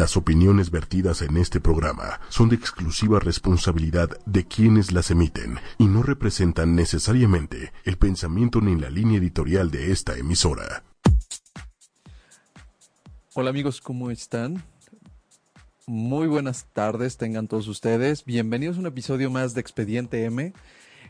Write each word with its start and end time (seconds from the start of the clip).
Las 0.00 0.16
opiniones 0.16 0.70
vertidas 0.70 1.20
en 1.20 1.36
este 1.36 1.60
programa 1.60 2.20
son 2.30 2.48
de 2.48 2.56
exclusiva 2.56 3.20
responsabilidad 3.20 4.08
de 4.24 4.46
quienes 4.46 4.92
las 4.92 5.10
emiten 5.10 5.58
y 5.76 5.88
no 5.88 6.02
representan 6.02 6.74
necesariamente 6.74 7.74
el 7.84 7.98
pensamiento 7.98 8.62
ni 8.62 8.80
la 8.80 8.88
línea 8.88 9.18
editorial 9.18 9.70
de 9.70 9.92
esta 9.92 10.16
emisora. 10.16 10.84
Hola 13.34 13.50
amigos, 13.50 13.82
¿cómo 13.82 14.10
están? 14.10 14.64
Muy 15.86 16.28
buenas 16.28 16.64
tardes 16.72 17.18
tengan 17.18 17.46
todos 17.46 17.68
ustedes. 17.68 18.24
Bienvenidos 18.24 18.78
a 18.78 18.80
un 18.80 18.86
episodio 18.86 19.28
más 19.28 19.52
de 19.52 19.60
Expediente 19.60 20.24
M. 20.24 20.54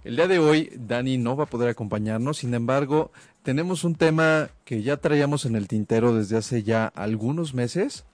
El 0.02 0.16
día 0.16 0.26
de 0.26 0.40
hoy 0.40 0.72
Dani 0.76 1.16
no 1.16 1.36
va 1.36 1.44
a 1.44 1.48
poder 1.48 1.68
acompañarnos, 1.68 2.38
sin 2.38 2.54
embargo, 2.54 3.12
tenemos 3.44 3.84
un 3.84 3.94
tema 3.94 4.48
que 4.64 4.82
ya 4.82 4.96
traíamos 4.96 5.44
en 5.44 5.54
el 5.54 5.68
tintero 5.68 6.12
desde 6.12 6.38
hace 6.38 6.64
ya 6.64 6.86
algunos 6.86 7.54
meses 7.54 8.04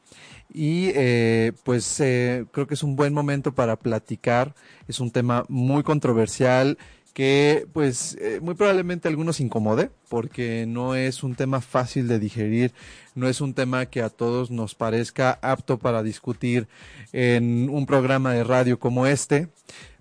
y 0.52 0.90
eh, 0.94 1.52
pues 1.64 2.00
eh, 2.00 2.46
creo 2.52 2.66
que 2.66 2.74
es 2.74 2.82
un 2.82 2.96
buen 2.96 3.12
momento 3.12 3.54
para 3.54 3.76
platicar. 3.76 4.54
Es 4.88 5.00
un 5.00 5.10
tema 5.10 5.44
muy 5.48 5.82
controversial 5.82 6.78
que 7.12 7.66
pues 7.72 8.16
eh, 8.20 8.40
muy 8.42 8.54
probablemente 8.54 9.08
algunos 9.08 9.40
incomode 9.40 9.90
porque 10.08 10.66
no 10.68 10.94
es 10.94 11.22
un 11.22 11.34
tema 11.34 11.60
fácil 11.62 12.08
de 12.08 12.18
digerir, 12.18 12.72
no 13.14 13.26
es 13.28 13.40
un 13.40 13.54
tema 13.54 13.86
que 13.86 14.02
a 14.02 14.10
todos 14.10 14.50
nos 14.50 14.74
parezca 14.74 15.38
apto 15.40 15.78
para 15.78 16.02
discutir 16.02 16.68
en 17.12 17.70
un 17.70 17.86
programa 17.86 18.34
de 18.34 18.44
radio 18.44 18.78
como 18.78 19.06
este, 19.06 19.48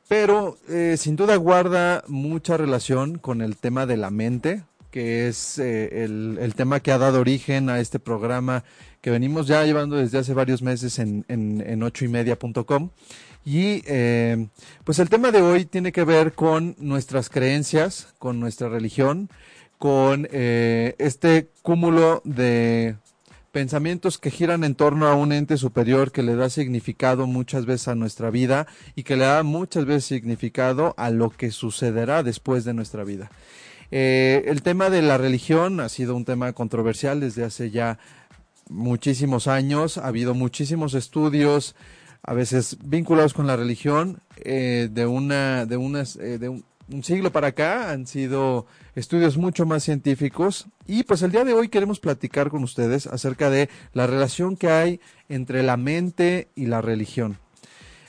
pero 0.09 0.57
sin 0.97 1.15
duda 1.15 1.37
guarda 1.37 2.03
mucha 2.07 2.57
relación 2.57 3.17
con 3.17 3.41
el 3.41 3.55
tema 3.55 3.85
de 3.85 3.95
la 3.95 4.11
mente, 4.11 4.63
que 4.91 5.27
es 5.27 5.57
el, 5.57 6.37
el 6.39 6.53
tema 6.53 6.81
que 6.81 6.91
ha 6.91 6.97
dado 6.97 7.21
origen 7.21 7.69
a 7.69 7.79
este 7.79 7.97
programa 7.97 8.65
que 9.05 9.11
venimos 9.11 9.45
ya 9.45 9.63
llevando 9.63 9.97
desde 9.97 10.17
hace 10.17 10.33
varios 10.33 10.63
meses 10.63 10.97
en, 10.97 11.25
en, 11.27 11.63
en 11.63 11.83
ochoymedia.com. 11.83 12.89
Y 13.45 13.83
eh, 13.85 14.47
pues 14.83 14.97
el 14.97 15.09
tema 15.09 15.29
de 15.29 15.43
hoy 15.43 15.65
tiene 15.65 15.91
que 15.91 16.03
ver 16.03 16.33
con 16.33 16.75
nuestras 16.79 17.29
creencias, 17.29 18.15
con 18.17 18.39
nuestra 18.39 18.67
religión, 18.67 19.29
con 19.77 20.27
eh, 20.31 20.95
este 20.97 21.49
cúmulo 21.61 22.23
de 22.25 22.95
pensamientos 23.51 24.17
que 24.17 24.31
giran 24.31 24.63
en 24.63 24.73
torno 24.73 25.05
a 25.05 25.13
un 25.13 25.33
ente 25.33 25.57
superior 25.57 26.11
que 26.11 26.23
le 26.23 26.35
da 26.35 26.49
significado 26.49 27.27
muchas 27.27 27.67
veces 27.67 27.89
a 27.89 27.93
nuestra 27.93 28.31
vida 28.31 28.65
y 28.95 29.03
que 29.03 29.17
le 29.17 29.25
da 29.25 29.43
muchas 29.43 29.85
veces 29.85 30.05
significado 30.05 30.95
a 30.97 31.11
lo 31.11 31.29
que 31.29 31.51
sucederá 31.51 32.23
después 32.23 32.65
de 32.65 32.73
nuestra 32.73 33.03
vida. 33.03 33.29
Eh, 33.91 34.45
el 34.47 34.63
tema 34.63 34.89
de 34.89 35.03
la 35.03 35.19
religión 35.19 35.79
ha 35.79 35.89
sido 35.89 36.15
un 36.15 36.25
tema 36.25 36.53
controversial 36.53 37.19
desde 37.19 37.43
hace 37.43 37.69
ya 37.69 37.99
muchísimos 38.69 39.47
años, 39.47 39.97
ha 39.97 40.07
habido 40.07 40.33
muchísimos 40.33 40.93
estudios, 40.93 41.75
a 42.23 42.33
veces 42.33 42.77
vinculados 42.83 43.33
con 43.33 43.47
la 43.47 43.55
religión, 43.55 44.21
eh, 44.37 44.89
de 44.91 45.05
una, 45.05 45.65
de 45.65 45.77
unas, 45.77 46.15
eh, 46.15 46.39
de 46.39 46.49
un, 46.49 46.65
siglo 47.01 47.31
para 47.31 47.47
acá 47.47 47.89
han 47.89 48.05
sido 48.05 48.67
estudios 48.93 49.37
mucho 49.37 49.65
más 49.65 49.83
científicos 49.83 50.67
y 50.85 51.03
pues 51.03 51.23
el 51.23 51.31
día 51.31 51.43
de 51.43 51.53
hoy 51.53 51.67
queremos 51.67 51.99
platicar 51.99 52.51
con 52.51 52.63
ustedes 52.63 53.07
acerca 53.07 53.49
de 53.49 53.69
la 53.93 54.05
relación 54.05 54.55
que 54.55 54.69
hay 54.69 54.99
entre 55.27 55.63
la 55.63 55.77
mente 55.77 56.51
y 56.53 56.67
la 56.67 56.81
religión. 56.81 57.39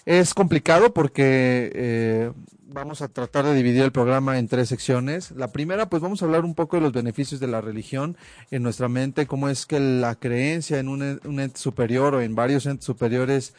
Es 0.07 0.35
complicado 0.35 0.95
porque 0.95 1.73
eh, 1.75 2.33
vamos 2.69 3.03
a 3.03 3.09
tratar 3.09 3.45
de 3.45 3.55
dividir 3.55 3.83
el 3.83 3.91
programa 3.91 4.39
en 4.39 4.47
tres 4.47 4.69
secciones. 4.69 5.33
La 5.33 5.51
primera, 5.51 5.91
pues 5.91 6.01
vamos 6.01 6.23
a 6.23 6.27
hablar 6.27 6.45
un 6.45 6.55
poco 6.55 6.77
de 6.77 6.83
los 6.83 6.93
beneficios 6.93 7.41
de 7.41 7.49
la 7.49 7.61
religión 7.61 8.17
en 8.53 8.63
nuestra 8.63 8.89
mente, 8.89 9.27
cómo 9.27 9.49
es 9.49 9.67
que 9.67 9.81
la 9.81 10.15
creencia 10.15 10.79
en 10.79 10.89
un, 10.89 11.03
ente 11.03 11.59
superior 11.59 12.15
o 12.15 12.21
en 12.21 12.37
varios 12.37 12.67
entes 12.67 12.87
superiores 12.87 13.53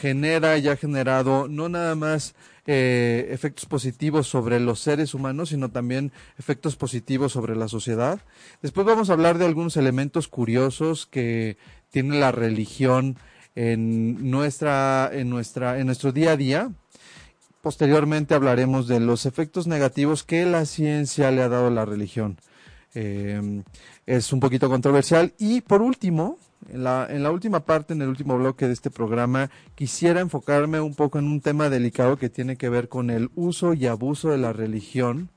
genera 0.00 0.56
y 0.56 0.68
ha 0.68 0.76
generado 0.76 1.48
no 1.48 1.68
nada 1.68 1.94
más 1.96 2.34
eh, 2.66 3.28
efectos 3.30 3.66
positivos 3.66 4.26
sobre 4.26 4.58
los 4.58 4.80
seres 4.80 5.12
humanos, 5.12 5.50
sino 5.50 5.68
también 5.68 6.12
efectos 6.38 6.76
positivos 6.76 7.32
sobre 7.32 7.56
la 7.56 7.68
sociedad. 7.68 8.20
Después 8.62 8.86
vamos 8.86 9.10
a 9.10 9.12
hablar 9.12 9.36
de 9.36 9.44
algunos 9.44 9.76
elementos 9.76 10.28
curiosos 10.28 11.04
que 11.04 11.58
tiene 11.90 12.18
la 12.18 12.32
religión 12.32 13.18
en 13.54 14.30
nuestra, 14.30 15.10
en 15.12 15.30
nuestra, 15.30 15.78
en 15.78 15.86
nuestro 15.86 16.12
día 16.12 16.32
a 16.32 16.36
día 16.36 16.70
posteriormente 17.60 18.34
hablaremos 18.34 18.88
de 18.88 19.00
los 19.00 19.26
efectos 19.26 19.66
negativos 19.66 20.24
que 20.24 20.46
la 20.46 20.64
ciencia 20.64 21.30
le 21.30 21.42
ha 21.42 21.48
dado 21.48 21.66
a 21.66 21.70
la 21.70 21.84
religión. 21.84 22.38
Eh, 22.94 23.62
es 24.06 24.32
un 24.32 24.40
poquito 24.40 24.68
controversial. 24.68 25.34
Y 25.38 25.60
por 25.60 25.82
último, 25.82 26.38
en 26.68 26.84
la, 26.84 27.06
en 27.08 27.22
la 27.22 27.30
última 27.30 27.60
parte, 27.60 27.94
en 27.94 28.02
el 28.02 28.08
último 28.08 28.36
bloque 28.38 28.66
de 28.66 28.72
este 28.72 28.90
programa, 28.90 29.50
quisiera 29.74 30.20
enfocarme 30.20 30.80
un 30.80 30.94
poco 30.94 31.18
en 31.18 31.26
un 31.26 31.40
tema 31.40 31.68
delicado 31.68 32.16
que 32.16 32.28
tiene 32.28 32.56
que 32.56 32.68
ver 32.68 32.88
con 32.88 33.10
el 33.10 33.30
uso 33.34 33.74
y 33.74 33.86
abuso 33.86 34.30
de 34.30 34.38
la 34.38 34.52
religión 34.52 35.30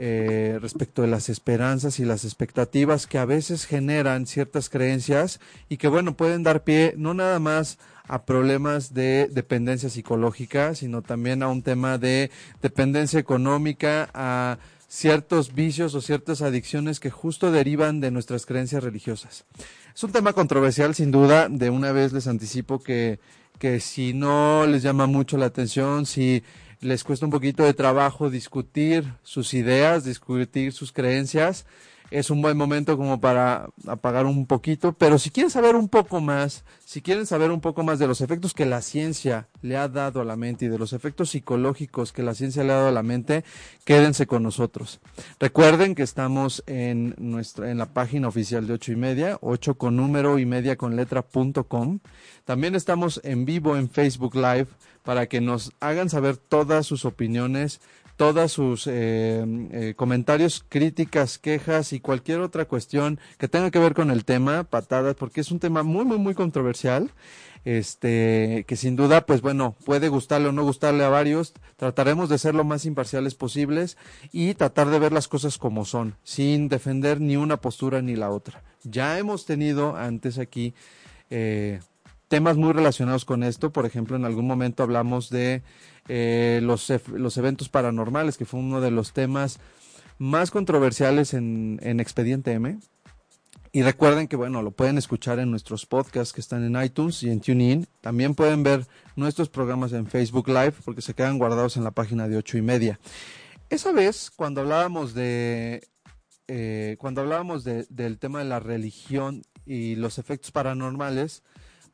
eh, 0.00 0.58
respecto 0.62 1.02
de 1.02 1.08
las 1.08 1.28
esperanzas 1.28 1.98
y 1.98 2.04
las 2.04 2.24
expectativas 2.24 3.08
que 3.08 3.18
a 3.18 3.24
veces 3.24 3.66
generan 3.66 4.26
ciertas 4.26 4.70
creencias 4.70 5.40
y 5.68 5.76
que, 5.76 5.88
bueno, 5.88 6.16
pueden 6.16 6.44
dar 6.44 6.62
pie 6.62 6.94
no 6.96 7.14
nada 7.14 7.40
más 7.40 7.78
a 8.06 8.24
problemas 8.24 8.94
de 8.94 9.28
dependencia 9.30 9.90
psicológica, 9.90 10.76
sino 10.76 11.02
también 11.02 11.42
a 11.42 11.48
un 11.48 11.62
tema 11.62 11.98
de 11.98 12.30
dependencia 12.62 13.18
económica, 13.18 14.08
a 14.14 14.58
ciertos 14.86 15.52
vicios 15.52 15.96
o 15.96 16.00
ciertas 16.00 16.42
adicciones 16.42 17.00
que 17.00 17.10
justo 17.10 17.50
derivan 17.50 18.00
de 18.00 18.12
nuestras 18.12 18.46
creencias 18.46 18.84
religiosas. 18.84 19.46
Es 19.94 20.04
un 20.04 20.12
tema 20.12 20.32
controversial, 20.32 20.94
sin 20.94 21.10
duda. 21.10 21.48
De 21.48 21.70
una 21.70 21.90
vez 21.90 22.12
les 22.12 22.28
anticipo 22.28 22.78
que, 22.78 23.18
que 23.58 23.80
si 23.80 24.14
no 24.14 24.64
les 24.64 24.84
llama 24.84 25.06
mucho 25.06 25.36
la 25.36 25.46
atención, 25.46 26.06
si 26.06 26.44
les 26.80 27.04
cuesta 27.04 27.26
un 27.26 27.32
poquito 27.32 27.64
de 27.64 27.74
trabajo 27.74 28.30
discutir 28.30 29.12
sus 29.22 29.54
ideas, 29.54 30.04
discutir 30.04 30.72
sus 30.72 30.92
creencias, 30.92 31.66
es 32.10 32.30
un 32.30 32.40
buen 32.40 32.56
momento 32.56 32.96
como 32.96 33.20
para 33.20 33.68
apagar 33.86 34.24
un 34.24 34.46
poquito, 34.46 34.94
pero 34.94 35.18
si 35.18 35.28
quieren 35.28 35.50
saber 35.50 35.76
un 35.76 35.90
poco 35.90 36.22
más, 36.22 36.64
si 36.86 37.02
quieren 37.02 37.26
saber 37.26 37.50
un 37.50 37.60
poco 37.60 37.82
más 37.82 37.98
de 37.98 38.06
los 38.06 38.22
efectos 38.22 38.54
que 38.54 38.64
la 38.64 38.80
ciencia 38.80 39.48
le 39.60 39.76
ha 39.76 39.88
dado 39.88 40.22
a 40.22 40.24
la 40.24 40.34
mente 40.34 40.64
y 40.64 40.68
de 40.68 40.78
los 40.78 40.94
efectos 40.94 41.28
psicológicos 41.28 42.14
que 42.14 42.22
la 42.22 42.32
ciencia 42.34 42.64
le 42.64 42.72
ha 42.72 42.76
dado 42.76 42.88
a 42.88 42.92
la 42.92 43.02
mente, 43.02 43.44
quédense 43.84 44.26
con 44.26 44.42
nosotros. 44.42 45.00
Recuerden 45.38 45.94
que 45.94 46.02
estamos 46.02 46.64
en 46.66 47.14
nuestra, 47.18 47.70
en 47.70 47.76
la 47.76 47.92
página 47.92 48.28
oficial 48.28 48.66
de 48.66 48.72
ocho 48.72 48.90
y 48.90 48.96
media, 48.96 49.36
ocho 49.42 49.74
con 49.74 49.94
número 49.96 50.38
y 50.38 50.46
media 50.46 50.76
con 50.76 50.96
letra 50.96 51.20
punto 51.20 51.64
com. 51.64 51.98
También 52.46 52.74
estamos 52.74 53.20
en 53.22 53.44
vivo 53.44 53.76
en 53.76 53.90
Facebook 53.90 54.34
Live 54.34 54.68
para 55.08 55.26
que 55.26 55.40
nos 55.40 55.72
hagan 55.80 56.10
saber 56.10 56.36
todas 56.36 56.84
sus 56.84 57.06
opiniones, 57.06 57.80
todas 58.18 58.52
sus 58.52 58.86
eh, 58.86 59.42
eh, 59.72 59.94
comentarios, 59.96 60.62
críticas, 60.68 61.38
quejas 61.38 61.94
y 61.94 62.00
cualquier 62.00 62.40
otra 62.40 62.66
cuestión 62.66 63.18
que 63.38 63.48
tenga 63.48 63.70
que 63.70 63.78
ver 63.78 63.94
con 63.94 64.10
el 64.10 64.26
tema, 64.26 64.64
patadas, 64.64 65.14
porque 65.14 65.40
es 65.40 65.50
un 65.50 65.60
tema 65.60 65.82
muy, 65.82 66.04
muy, 66.04 66.18
muy 66.18 66.34
controversial. 66.34 67.10
Este, 67.64 68.66
que 68.68 68.76
sin 68.76 68.96
duda, 68.96 69.24
pues 69.24 69.40
bueno, 69.40 69.76
puede 69.86 70.10
gustarle 70.10 70.48
o 70.48 70.52
no 70.52 70.62
gustarle 70.62 71.04
a 71.04 71.08
varios. 71.08 71.54
Trataremos 71.78 72.28
de 72.28 72.36
ser 72.36 72.54
lo 72.54 72.64
más 72.64 72.84
imparciales 72.84 73.34
posibles 73.34 73.96
y 74.30 74.52
tratar 74.52 74.90
de 74.90 74.98
ver 74.98 75.12
las 75.12 75.26
cosas 75.26 75.56
como 75.56 75.86
son, 75.86 76.16
sin 76.22 76.68
defender 76.68 77.18
ni 77.18 77.38
una 77.38 77.62
postura 77.62 78.02
ni 78.02 78.14
la 78.14 78.28
otra. 78.28 78.62
Ya 78.84 79.18
hemos 79.18 79.46
tenido 79.46 79.96
antes 79.96 80.38
aquí 80.38 80.74
eh, 81.30 81.80
temas 82.28 82.56
muy 82.56 82.72
relacionados 82.72 83.24
con 83.24 83.42
esto. 83.42 83.72
Por 83.72 83.86
ejemplo, 83.86 84.16
en 84.16 84.24
algún 84.24 84.46
momento 84.46 84.82
hablamos 84.82 85.30
de 85.30 85.62
eh, 86.08 86.60
los, 86.62 86.88
eventos 86.90 87.68
paranormales, 87.68 88.36
que 88.36 88.44
fue 88.44 88.60
uno 88.60 88.80
de 88.80 88.90
los 88.90 89.12
temas 89.12 89.58
más 90.18 90.50
controversiales 90.50 91.34
en, 91.34 91.80
en 91.82 92.00
Expediente 92.00 92.52
M. 92.52 92.78
Y 93.72 93.82
recuerden 93.82 94.28
que, 94.28 94.36
bueno, 94.36 94.62
lo 94.62 94.70
pueden 94.70 94.96
escuchar 94.96 95.38
en 95.38 95.50
nuestros 95.50 95.84
podcasts 95.84 96.32
que 96.32 96.40
están 96.40 96.64
en 96.64 96.82
iTunes 96.82 97.22
y 97.22 97.30
en 97.30 97.40
TuneIn. 97.40 97.86
También 98.00 98.34
pueden 98.34 98.62
ver 98.62 98.86
nuestros 99.14 99.48
programas 99.48 99.92
en 99.92 100.06
Facebook 100.06 100.48
Live 100.48 100.74
porque 100.84 101.02
se 101.02 101.14
quedan 101.14 101.38
guardados 101.38 101.76
en 101.76 101.84
la 101.84 101.90
página 101.90 102.28
de 102.28 102.36
ocho 102.36 102.56
y 102.56 102.62
media. 102.62 102.98
Esa 103.68 103.92
vez, 103.92 104.30
cuando 104.34 104.62
hablábamos 104.62 105.12
de, 105.12 105.86
eh, 106.46 106.96
cuando 106.98 107.20
hablábamos 107.20 107.64
de, 107.64 107.86
del 107.90 108.18
tema 108.18 108.38
de 108.38 108.46
la 108.46 108.60
religión 108.60 109.42
y 109.66 109.96
los 109.96 110.18
efectos 110.18 110.50
paranormales, 110.50 111.42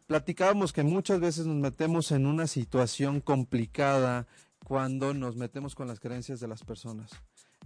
platicábamos 0.07 0.73
que 0.73 0.83
muchas 0.83 1.21
veces 1.21 1.47
nos 1.47 1.57
metemos 1.57 2.13
en 2.13 2.27
una 2.27 2.47
situación 2.47 3.21
complicada 3.21 4.27
cuando 4.65 5.15
nos 5.15 5.37
metemos 5.37 5.75
con 5.75 5.89
las 5.89 6.01
creencias 6.01 6.41
de 6.41 6.49
las 6.49 6.65
personas. 6.65 7.11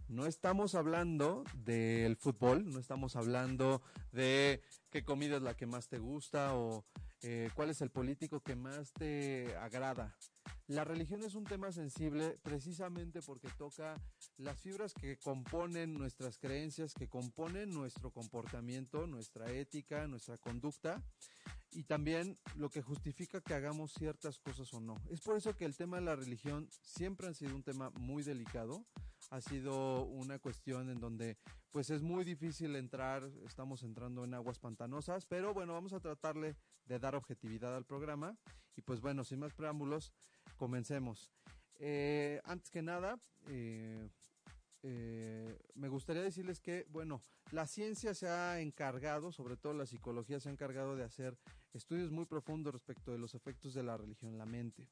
No 0.08 0.26
estamos 0.26 0.74
hablando 0.74 1.44
del 1.54 2.16
fútbol, 2.16 2.70
no 2.70 2.78
estamos 2.78 3.14
hablando 3.14 3.82
de 4.10 4.62
qué 4.90 5.04
comida 5.04 5.36
es 5.36 5.42
la 5.42 5.54
que 5.54 5.66
más 5.66 5.88
te 5.88 5.98
gusta 5.98 6.54
o 6.54 6.84
eh, 7.22 7.50
cuál 7.54 7.70
es 7.70 7.80
el 7.82 7.90
político 7.90 8.40
que 8.40 8.56
más 8.56 8.92
te 8.92 9.54
agrada. 9.56 10.16
La 10.68 10.84
religión 10.84 11.22
es 11.22 11.34
un 11.34 11.44
tema 11.44 11.72
sensible 11.72 12.34
precisamente 12.42 13.22
porque 13.22 13.48
toca 13.56 13.98
las 14.36 14.60
fibras 14.60 14.92
que 14.92 15.16
componen 15.16 15.94
nuestras 15.94 16.38
creencias, 16.38 16.92
que 16.92 17.08
componen 17.08 17.70
nuestro 17.70 18.10
comportamiento, 18.10 19.06
nuestra 19.06 19.50
ética, 19.50 20.06
nuestra 20.06 20.36
conducta 20.36 21.02
y 21.70 21.84
también 21.84 22.36
lo 22.54 22.68
que 22.68 22.82
justifica 22.82 23.40
que 23.40 23.54
hagamos 23.54 23.94
ciertas 23.94 24.40
cosas 24.40 24.70
o 24.74 24.80
no. 24.80 24.96
Es 25.08 25.22
por 25.22 25.38
eso 25.38 25.56
que 25.56 25.64
el 25.64 25.74
tema 25.74 25.96
de 25.96 26.02
la 26.02 26.16
religión 26.16 26.68
siempre 26.82 27.28
ha 27.28 27.32
sido 27.32 27.56
un 27.56 27.62
tema 27.62 27.88
muy 27.94 28.22
delicado, 28.22 28.84
ha 29.30 29.40
sido 29.40 30.04
una 30.04 30.38
cuestión 30.38 30.90
en 30.90 31.00
donde 31.00 31.38
pues 31.70 31.88
es 31.88 32.02
muy 32.02 32.24
difícil 32.24 32.76
entrar, 32.76 33.24
estamos 33.46 33.82
entrando 33.84 34.22
en 34.22 34.34
aguas 34.34 34.58
pantanosas, 34.58 35.24
pero 35.24 35.54
bueno, 35.54 35.72
vamos 35.72 35.94
a 35.94 36.00
tratarle 36.00 36.56
de 36.84 36.98
dar 36.98 37.14
objetividad 37.14 37.74
al 37.74 37.86
programa 37.86 38.36
y 38.76 38.82
pues 38.82 39.00
bueno, 39.00 39.24
sin 39.24 39.40
más 39.40 39.54
preámbulos, 39.54 40.12
comencemos. 40.56 41.30
Eh, 41.80 42.40
antes 42.44 42.70
que 42.70 42.82
nada, 42.82 43.18
eh, 43.48 44.08
eh, 44.82 45.58
me 45.74 45.88
gustaría 45.88 46.22
decirles 46.22 46.60
que, 46.60 46.86
bueno, 46.88 47.22
la 47.50 47.66
ciencia 47.66 48.14
se 48.14 48.28
ha 48.28 48.60
encargado, 48.60 49.32
sobre 49.32 49.56
todo 49.56 49.72
la 49.74 49.86
psicología 49.86 50.40
se 50.40 50.48
ha 50.48 50.52
encargado 50.52 50.96
de 50.96 51.04
hacer 51.04 51.36
estudios 51.72 52.10
muy 52.10 52.26
profundos 52.26 52.72
respecto 52.72 53.12
de 53.12 53.18
los 53.18 53.34
efectos 53.34 53.74
de 53.74 53.82
la 53.82 53.96
religión 53.96 54.32
en 54.32 54.38
la 54.38 54.46
mente. 54.46 54.88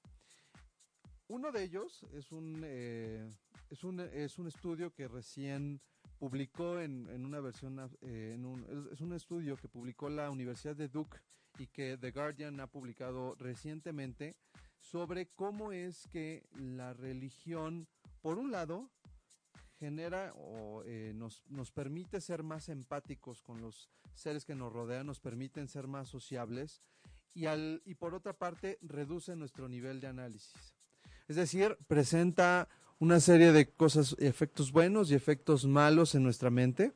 Uno 1.28 1.50
de 1.50 1.64
ellos 1.64 2.04
es 2.12 2.30
un, 2.30 2.62
eh, 2.64 3.28
es 3.68 3.82
un, 3.84 4.00
es 4.00 4.38
un 4.38 4.46
estudio 4.46 4.92
que 4.92 5.08
recién 5.08 5.80
publicó 6.18 6.80
en, 6.80 7.08
en 7.10 7.24
una 7.24 7.40
versión, 7.40 7.78
en 8.00 8.44
un, 8.46 8.88
es 8.92 9.00
un 9.00 9.12
estudio 9.12 9.56
que 9.56 9.68
publicó 9.68 10.08
la 10.08 10.30
Universidad 10.30 10.76
de 10.76 10.88
Duke 10.88 11.18
y 11.58 11.66
que 11.66 11.98
The 11.98 12.12
Guardian 12.12 12.60
ha 12.60 12.68
publicado 12.68 13.34
recientemente 13.34 14.36
sobre 14.78 15.26
cómo 15.26 15.72
es 15.72 16.06
que 16.08 16.44
la 16.54 16.92
religión, 16.92 17.88
por 18.22 18.38
un 18.38 18.50
lado, 18.50 18.90
genera 19.78 20.32
o 20.36 20.82
eh, 20.84 21.12
nos, 21.14 21.44
nos 21.48 21.70
permite 21.70 22.20
ser 22.20 22.42
más 22.42 22.68
empáticos 22.68 23.42
con 23.42 23.60
los 23.60 23.90
seres 24.14 24.44
que 24.44 24.54
nos 24.54 24.72
rodean, 24.72 25.06
nos 25.06 25.20
permiten 25.20 25.68
ser 25.68 25.86
más 25.86 26.08
sociables 26.08 26.82
y, 27.34 27.46
al, 27.46 27.82
y 27.84 27.94
por 27.94 28.14
otra 28.14 28.32
parte 28.32 28.78
reduce 28.80 29.36
nuestro 29.36 29.68
nivel 29.68 30.00
de 30.00 30.06
análisis. 30.06 30.74
Es 31.28 31.36
decir, 31.36 31.76
presenta 31.86 32.68
una 32.98 33.20
serie 33.20 33.52
de 33.52 33.68
cosas, 33.68 34.16
efectos 34.18 34.72
buenos 34.72 35.10
y 35.10 35.14
efectos 35.14 35.66
malos 35.66 36.14
en 36.14 36.22
nuestra 36.22 36.50
mente, 36.50 36.92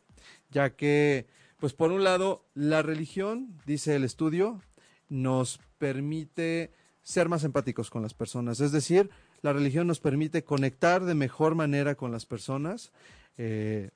ya 0.51 0.75
que, 0.75 1.27
pues 1.59 1.75
por 1.75 1.93
un 1.93 2.05
lado, 2.05 2.49
la 2.55 2.83
religión, 2.83 3.59
dice 3.67 3.97
el 3.97 4.05
estudio, 4.05 4.63
nos 5.09 5.61
permite 5.79 6.73
ser 7.03 7.29
más 7.29 7.45
empáticos 7.45 7.91
con 7.91 8.03
las 8.03 8.15
personas, 8.15 8.61
es 8.61 8.73
decir, 8.73 9.11
la 9.43 9.53
religión 9.53 9.87
nos 9.87 10.01
permite 10.01 10.45
conectar 10.45 11.05
de 11.05 11.15
mejor 11.15 11.55
manera 11.55 11.95
con 11.95 12.13
las 12.13 12.27
personas, 12.27 12.93
eh, 13.39 13.91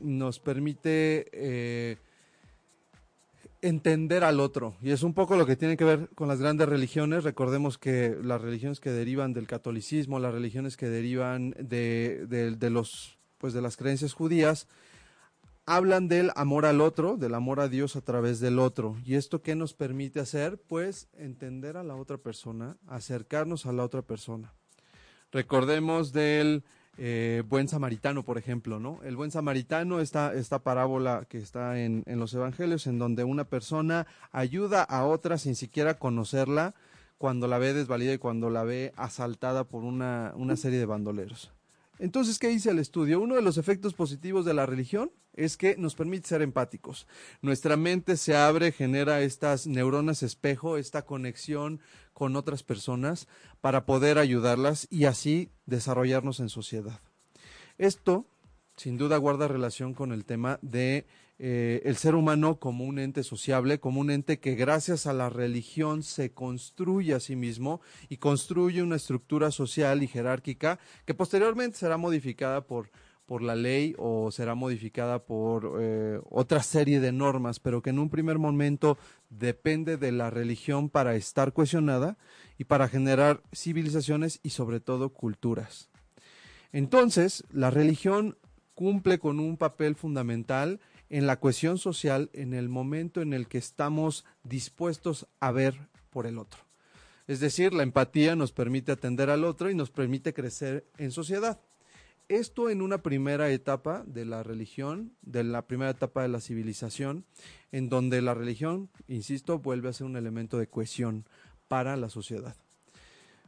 nos 0.00 0.40
permite 0.40 1.26
eh, 1.32 1.96
entender 3.62 4.24
al 4.24 4.40
otro. 4.40 4.76
Y 4.82 4.90
es 4.90 5.02
un 5.02 5.14
poco 5.14 5.36
lo 5.36 5.46
que 5.46 5.56
tiene 5.56 5.76
que 5.76 5.84
ver 5.84 6.08
con 6.14 6.28
las 6.28 6.40
grandes 6.40 6.68
religiones. 6.68 7.24
Recordemos 7.24 7.78
que 7.78 8.16
las 8.22 8.40
religiones 8.40 8.80
que 8.80 8.90
derivan 8.90 9.32
del 9.32 9.46
catolicismo, 9.46 10.18
las 10.18 10.34
religiones 10.34 10.76
que 10.76 10.88
derivan 10.88 11.54
de, 11.58 12.26
de 12.26 12.70
los, 12.70 13.16
pues 13.38 13.52
de 13.52 13.62
las 13.62 13.76
creencias 13.76 14.12
judías, 14.12 14.66
hablan 15.66 16.08
del 16.08 16.30
amor 16.36 16.66
al 16.66 16.80
otro, 16.80 17.16
del 17.16 17.34
amor 17.34 17.60
a 17.60 17.68
Dios 17.68 17.96
a 17.96 18.00
través 18.00 18.40
del 18.40 18.58
otro. 18.58 18.96
¿Y 19.04 19.14
esto 19.14 19.42
qué 19.42 19.54
nos 19.54 19.74
permite 19.74 20.20
hacer? 20.20 20.58
Pues 20.58 21.08
entender 21.14 21.76
a 21.76 21.84
la 21.84 21.96
otra 21.96 22.18
persona, 22.18 22.76
acercarnos 22.86 23.66
a 23.66 23.72
la 23.72 23.84
otra 23.84 24.02
persona. 24.02 24.52
Recordemos 25.32 26.12
del 26.12 26.64
eh, 26.96 27.42
buen 27.48 27.66
samaritano, 27.66 28.22
por 28.22 28.38
ejemplo, 28.38 28.78
¿no? 28.78 29.00
El 29.02 29.16
buen 29.16 29.30
samaritano, 29.30 30.00
esta, 30.00 30.34
esta 30.34 30.60
parábola 30.60 31.26
que 31.28 31.38
está 31.38 31.80
en, 31.80 32.04
en, 32.06 32.20
los 32.20 32.34
evangelios, 32.34 32.86
en 32.86 32.98
donde 32.98 33.24
una 33.24 33.44
persona 33.44 34.06
ayuda 34.30 34.82
a 34.82 35.04
otra 35.04 35.38
sin 35.38 35.56
siquiera 35.56 35.98
conocerla 35.98 36.74
cuando 37.18 37.48
la 37.48 37.58
ve 37.58 37.72
desvalida 37.72 38.12
y 38.12 38.18
cuando 38.18 38.50
la 38.50 38.64
ve 38.64 38.92
asaltada 38.96 39.64
por 39.64 39.82
una, 39.82 40.32
una 40.36 40.56
serie 40.56 40.78
de 40.78 40.86
bandoleros. 40.86 41.52
Entonces, 41.98 42.38
¿qué 42.38 42.48
dice 42.48 42.70
el 42.70 42.78
estudio? 42.78 43.20
Uno 43.20 43.36
de 43.36 43.42
los 43.42 43.56
efectos 43.56 43.94
positivos 43.94 44.44
de 44.44 44.54
la 44.54 44.66
religión 44.66 45.12
es 45.34 45.56
que 45.56 45.76
nos 45.76 45.94
permite 45.94 46.28
ser 46.28 46.42
empáticos. 46.42 47.06
Nuestra 47.40 47.76
mente 47.76 48.16
se 48.16 48.36
abre, 48.36 48.72
genera 48.72 49.20
estas 49.20 49.66
neuronas 49.66 50.22
espejo, 50.22 50.76
esta 50.76 51.02
conexión 51.02 51.80
con 52.12 52.36
otras 52.36 52.62
personas 52.62 53.28
para 53.60 53.86
poder 53.86 54.18
ayudarlas 54.18 54.86
y 54.90 55.04
así 55.04 55.50
desarrollarnos 55.66 56.40
en 56.40 56.48
sociedad. 56.48 57.00
Esto, 57.78 58.26
sin 58.76 58.96
duda, 58.96 59.16
guarda 59.16 59.48
relación 59.48 59.94
con 59.94 60.12
el 60.12 60.24
tema 60.24 60.58
de 60.62 61.06
eh, 61.46 61.82
el 61.84 61.96
ser 61.96 62.14
humano 62.14 62.58
como 62.58 62.86
un 62.86 62.98
ente 62.98 63.22
sociable, 63.22 63.78
como 63.78 64.00
un 64.00 64.10
ente 64.10 64.40
que 64.40 64.54
gracias 64.54 65.06
a 65.06 65.12
la 65.12 65.28
religión 65.28 66.02
se 66.02 66.32
construye 66.32 67.12
a 67.12 67.20
sí 67.20 67.36
mismo 67.36 67.82
y 68.08 68.16
construye 68.16 68.82
una 68.82 68.96
estructura 68.96 69.50
social 69.50 70.02
y 70.02 70.06
jerárquica 70.06 70.78
que 71.04 71.12
posteriormente 71.12 71.76
será 71.76 71.98
modificada 71.98 72.62
por 72.62 72.90
por 73.26 73.42
la 73.42 73.54
ley 73.54 73.94
o 73.98 74.30
será 74.30 74.54
modificada 74.54 75.24
por 75.24 75.78
eh, 75.80 76.18
otra 76.30 76.62
serie 76.62 77.00
de 77.00 77.12
normas, 77.12 77.60
pero 77.60 77.82
que 77.82 77.90
en 77.90 77.98
un 77.98 78.08
primer 78.08 78.38
momento 78.38 78.96
depende 79.28 79.98
de 79.98 80.12
la 80.12 80.30
religión 80.30 80.88
para 80.88 81.14
estar 81.14 81.52
cohesionada 81.52 82.16
y 82.56 82.64
para 82.64 82.88
generar 82.88 83.42
civilizaciones 83.52 84.40
y 84.42 84.50
sobre 84.50 84.80
todo 84.80 85.10
culturas. 85.10 85.90
Entonces, 86.72 87.44
la 87.50 87.70
religión 87.70 88.36
cumple 88.74 89.18
con 89.18 89.40
un 89.40 89.56
papel 89.56 89.94
fundamental 89.94 90.80
en 91.14 91.28
la 91.28 91.38
cohesión 91.38 91.78
social 91.78 92.28
en 92.32 92.54
el 92.54 92.68
momento 92.68 93.22
en 93.22 93.34
el 93.34 93.46
que 93.46 93.56
estamos 93.56 94.24
dispuestos 94.42 95.28
a 95.38 95.52
ver 95.52 95.78
por 96.10 96.26
el 96.26 96.38
otro. 96.38 96.58
Es 97.28 97.38
decir, 97.38 97.72
la 97.72 97.84
empatía 97.84 98.34
nos 98.34 98.50
permite 98.50 98.90
atender 98.90 99.30
al 99.30 99.44
otro 99.44 99.70
y 99.70 99.76
nos 99.76 99.92
permite 99.92 100.34
crecer 100.34 100.88
en 100.98 101.12
sociedad. 101.12 101.60
Esto 102.28 102.68
en 102.68 102.82
una 102.82 102.98
primera 102.98 103.48
etapa 103.50 104.02
de 104.08 104.24
la 104.24 104.42
religión, 104.42 105.12
de 105.22 105.44
la 105.44 105.68
primera 105.68 105.92
etapa 105.92 106.22
de 106.22 106.28
la 106.28 106.40
civilización, 106.40 107.24
en 107.70 107.88
donde 107.88 108.20
la 108.20 108.34
religión, 108.34 108.90
insisto, 109.06 109.60
vuelve 109.60 109.90
a 109.90 109.92
ser 109.92 110.08
un 110.08 110.16
elemento 110.16 110.58
de 110.58 110.66
cohesión 110.66 111.28
para 111.68 111.96
la 111.96 112.08
sociedad. 112.08 112.56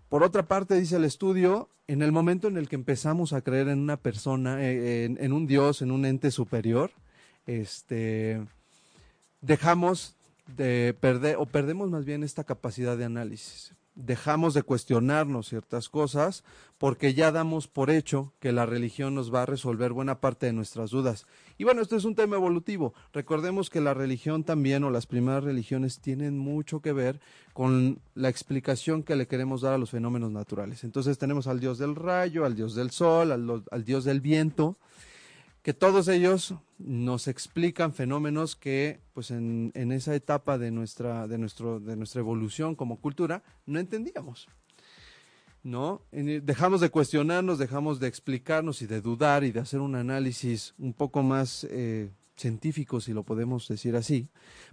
Por 0.09 0.23
otra 0.23 0.47
parte, 0.47 0.79
dice 0.79 0.99
el 0.99 1.05
estudio, 1.05 1.69
en 1.89 2.03
el 2.03 2.13
momento 2.13 2.47
en 2.47 2.59
el 2.59 2.69
que 2.69 2.77
empezamos 2.77 3.33
a 3.33 3.41
creer 3.41 3.67
en 3.67 3.81
una 3.81 3.97
persona, 3.97 4.63
eh, 4.63 5.05
en, 5.05 5.19
en 5.21 5.33
un 5.33 5.49
Dios, 5.49 5.83
en 5.83 5.91
un 5.91 6.05
ente 6.05 6.31
superior, 6.31 6.93
este, 7.47 8.45
dejamos 9.41 10.15
de 10.47 10.95
perder, 11.01 11.37
o 11.39 11.47
perdemos 11.47 11.91
más 11.91 12.05
bien 12.05 12.23
esta 12.23 12.45
capacidad 12.45 12.97
de 12.97 13.05
análisis 13.05 13.75
dejamos 13.97 14.53
de 14.53 14.63
cuestionarnos 14.63 15.49
ciertas 15.49 15.89
cosas 15.89 16.45
porque 16.79 17.15
ya 17.15 17.33
damos 17.33 17.67
por 17.67 17.91
hecho 17.91 18.35
que 18.39 18.53
la 18.53 18.67
religión 18.67 19.15
nos 19.15 19.35
va 19.35 19.43
a 19.43 19.47
resolver 19.47 19.93
buena 19.93 20.21
parte 20.21 20.47
de 20.47 20.53
nuestras 20.53 20.91
dudas. 20.91 21.27
Y 21.57 21.65
bueno, 21.65 21.81
esto 21.81 21.97
es 21.97 22.05
un 22.05 22.15
tema 22.15 22.37
evolutivo. 22.37 22.93
Recordemos 23.15 23.71
que 23.71 23.81
la 23.81 23.95
religión 23.95 24.45
también 24.45 24.85
o 24.85 24.91
las 24.91 25.07
primeras 25.07 25.43
religiones 25.43 25.99
tienen 26.01 26.37
mucho 26.39 26.81
que 26.81 26.93
ver 26.93 27.19
con 27.55 27.99
la 28.15 28.29
explicación 28.29 29.03
que 29.03 29.17
le 29.17 29.27
queremos 29.27 29.63
dar 29.63 29.73
a 29.73 29.79
los 29.79 29.91
fenómenos 29.91 30.31
naturales. 30.31 30.85
Entonces 30.85 31.17
tenemos 31.17 31.47
al 31.47 31.59
dios 31.59 31.79
del 31.79 31.97
rayo, 31.97 32.45
al 32.45 32.55
dios 32.55 32.75
del 32.75 32.91
sol, 32.91 33.33
al, 33.33 33.65
al 33.71 33.85
dios 33.85 34.05
del 34.05 34.21
viento 34.21 34.77
que 35.67 35.75
todos 35.75 36.07
ellos 36.07 36.55
nos 36.79 37.27
explican 37.27 37.93
fenómenos 37.93 38.55
que 38.55 39.01
pues 39.13 39.33
en, 39.33 39.73
en, 39.75 39.91
esa 39.91 40.15
etapa 40.15 40.59
de 40.59 40.71
nuestra, 40.71 41.27
de, 41.27 41.39
nuestro, 41.39 41.81
de 41.81 41.97
nuestra 41.97 42.21
evolución 42.21 42.77
como 42.77 43.01
cultura 43.01 43.43
no 43.67 43.81
entendíamos. 43.81 44.47
¿No? 45.65 46.03
Dejamos 46.13 46.81
de 46.81 46.91
cuestionarnos, 46.91 47.59
dejamos 47.59 47.99
de 47.99 48.07
explicarnos 48.07 48.81
y 48.81 48.87
de 48.87 49.01
dudar 49.01 49.43
y 49.43 49.51
de 49.51 49.59
hacer 49.59 49.81
un 49.81 49.97
análisis 49.97 50.73
un 50.79 50.93
poco 50.93 51.25
más 51.25 51.67
eh, 51.69 52.11
científico, 52.37 53.01
si 53.01 53.13
lo 53.13 53.25
podemos 53.25 53.67
decir 53.67 53.97
así, 53.97 54.29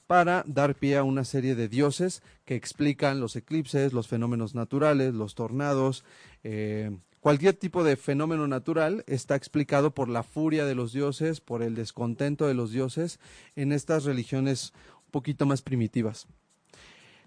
para 0.06 0.44
dar 0.46 0.76
pie 0.76 0.98
a 0.98 1.04
una 1.04 1.24
serie 1.24 1.56
de 1.56 1.70
dioses 1.70 2.22
que 2.46 2.54
explican 2.54 3.20
los 3.20 3.36
eclipses, 3.36 3.94
los 3.94 4.08
fenómenos 4.08 4.54
naturales, 4.54 5.16
los 5.16 5.34
tornados, 5.34 6.06
eh, 6.44 6.96
Cualquier 7.24 7.54
tipo 7.54 7.86
de 7.86 7.96
fenómeno 7.96 8.50
natural 8.50 9.06
está 9.08 9.38
explicado 9.38 9.96
por 9.96 10.10
la 10.10 10.24
furia 10.24 10.66
de 10.66 10.76
los 10.76 10.92
dioses, 10.92 11.40
por 11.40 11.64
el 11.64 11.74
descontento 11.74 12.48
de 12.48 12.54
los 12.54 12.74
dioses 12.74 13.18
en 13.56 13.72
estas 13.72 14.04
religiones 14.04 14.74
un 15.06 15.12
poquito 15.12 15.46
más 15.46 15.62
primitivas. 15.62 16.28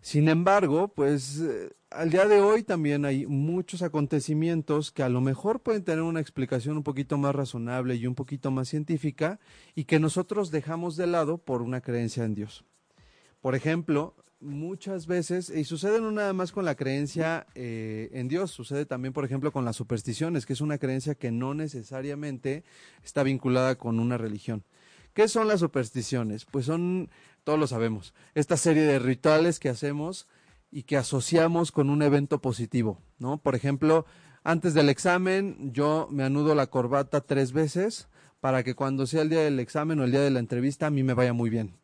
Sin 0.02 0.28
embargo, 0.28 0.88
pues 0.88 1.40
eh, 1.40 1.70
al 1.88 2.10
día 2.10 2.26
de 2.26 2.42
hoy 2.42 2.62
también 2.62 3.06
hay 3.06 3.24
muchos 3.24 3.80
acontecimientos 3.80 4.92
que 4.92 5.02
a 5.02 5.08
lo 5.08 5.22
mejor 5.22 5.60
pueden 5.60 5.82
tener 5.82 6.02
una 6.02 6.20
explicación 6.20 6.76
un 6.76 6.82
poquito 6.82 7.16
más 7.16 7.34
razonable 7.34 7.94
y 7.94 8.06
un 8.06 8.14
poquito 8.14 8.50
más 8.50 8.68
científica 8.68 9.40
y 9.74 9.84
que 9.84 9.98
nosotros 9.98 10.50
dejamos 10.50 10.96
de 10.98 11.06
lado 11.06 11.38
por 11.38 11.62
una 11.62 11.80
creencia 11.80 12.24
en 12.24 12.34
Dios. 12.34 12.66
Por 13.40 13.54
ejemplo, 13.54 14.14
muchas 14.40 15.06
veces, 15.06 15.50
y 15.50 15.64
sucede 15.64 16.00
no 16.00 16.12
nada 16.12 16.32
más 16.32 16.52
con 16.52 16.64
la 16.64 16.74
creencia 16.74 17.46
eh, 17.54 18.10
en 18.12 18.28
Dios, 18.28 18.50
sucede 18.50 18.86
también, 18.86 19.12
por 19.12 19.24
ejemplo, 19.24 19.52
con 19.52 19.64
las 19.64 19.76
supersticiones, 19.76 20.46
que 20.46 20.52
es 20.52 20.60
una 20.60 20.78
creencia 20.78 21.14
que 21.14 21.30
no 21.30 21.54
necesariamente 21.54 22.64
está 23.04 23.22
vinculada 23.22 23.76
con 23.76 23.98
una 24.00 24.18
religión. 24.18 24.64
¿Qué 25.14 25.28
son 25.28 25.48
las 25.48 25.60
supersticiones? 25.60 26.44
Pues 26.44 26.66
son 26.66 27.08
todos 27.42 27.58
lo 27.58 27.66
sabemos. 27.66 28.12
Esta 28.34 28.56
serie 28.56 28.82
de 28.82 28.98
rituales 28.98 29.60
que 29.60 29.68
hacemos 29.68 30.26
y 30.70 30.82
que 30.82 30.96
asociamos 30.96 31.72
con 31.72 31.90
un 31.90 32.02
evento 32.02 32.40
positivo, 32.40 33.00
¿no? 33.18 33.38
Por 33.38 33.54
ejemplo, 33.54 34.04
antes 34.42 34.74
del 34.74 34.88
examen 34.88 35.72
yo 35.72 36.08
me 36.10 36.24
anudo 36.24 36.54
la 36.54 36.66
corbata 36.66 37.20
tres 37.20 37.52
veces 37.52 38.08
para 38.40 38.62
que 38.62 38.74
cuando 38.74 39.06
sea 39.06 39.22
el 39.22 39.30
día 39.30 39.40
del 39.40 39.60
examen 39.60 40.00
o 40.00 40.04
el 40.04 40.10
día 40.10 40.20
de 40.20 40.30
la 40.30 40.40
entrevista 40.40 40.88
a 40.88 40.90
mí 40.90 41.02
me 41.02 41.14
vaya 41.14 41.32
muy 41.32 41.48
bien. 41.48 41.76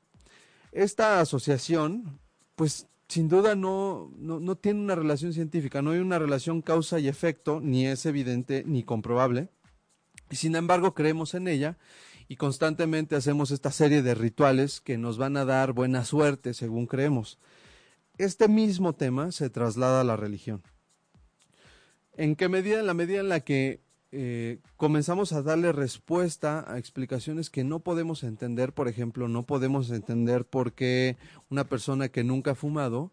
Esta 0.73 1.21
asociación, 1.21 2.19
pues 2.55 2.87
sin 3.09 3.29
duda 3.29 3.55
no, 3.55 4.11
no, 4.17 4.41
no 4.41 4.57
tiene 4.57 4.81
una 4.81 4.95
relación 4.95 5.33
científica, 5.33 5.83
no 5.83 5.91
hay 5.91 5.99
una 5.99 6.19
relación 6.19 6.63
causa 6.63 6.99
y 6.99 7.09
efecto, 7.09 7.61
ni 7.61 7.87
es 7.87 8.07
evidente 8.07 8.65
ni 8.67 8.85
comprobable. 8.85 9.49
Y 10.31 10.37
sin 10.37 10.57
embargo 10.57 10.95
creemos 10.95 11.35
en 11.35 11.47
ella 11.47 11.77
y 12.27 12.37
constantemente 12.37 13.17
hacemos 13.17 13.51
esta 13.51 13.71
serie 13.71 14.01
de 14.01 14.15
rituales 14.15 14.81
que 14.81 14.97
nos 14.97 15.19
van 15.19 15.37
a 15.37 15.45
dar 15.45 15.75
buena 15.75 16.07
suerte, 16.07 16.55
según 16.55 16.87
creemos. 16.87 17.39
Este 18.17 18.49
mismo 18.49 18.95
tema 18.95 19.33
se 19.33 19.51
traslada 19.51 20.01
a 20.01 20.05
la 20.05 20.17
religión. 20.17 20.63
¿En 22.17 22.37
qué 22.37 22.49
medida? 22.49 22.81
En 22.81 22.87
la 22.87 22.95
medida 22.95 23.21
en 23.21 23.29
la 23.29 23.41
que 23.41 23.83
eh, 24.15 24.59
comenzamos 24.77 25.33
a 25.33 25.41
darle 25.41 25.73
respuesta 25.73 26.71
a 26.71 26.79
explicaciones 26.79 27.49
que 27.49 27.65
no 27.65 27.81
podemos 27.81 28.23
entender. 28.25 28.75
Por 28.75 28.89
ejemplo, 28.89 29.27
no 29.27 29.45
podemos 29.45 29.91
entender 29.91 30.45
por 30.45 30.75
qué 30.75 31.17
una 31.49 31.65
persona 31.65 32.11
que 32.11 32.23
nunca 32.23 32.51
ha 32.51 32.55
fumado 32.55 33.11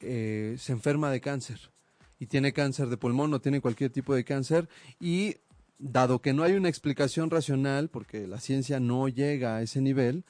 eh, 0.00 0.56
se 0.58 0.72
enferma 0.72 1.10
de 1.10 1.20
cáncer 1.20 1.70
y 2.18 2.26
tiene 2.26 2.54
cáncer 2.54 2.88
de 2.88 2.96
pulmón 2.96 3.34
o 3.34 3.40
tiene 3.40 3.60
cualquier 3.60 3.90
tipo 3.90 4.14
de 4.14 4.24
cáncer 4.24 4.68
y 4.98 5.36
dado 5.78 6.20
que 6.22 6.32
no 6.32 6.44
hay 6.44 6.54
una 6.54 6.70
explicación 6.70 7.30
racional, 7.30 7.90
porque 7.90 8.26
la 8.26 8.40
ciencia 8.40 8.80
no 8.80 9.06
llega 9.08 9.56
a 9.56 9.62
ese 9.62 9.82
nivel, 9.82 10.24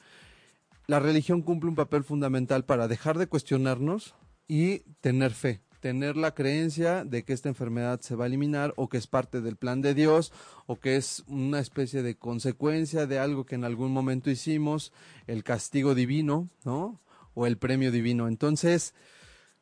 la 0.85 0.99
religión 0.99 1.41
cumple 1.41 1.69
un 1.69 1.75
papel 1.75 2.03
fundamental 2.03 2.65
para 2.65 2.87
dejar 2.87 3.17
de 3.17 3.27
cuestionarnos 3.27 4.15
y 4.47 4.79
tener 5.01 5.31
fe 5.31 5.61
tener 5.79 6.17
la 6.17 6.33
creencia 6.33 7.03
de 7.05 7.23
que 7.23 7.33
esta 7.33 7.49
enfermedad 7.49 8.01
se 8.01 8.15
va 8.15 8.25
a 8.25 8.27
eliminar 8.27 8.73
o 8.75 8.89
que 8.89 8.97
es 8.97 9.07
parte 9.07 9.41
del 9.41 9.55
plan 9.55 9.81
de 9.81 9.93
Dios 9.93 10.31
o 10.65 10.79
que 10.79 10.97
es 10.97 11.23
una 11.27 11.59
especie 11.59 12.03
de 12.03 12.17
consecuencia 12.17 13.07
de 13.07 13.19
algo 13.19 13.45
que 13.45 13.55
en 13.55 13.63
algún 13.63 13.91
momento 13.91 14.29
hicimos, 14.29 14.91
el 15.27 15.43
castigo 15.43 15.95
divino, 15.95 16.49
¿no? 16.65 17.01
O 17.33 17.45
el 17.45 17.57
premio 17.57 17.91
divino. 17.91 18.27
Entonces, 18.27 18.93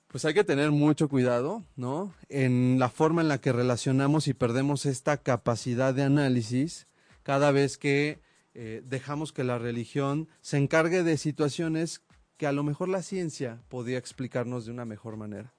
pues 0.08 0.26
hay 0.26 0.34
que 0.34 0.44
tener 0.44 0.72
mucho 0.72 1.10
cuidado, 1.10 1.64
¿no? 1.76 2.14
En 2.30 2.80
la 2.80 2.90
forma 2.90 3.22
en 3.22 3.28
la 3.28 3.40
que 3.40 3.52
relacionamos 3.52 4.28
y 4.28 4.34
perdemos 4.34 4.86
esta 4.86 5.18
capacidad 5.18 5.94
de 5.94 6.04
análisis 6.04 6.88
cada 7.24 7.52
vez 7.52 7.78
que 7.78 8.22
eh, 8.54 8.82
dejamos 8.86 9.34
que 9.34 9.44
la 9.44 9.60
religión 9.60 10.30
se 10.42 10.58
encargue 10.58 11.04
de 11.04 11.18
situaciones 11.18 12.02
que 12.38 12.48
a 12.48 12.52
lo 12.52 12.64
mejor 12.64 12.90
la 12.90 13.02
ciencia 13.02 13.62
podía 13.68 13.98
explicarnos 13.98 14.66
de 14.66 14.72
una 14.72 14.86
mejor 14.86 15.18
manera. 15.18 15.54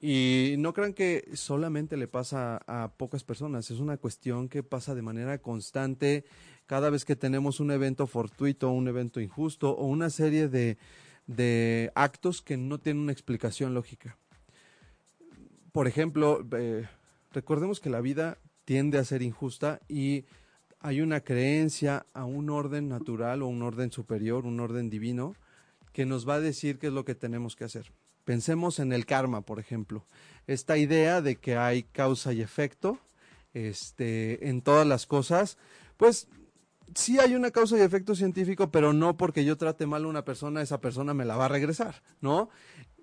Y 0.00 0.54
no 0.58 0.72
crean 0.72 0.94
que 0.94 1.28
solamente 1.34 1.96
le 1.96 2.06
pasa 2.06 2.60
a 2.66 2.92
pocas 2.96 3.24
personas, 3.24 3.70
es 3.70 3.80
una 3.80 3.96
cuestión 3.96 4.48
que 4.48 4.62
pasa 4.62 4.94
de 4.94 5.02
manera 5.02 5.38
constante 5.38 6.24
cada 6.66 6.90
vez 6.90 7.04
que 7.04 7.16
tenemos 7.16 7.58
un 7.60 7.70
evento 7.72 8.06
fortuito, 8.06 8.70
un 8.70 8.86
evento 8.86 9.20
injusto 9.20 9.70
o 9.70 9.86
una 9.86 10.10
serie 10.10 10.48
de, 10.48 10.78
de 11.26 11.90
actos 11.94 12.42
que 12.42 12.56
no 12.56 12.78
tienen 12.78 13.02
una 13.02 13.12
explicación 13.12 13.74
lógica. 13.74 14.16
Por 15.72 15.88
ejemplo, 15.88 16.46
eh, 16.52 16.86
recordemos 17.32 17.80
que 17.80 17.90
la 17.90 18.00
vida 18.00 18.38
tiende 18.64 18.98
a 18.98 19.04
ser 19.04 19.22
injusta 19.22 19.80
y 19.88 20.26
hay 20.80 21.00
una 21.00 21.20
creencia 21.20 22.06
a 22.12 22.24
un 22.24 22.50
orden 22.50 22.88
natural 22.88 23.42
o 23.42 23.48
un 23.48 23.62
orden 23.62 23.90
superior, 23.90 24.46
un 24.46 24.60
orden 24.60 24.90
divino, 24.90 25.34
que 25.92 26.06
nos 26.06 26.28
va 26.28 26.34
a 26.34 26.40
decir 26.40 26.78
qué 26.78 26.88
es 26.88 26.92
lo 26.92 27.04
que 27.04 27.14
tenemos 27.14 27.56
que 27.56 27.64
hacer. 27.64 27.92
Pensemos 28.28 28.78
en 28.78 28.92
el 28.92 29.06
karma, 29.06 29.40
por 29.40 29.58
ejemplo. 29.58 30.04
Esta 30.46 30.76
idea 30.76 31.22
de 31.22 31.36
que 31.36 31.56
hay 31.56 31.84
causa 31.84 32.34
y 32.34 32.42
efecto 32.42 32.98
este, 33.54 34.50
en 34.50 34.60
todas 34.60 34.86
las 34.86 35.06
cosas, 35.06 35.56
pues 35.96 36.28
sí 36.94 37.18
hay 37.18 37.34
una 37.34 37.52
causa 37.52 37.78
y 37.78 37.80
efecto 37.80 38.14
científico, 38.14 38.70
pero 38.70 38.92
no 38.92 39.16
porque 39.16 39.46
yo 39.46 39.56
trate 39.56 39.86
mal 39.86 40.04
a 40.04 40.08
una 40.08 40.26
persona, 40.26 40.60
esa 40.60 40.78
persona 40.78 41.14
me 41.14 41.24
la 41.24 41.38
va 41.38 41.46
a 41.46 41.48
regresar, 41.48 42.02
¿no? 42.20 42.50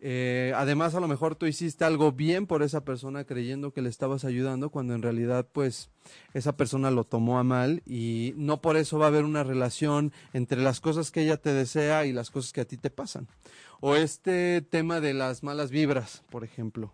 Eh, 0.08 0.54
además, 0.56 0.94
a 0.94 1.00
lo 1.00 1.08
mejor 1.08 1.34
tú 1.34 1.48
hiciste 1.48 1.84
algo 1.84 2.12
bien 2.12 2.46
por 2.46 2.62
esa 2.62 2.86
persona 2.86 3.24
creyendo 3.24 3.74
que 3.74 3.82
le 3.82 3.90
estabas 3.90 4.24
ayudando, 4.24 4.70
cuando 4.70 4.94
en 4.94 5.02
realidad, 5.02 5.48
pues, 5.52 5.90
esa 6.36 6.56
persona 6.56 6.92
lo 6.92 7.06
tomó 7.06 7.40
a 7.40 7.44
mal 7.44 7.82
y 7.88 8.36
no 8.38 8.62
por 8.62 8.78
eso 8.78 9.00
va 9.00 9.06
a 9.06 9.08
haber 9.08 9.24
una 9.24 9.44
relación 9.44 10.14
entre 10.32 10.62
las 10.62 10.80
cosas 10.80 11.10
que 11.10 11.24
ella 11.24 11.38
te 11.38 11.54
desea 11.54 12.06
y 12.06 12.14
las 12.14 12.30
cosas 12.30 12.54
que 12.54 12.62
a 12.62 12.66
ti 12.66 12.78
te 12.78 12.92
pasan. 12.92 13.28
O 13.80 13.96
este 13.96 14.62
tema 14.62 15.02
de 15.02 15.16
las 15.16 15.42
malas 15.42 15.72
vibras, 15.72 16.24
por 16.30 16.44
ejemplo. 16.44 16.94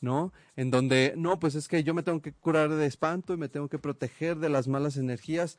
¿no? 0.00 0.32
En 0.56 0.72
donde, 0.72 1.14
no, 1.16 1.38
pues 1.38 1.54
es 1.54 1.68
que 1.68 1.84
yo 1.84 1.94
me 1.94 2.02
tengo 2.02 2.20
que 2.20 2.32
curar 2.32 2.70
de 2.70 2.86
espanto 2.86 3.32
y 3.32 3.36
me 3.36 3.48
tengo 3.48 3.68
que 3.68 3.78
proteger 3.78 4.38
de 4.38 4.48
las 4.48 4.66
malas 4.66 4.96
energías. 4.96 5.56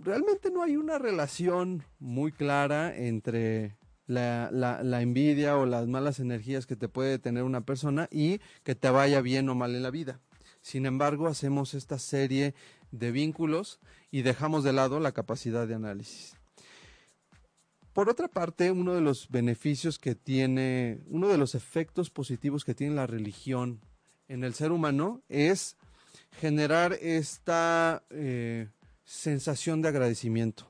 Realmente 0.00 0.50
no 0.50 0.62
hay 0.62 0.78
una 0.78 0.98
relación 0.98 1.84
muy 1.98 2.32
clara 2.32 2.96
entre 2.96 3.76
la, 4.08 5.00
envidia 5.00 5.56
o 5.56 5.66
las 5.66 5.86
malas 5.86 6.18
energías 6.18 6.66
que 6.66 6.76
te 6.76 6.88
puede 6.88 7.18
tener 7.18 7.44
una 7.44 7.60
persona 7.60 8.08
y 8.10 8.40
que 8.64 8.74
te 8.74 8.90
vaya 8.90 9.20
bien 9.20 9.48
o 9.48 9.54
mal 9.54 9.74
en 9.74 9.82
la 9.82 9.90
vida. 9.90 10.20
Sin 10.62 10.86
embargo, 10.86 11.28
hacemos 11.28 11.74
esta 11.74 11.98
serie 11.98 12.54
de 12.90 13.12
vínculos 13.12 13.78
y 14.10 14.22
dejamos 14.22 14.64
de 14.64 14.72
lado 14.72 14.98
la 14.98 15.12
capacidad 15.12 15.68
de 15.68 15.74
análisis. 15.74 16.34
Por 17.92 18.08
otra 18.08 18.28
parte, 18.28 18.70
uno 18.70 18.94
de 18.94 19.00
los 19.00 19.28
beneficios 19.28 19.98
que 19.98 20.14
tiene, 20.14 21.00
uno 21.06 21.28
de 21.28 21.38
los 21.38 21.54
efectos 21.54 22.10
positivos 22.10 22.64
que 22.64 22.74
tiene 22.74 22.94
la 22.94 23.06
religión 23.06 23.80
en 24.28 24.44
el 24.44 24.54
ser 24.54 24.72
humano 24.72 25.22
es 25.28 25.76
generar 26.40 26.92
esta 26.94 28.04
eh, 28.10 28.68
sensación 29.04 29.82
de 29.82 29.88
agradecimiento. 29.88 30.67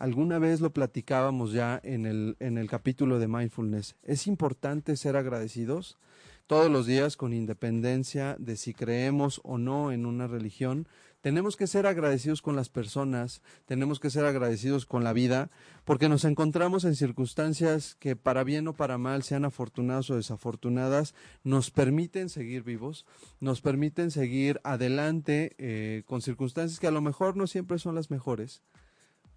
Alguna 0.00 0.38
vez 0.38 0.62
lo 0.62 0.72
platicábamos 0.72 1.52
ya 1.52 1.78
en 1.84 2.06
el, 2.06 2.34
en 2.40 2.56
el 2.56 2.70
capítulo 2.70 3.18
de 3.18 3.28
mindfulness. 3.28 3.96
Es 4.02 4.26
importante 4.26 4.96
ser 4.96 5.14
agradecidos 5.14 5.98
todos 6.46 6.70
los 6.70 6.86
días 6.86 7.18
con 7.18 7.34
independencia 7.34 8.34
de 8.38 8.56
si 8.56 8.72
creemos 8.72 9.42
o 9.44 9.58
no 9.58 9.92
en 9.92 10.06
una 10.06 10.26
religión. 10.26 10.88
Tenemos 11.20 11.58
que 11.58 11.66
ser 11.66 11.86
agradecidos 11.86 12.40
con 12.40 12.56
las 12.56 12.70
personas, 12.70 13.42
tenemos 13.66 14.00
que 14.00 14.08
ser 14.08 14.24
agradecidos 14.24 14.86
con 14.86 15.04
la 15.04 15.12
vida, 15.12 15.50
porque 15.84 16.08
nos 16.08 16.24
encontramos 16.24 16.84
en 16.84 16.96
circunstancias 16.96 17.94
que 18.00 18.16
para 18.16 18.42
bien 18.42 18.68
o 18.68 18.72
para 18.72 18.96
mal, 18.96 19.22
sean 19.22 19.44
afortunadas 19.44 20.08
o 20.08 20.16
desafortunadas, 20.16 21.14
nos 21.44 21.70
permiten 21.70 22.30
seguir 22.30 22.62
vivos, 22.62 23.04
nos 23.38 23.60
permiten 23.60 24.10
seguir 24.10 24.62
adelante 24.64 25.54
eh, 25.58 26.04
con 26.06 26.22
circunstancias 26.22 26.80
que 26.80 26.86
a 26.86 26.90
lo 26.90 27.02
mejor 27.02 27.36
no 27.36 27.46
siempre 27.46 27.78
son 27.78 27.94
las 27.94 28.10
mejores 28.10 28.62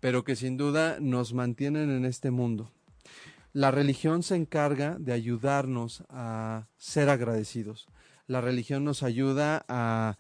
pero 0.04 0.26
que 0.26 0.36
sin 0.36 0.58
duda 0.58 0.98
nos 1.00 1.34
mantienen 1.34 1.90
en 1.90 2.04
este 2.04 2.30
mundo. 2.30 2.70
La 3.54 3.72
religión 3.72 4.22
se 4.22 4.36
encarga 4.36 4.98
de 5.00 5.14
ayudarnos 5.14 6.04
a 6.10 6.68
ser 6.76 7.08
agradecidos. 7.08 7.88
La 8.28 8.42
religión 8.42 8.84
nos 8.84 9.02
ayuda 9.02 9.64
a 9.70 10.18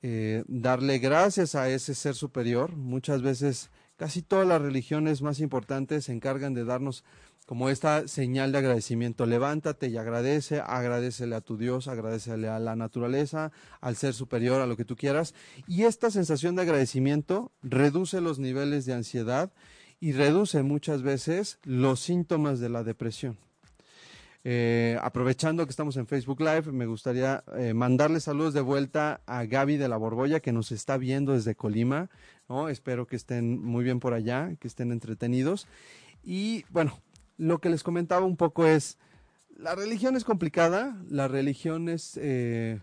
eh, 0.00 0.44
darle 0.48 0.98
gracias 0.98 1.54
a 1.54 1.68
ese 1.68 1.94
ser 1.94 2.14
superior. 2.14 2.74
Muchas 2.74 3.20
veces, 3.20 3.70
casi 3.98 4.22
todas 4.22 4.48
las 4.48 4.62
religiones 4.62 5.20
más 5.20 5.40
importantes 5.40 6.06
se 6.06 6.12
encargan 6.12 6.54
de 6.54 6.64
darnos 6.64 7.04
como 7.48 7.70
esta 7.70 8.06
señal 8.08 8.52
de 8.52 8.58
agradecimiento. 8.58 9.24
Levántate 9.24 9.88
y 9.88 9.96
agradece, 9.96 10.60
agradecele 10.60 11.34
a 11.34 11.40
tu 11.40 11.56
Dios, 11.56 11.88
agradecele 11.88 12.46
a 12.46 12.58
la 12.58 12.76
naturaleza, 12.76 13.52
al 13.80 13.96
ser 13.96 14.12
superior, 14.12 14.60
a 14.60 14.66
lo 14.66 14.76
que 14.76 14.84
tú 14.84 14.96
quieras. 14.96 15.34
Y 15.66 15.84
esta 15.84 16.10
sensación 16.10 16.56
de 16.56 16.62
agradecimiento 16.62 17.50
reduce 17.62 18.20
los 18.20 18.38
niveles 18.38 18.84
de 18.84 18.92
ansiedad 18.92 19.50
y 19.98 20.12
reduce 20.12 20.62
muchas 20.62 21.00
veces 21.00 21.58
los 21.64 22.00
síntomas 22.00 22.60
de 22.60 22.68
la 22.68 22.84
depresión. 22.84 23.38
Eh, 24.44 24.98
aprovechando 25.00 25.64
que 25.64 25.70
estamos 25.70 25.96
en 25.96 26.06
Facebook 26.06 26.40
Live, 26.40 26.70
me 26.70 26.84
gustaría 26.84 27.44
eh, 27.56 27.72
mandarle 27.72 28.20
saludos 28.20 28.52
de 28.52 28.60
vuelta 28.60 29.22
a 29.24 29.46
Gaby 29.46 29.78
de 29.78 29.88
la 29.88 29.96
Borbolla, 29.96 30.40
que 30.40 30.52
nos 30.52 30.70
está 30.70 30.98
viendo 30.98 31.32
desde 31.32 31.54
Colima. 31.54 32.10
Espero 32.68 33.06
que 33.06 33.16
estén 33.16 33.62
muy 33.62 33.84
bien 33.84 34.00
por 34.00 34.12
allá, 34.12 34.54
que 34.60 34.68
estén 34.68 34.92
entretenidos. 34.92 35.66
Y 36.22 36.66
bueno, 36.70 37.00
lo 37.38 37.60
que 37.60 37.70
les 37.70 37.82
comentaba 37.82 38.26
un 38.26 38.36
poco 38.36 38.66
es, 38.66 38.98
la 39.56 39.74
religión 39.74 40.16
es 40.16 40.24
complicada, 40.24 41.00
la 41.08 41.28
religión 41.28 41.88
es 41.88 42.18
eh, 42.20 42.80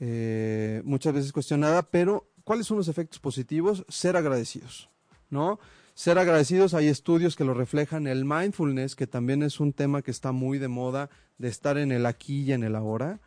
eh, 0.00 0.82
muchas 0.84 1.14
veces 1.14 1.32
cuestionada, 1.32 1.82
pero 1.82 2.28
¿cuáles 2.44 2.66
son 2.66 2.76
los 2.76 2.88
efectos 2.88 3.20
positivos? 3.20 3.84
Ser 3.88 4.16
agradecidos, 4.16 4.90
¿no? 5.30 5.58
Ser 5.94 6.18
agradecidos, 6.18 6.74
hay 6.74 6.88
estudios 6.88 7.36
que 7.36 7.44
lo 7.44 7.54
reflejan, 7.54 8.06
el 8.06 8.26
mindfulness, 8.26 8.96
que 8.96 9.06
también 9.06 9.42
es 9.42 9.60
un 9.60 9.72
tema 9.72 10.02
que 10.02 10.10
está 10.10 10.32
muy 10.32 10.58
de 10.58 10.68
moda, 10.68 11.08
de 11.38 11.48
estar 11.48 11.78
en 11.78 11.90
el 11.90 12.04
aquí 12.04 12.42
y 12.42 12.52
en 12.52 12.64
el 12.64 12.76
ahora, 12.76 13.20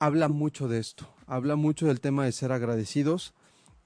habla 0.00 0.28
mucho 0.28 0.66
de 0.66 0.80
esto, 0.80 1.08
habla 1.26 1.54
mucho 1.54 1.86
del 1.86 2.00
tema 2.00 2.24
de 2.24 2.32
ser 2.32 2.50
agradecidos 2.50 3.34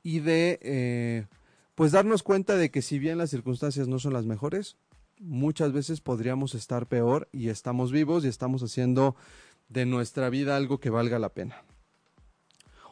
y 0.03 0.21
de, 0.21 0.59
eh, 0.63 1.27
pues 1.75 1.93
darnos 1.93 2.23
cuenta 2.23 2.57
de 2.57 2.71
que 2.71 2.81
si 2.81 2.99
bien 2.99 3.19
las 3.19 3.29
circunstancias 3.29 3.87
no 3.87 3.99
son 3.99 4.15
las 4.15 4.25
mejores, 4.25 4.79
muchas 5.19 5.73
veces 5.73 6.01
podríamos 6.01 6.55
estar 6.55 6.87
peor 6.87 7.29
y 7.33 7.49
estamos 7.49 7.93
vivos 7.93 8.25
y 8.25 8.29
estamos 8.29 8.63
haciendo 8.63 9.17
de 9.69 9.87
nuestra 9.87 10.31
vida 10.31 10.57
algo 10.57 10.79
que 10.79 10.91
valga 10.91 11.19
la 11.19 11.31
pena. 11.31 11.63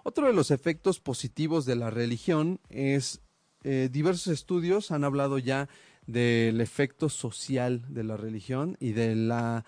Otro 0.03 0.27
de 0.27 0.33
los 0.33 0.51
efectos 0.51 1.01
positivos 1.01 1.65
de 1.65 1.77
la 1.77 1.91
religión 1.91 2.61
es 2.69 3.23
eh, 3.63 3.89
diversos 3.91 4.27
estudios 4.29 4.91
han 4.91 5.05
hablado 5.05 5.39
ya 5.39 5.69
del 6.07 6.61
efecto 6.61 7.09
social 7.09 7.87
de 7.89 8.05
la 8.05 8.19
religión 8.19 8.77
y 8.79 8.93
de 8.93 9.15
la, 9.15 9.65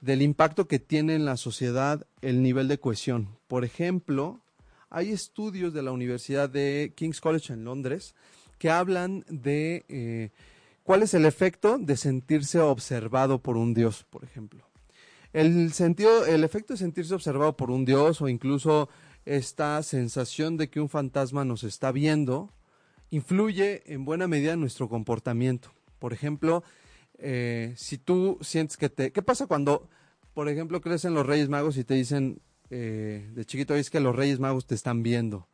del 0.00 0.22
impacto 0.22 0.68
que 0.68 0.78
tiene 0.78 1.16
en 1.16 1.24
la 1.24 1.36
sociedad 1.36 2.06
el 2.22 2.42
nivel 2.42 2.68
de 2.68 2.78
cohesión. 2.78 3.36
Por 3.48 3.64
ejemplo, 3.64 4.40
hay 4.88 5.10
estudios 5.10 5.72
de 5.72 5.82
la 5.82 5.90
Universidad 5.90 6.48
de 6.48 6.92
King's 6.94 7.20
College 7.20 7.52
en 7.52 7.64
Londres 7.64 8.14
que 8.58 8.70
hablan 8.70 9.24
de 9.28 9.84
eh, 9.88 10.30
cuál 10.82 11.02
es 11.02 11.14
el 11.14 11.24
efecto 11.24 11.78
de 11.78 11.96
sentirse 11.96 12.60
observado 12.60 13.40
por 13.40 13.56
un 13.56 13.74
Dios, 13.74 14.04
por 14.10 14.24
ejemplo. 14.24 14.66
El 15.32 15.72
sentido, 15.72 16.26
el 16.26 16.42
efecto 16.42 16.74
de 16.74 16.78
sentirse 16.78 17.14
observado 17.14 17.56
por 17.56 17.70
un 17.70 17.84
Dios 17.84 18.20
o 18.20 18.28
incluso 18.28 18.88
esta 19.24 19.82
sensación 19.82 20.56
de 20.56 20.70
que 20.70 20.80
un 20.80 20.88
fantasma 20.88 21.44
nos 21.44 21.62
está 21.62 21.92
viendo 21.92 22.50
influye 23.10 23.82
en 23.92 24.04
buena 24.04 24.26
medida 24.26 24.54
en 24.54 24.60
nuestro 24.60 24.88
comportamiento. 24.88 25.72
Por 25.98 26.12
ejemplo, 26.12 26.64
eh, 27.18 27.74
si 27.76 27.98
tú 27.98 28.38
sientes 28.40 28.76
que 28.76 28.88
te... 28.88 29.12
¿Qué 29.12 29.22
pasa 29.22 29.46
cuando, 29.46 29.88
por 30.34 30.48
ejemplo, 30.48 30.80
crees 30.80 31.04
en 31.04 31.14
los 31.14 31.26
Reyes 31.26 31.48
Magos 31.48 31.76
y 31.76 31.84
te 31.84 31.94
dicen 31.94 32.40
eh, 32.70 33.30
de 33.34 33.44
chiquito, 33.44 33.74
es 33.74 33.90
que 33.90 34.00
los 34.00 34.16
Reyes 34.16 34.40
Magos 34.40 34.66
te 34.66 34.74
están 34.74 35.02
viendo? 35.02 35.48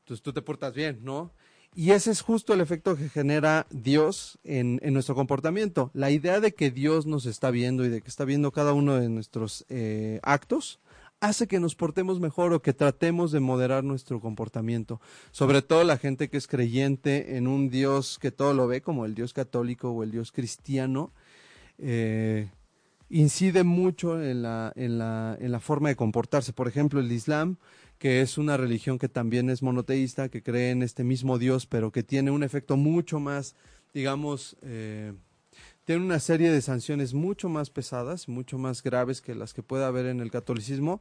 Entonces 0.00 0.22
tú 0.22 0.32
te 0.32 0.42
portas 0.42 0.72
bien, 0.74 1.00
¿no? 1.02 1.32
Y 1.78 1.90
ese 1.90 2.10
es 2.10 2.22
justo 2.22 2.54
el 2.54 2.62
efecto 2.62 2.96
que 2.96 3.10
genera 3.10 3.66
Dios 3.68 4.38
en, 4.44 4.80
nuestro 4.94 5.14
comportamiento. 5.14 5.90
La 5.92 6.10
idea 6.10 6.40
de 6.40 6.54
que 6.54 6.70
Dios 6.70 7.04
nos 7.04 7.26
está 7.26 7.50
viendo 7.50 7.84
y 7.84 7.90
de 7.90 8.00
que 8.00 8.08
está 8.08 8.24
viendo 8.24 8.50
cada 8.50 8.72
uno 8.72 8.94
de 8.94 9.10
nuestros 9.10 9.66
eh, 9.68 10.18
actos 10.22 10.80
hace 11.20 11.46
que 11.46 11.60
nos 11.60 11.74
portemos 11.74 12.18
mejor 12.18 12.54
o 12.54 12.62
que 12.62 12.72
tratemos 12.72 13.30
de 13.30 13.40
moderar 13.40 13.84
nuestro 13.84 14.22
comportamiento. 14.22 15.02
Sobre 15.32 15.60
todo 15.60 15.84
la 15.84 15.98
gente 15.98 16.30
que 16.30 16.38
es 16.38 16.46
creyente 16.46 17.36
en 17.36 17.46
un 17.46 17.68
Dios 17.68 18.18
que 18.18 18.30
todo 18.30 18.54
lo 18.54 18.66
ve, 18.66 18.80
como 18.80 19.04
el 19.04 19.14
Dios 19.14 19.34
católico 19.34 19.90
o 19.90 20.02
el 20.02 20.10
Dios 20.10 20.32
cristiano, 20.32 21.12
eh, 21.76 22.48
incide 23.10 23.64
mucho 23.64 24.22
en 24.22 24.40
la, 24.40 24.72
en, 24.76 24.96
la, 24.96 25.36
en 25.38 25.52
la 25.52 25.60
forma 25.60 25.90
de 25.90 25.96
comportarse. 25.96 26.54
Por 26.54 26.68
ejemplo, 26.68 27.00
el 27.00 27.12
Islam, 27.12 27.58
que 27.98 28.20
es 28.20 28.38
una 28.38 28.56
religión 28.56 28.98
que 28.98 29.08
también 29.08 29.50
es 29.50 29.62
monoteísta, 29.62 30.28
que 30.28 30.42
cree 30.42 30.70
en 30.70 30.82
este 30.82 31.04
mismo 31.04 31.38
Dios, 31.38 31.66
pero 31.66 31.92
que 31.92 32.02
tiene 32.02 32.30
un 32.30 32.42
efecto 32.42 32.76
mucho 32.76 33.20
más, 33.20 33.54
digamos, 33.94 34.56
eh, 34.62 35.12
tiene 35.84 36.04
una 36.04 36.20
serie 36.20 36.50
de 36.50 36.60
sanciones 36.60 37.14
mucho 37.14 37.48
más 37.48 37.70
pesadas, 37.70 38.28
mucho 38.28 38.58
más 38.58 38.82
graves 38.82 39.20
que 39.20 39.34
las 39.34 39.54
que 39.54 39.62
puede 39.62 39.84
haber 39.84 40.06
en 40.06 40.20
el 40.20 40.30
catolicismo. 40.30 41.00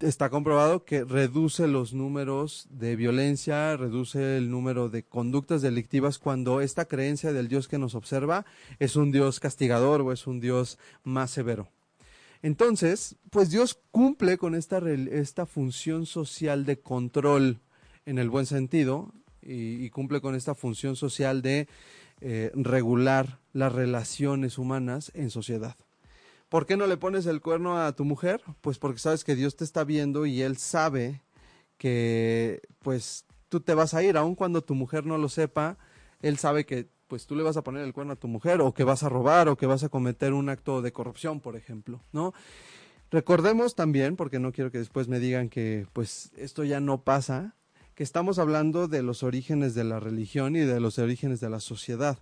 Está 0.00 0.30
comprobado 0.30 0.84
que 0.84 1.04
reduce 1.04 1.68
los 1.68 1.92
números 1.92 2.66
de 2.70 2.96
violencia, 2.96 3.76
reduce 3.76 4.38
el 4.38 4.50
número 4.50 4.88
de 4.88 5.04
conductas 5.04 5.62
delictivas 5.62 6.18
cuando 6.18 6.60
esta 6.60 6.86
creencia 6.86 7.32
del 7.32 7.48
Dios 7.48 7.68
que 7.68 7.78
nos 7.78 7.94
observa 7.94 8.44
es 8.80 8.96
un 8.96 9.12
Dios 9.12 9.38
castigador 9.38 10.00
o 10.00 10.10
es 10.10 10.26
un 10.26 10.40
Dios 10.40 10.78
más 11.04 11.30
severo. 11.30 11.68
Entonces, 12.42 13.16
pues 13.30 13.50
Dios 13.50 13.78
cumple 13.92 14.36
con 14.36 14.54
esta, 14.56 14.78
esta 14.78 15.46
función 15.46 16.06
social 16.06 16.66
de 16.66 16.80
control 16.80 17.60
en 18.04 18.18
el 18.18 18.28
buen 18.28 18.46
sentido 18.46 19.12
y, 19.40 19.88
cumple 19.90 20.20
con 20.20 20.34
esta 20.34 20.54
función 20.54 20.96
social 20.96 21.42
de 21.42 21.68
eh, 22.20 22.50
regular 22.54 23.38
las 23.52 23.72
relaciones 23.72 24.58
humanas 24.58 25.10
en 25.14 25.30
sociedad. 25.30 25.76
¿Por 26.48 26.66
qué 26.66 26.76
no 26.76 26.86
le 26.86 26.96
pones 26.96 27.26
el 27.26 27.40
cuerno 27.40 27.80
a 27.80 27.92
tu 27.92 28.04
mujer? 28.04 28.42
Pues 28.60 28.78
porque 28.78 28.98
sabes 28.98 29.24
que 29.24 29.34
Dios 29.34 29.56
te 29.56 29.64
está 29.64 29.84
viendo 29.84 30.26
y 30.26 30.42
Él 30.42 30.58
sabe 30.58 31.22
que 31.78 32.60
pues 32.80 33.24
tú 33.48 33.60
te 33.60 33.74
vas 33.74 33.94
a 33.94 34.02
ir, 34.02 34.16
aun 34.16 34.34
cuando 34.34 34.62
tu 34.62 34.74
mujer 34.74 35.06
no 35.06 35.18
lo 35.18 35.28
sepa, 35.28 35.78
Él 36.20 36.38
sabe 36.38 36.66
que 36.66 36.88
pues 37.12 37.26
tú 37.26 37.36
le 37.36 37.42
vas 37.42 37.58
a 37.58 37.62
poner 37.62 37.84
el 37.84 37.92
cuerno 37.92 38.14
a 38.14 38.16
tu 38.16 38.26
mujer 38.26 38.62
o 38.62 38.72
que 38.72 38.84
vas 38.84 39.02
a 39.02 39.10
robar 39.10 39.50
o 39.50 39.56
que 39.56 39.66
vas 39.66 39.84
a 39.84 39.90
cometer 39.90 40.32
un 40.32 40.48
acto 40.48 40.80
de 40.80 40.92
corrupción, 40.92 41.40
por 41.40 41.56
ejemplo, 41.56 42.00
¿no? 42.10 42.32
Recordemos 43.10 43.74
también, 43.74 44.16
porque 44.16 44.38
no 44.38 44.50
quiero 44.50 44.70
que 44.70 44.78
después 44.78 45.08
me 45.08 45.20
digan 45.20 45.50
que 45.50 45.86
pues 45.92 46.32
esto 46.38 46.64
ya 46.64 46.80
no 46.80 47.02
pasa, 47.02 47.54
que 47.94 48.02
estamos 48.02 48.38
hablando 48.38 48.88
de 48.88 49.02
los 49.02 49.22
orígenes 49.24 49.74
de 49.74 49.84
la 49.84 50.00
religión 50.00 50.56
y 50.56 50.60
de 50.60 50.80
los 50.80 50.98
orígenes 50.98 51.38
de 51.40 51.50
la 51.50 51.60
sociedad. 51.60 52.18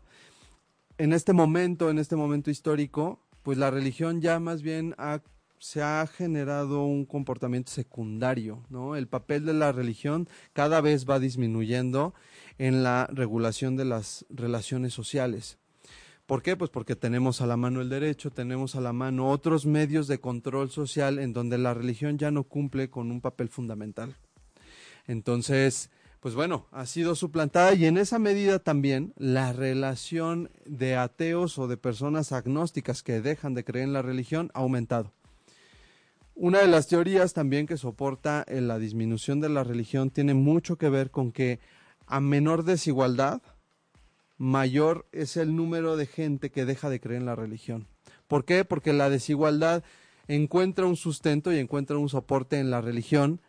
En 0.99 1.13
este 1.13 1.35
momento, 1.35 1.89
en 1.89 2.01
este 2.01 2.17
momento 2.17 2.51
histórico, 2.51 3.21
pues 3.45 3.59
la 3.59 3.71
religión 3.71 4.21
ya 4.21 4.41
más 4.41 4.61
bien 4.61 4.97
se 5.61 5.83
ha 5.83 6.07
generado 6.07 6.85
un 6.85 7.05
comportamiento 7.05 7.71
secundario, 7.71 8.65
¿no? 8.71 8.97
El 8.97 9.07
papel 9.07 9.45
de 9.45 9.53
la 9.53 9.73
religión 9.73 10.27
cada 10.55 10.81
vez 10.81 11.09
va 11.09 11.21
disminuyendo 11.21 12.15
en 12.59 12.83
la 12.83 13.07
regulación 13.13 13.77
de 13.77 13.85
las 13.85 14.25
relaciones 14.31 14.95
sociales. 14.95 15.59
¿Por 16.25 16.43
qué? 16.43 16.57
Pues 16.57 16.71
porque 16.71 16.97
tenemos 16.97 17.43
a 17.43 17.47
la 17.47 17.59
mano 17.59 17.83
el 17.83 17.91
derecho, 17.91 18.31
tenemos 18.31 18.75
a 18.75 18.81
la 18.81 18.95
mano 18.95 19.29
otros 19.29 19.67
medios 19.67 20.09
de 20.09 20.19
control 20.19 20.71
social 20.71 21.19
en 21.19 21.35
donde 21.35 21.59
la 21.59 21.75
religión 21.75 22.17
ya 22.17 22.31
no 22.31 22.45
cumple 22.45 22.89
con 22.89 23.11
un 23.11 23.21
papel 23.21 23.51
fundamental. 23.51 24.17
Entonces, 25.07 25.91
pues 26.21 26.35
bueno, 26.35 26.69
ha 26.71 26.87
sido 26.87 27.15
suplantada 27.17 27.75
y 27.75 27.85
en 27.85 27.99
esa 27.99 28.19
medida 28.19 28.61
también 28.61 29.13
la 29.17 29.53
relación 29.53 30.51
de 30.65 30.97
ateos 30.97 31.59
o 31.59 31.69
de 31.69 31.77
personas 31.77 32.33
agnósticas 32.33 33.03
que 33.03 33.21
dejan 33.21 33.53
de 33.53 33.65
creer 33.65 33.85
en 33.85 33.93
la 33.93 34.03
religión 34.03 34.51
ha 34.55 34.61
aumentado. 34.61 35.13
Una 36.35 36.61
de 36.61 36.69
las 36.69 36.87
teorías 36.87 37.33
también 37.35 37.67
que 37.67 37.77
soporta 37.77 38.45
en 38.49 38.69
la 38.69 38.79
disminución 38.79 39.41
de 39.41 39.49
la 39.49 39.65
religión 39.65 40.11
tiene 40.11 40.35
mucho 40.35 40.77
que 40.77 40.89
ver 40.89 41.11
con 41.11 41.33
que 41.33 41.61
a 42.07 42.21
menor 42.21 42.65
desigualdad, 42.65 43.43
mayor 44.39 45.07
es 45.13 45.37
el 45.37 45.55
número 45.55 45.97
de 45.97 46.07
gente 46.07 46.51
que 46.51 46.65
deja 46.65 46.89
de 46.89 46.99
creer 46.99 47.21
en 47.21 47.27
la 47.27 47.37
religión. 47.37 47.87
¿Por 48.27 48.45
qué? 48.45 48.65
Porque 48.65 48.93
la 48.93 49.11
desigualdad 49.11 49.85
encuentra 50.29 50.87
un 50.87 50.97
sustento 50.97 51.53
y 51.53 51.59
encuentra 51.59 51.99
un 51.99 52.09
soporte 52.09 52.59
en 52.59 52.71
la 52.71 52.81
religión 52.81 53.41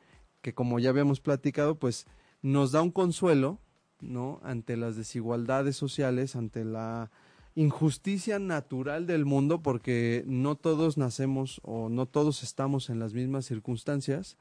que 0.41 0.53
como 0.53 0.79
ya 0.79 0.89
habíamos 0.89 1.19
platicado, 1.21 1.75
pues 1.75 2.07
nos 2.41 2.71
da 2.71 2.81
un 2.81 2.91
consuelo, 2.91 3.59
¿no? 3.99 4.39
Ante 4.43 4.75
las 4.75 4.95
desigualdades 4.95 5.75
sociales, 5.75 6.35
ante 6.35 6.65
la 6.65 7.11
injusticia 7.55 8.39
natural 8.39 9.07
del 9.07 9.25
mundo, 9.25 9.61
porque 9.61 10.23
no 10.27 10.55
todos 10.55 10.97
nacemos 10.97 11.59
o 11.63 11.89
no 11.89 12.05
todos 12.05 12.43
estamos 12.43 12.89
en 12.89 12.99
las 12.99 13.13
mismas 13.13 13.45
circunstancias. 13.45 14.37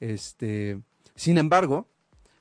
Este, 0.00 0.80
sin 1.14 1.38
embargo, 1.38 1.86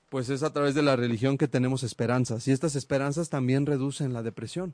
pues 0.09 0.29
es 0.29 0.43
a 0.43 0.53
través 0.53 0.73
de 0.73 0.83
la 0.83 0.95
religión 0.95 1.37
que 1.37 1.47
tenemos 1.47 1.83
esperanzas 1.83 2.47
y 2.47 2.51
estas 2.51 2.75
esperanzas 2.75 3.29
también 3.29 3.65
reducen 3.65 4.13
la 4.13 4.23
depresión. 4.23 4.73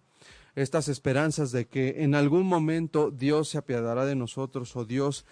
Estas 0.56 0.88
esperanzas 0.88 1.52
de 1.52 1.66
que 1.66 2.04
en 2.04 2.14
algún 2.14 2.46
momento 2.46 3.10
Dios 3.10 3.50
se 3.50 3.58
apiadará 3.58 4.06
de 4.06 4.16
nosotros 4.16 4.76
o 4.76 4.86
Dios 4.86 5.26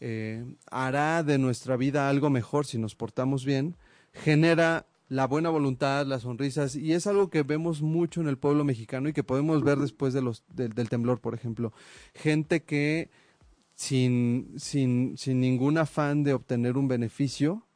eh, 0.00 0.44
hará 0.70 1.24
de 1.24 1.38
nuestra 1.38 1.76
vida 1.76 2.08
algo 2.08 2.30
mejor 2.30 2.66
si 2.66 2.78
nos 2.78 2.94
portamos 2.94 3.44
bien, 3.44 3.74
genera 4.12 4.86
la 5.08 5.26
buena 5.26 5.50
voluntad, 5.50 6.06
las 6.06 6.22
sonrisas, 6.22 6.76
y 6.76 6.92
es 6.92 7.06
algo 7.06 7.30
que 7.30 7.42
vemos 7.42 7.82
mucho 7.82 8.20
en 8.20 8.28
el 8.28 8.38
pueblo 8.38 8.64
mexicano 8.64 9.08
y 9.08 9.12
que 9.12 9.24
podemos 9.24 9.62
ver 9.64 9.78
después 9.78 10.12
de 10.12 10.22
los, 10.22 10.44
del 10.48 10.88
temblor, 10.88 11.20
por 11.20 11.34
ejemplo. 11.34 11.72
Gente 12.14 12.62
que 12.62 13.10
sin, 13.74 14.54
sin, 14.56 15.16
sin 15.16 15.40
ningún 15.40 15.78
afán 15.78 16.24
de 16.24 16.34
obtener 16.34 16.76
un 16.76 16.88
beneficio, 16.88 17.66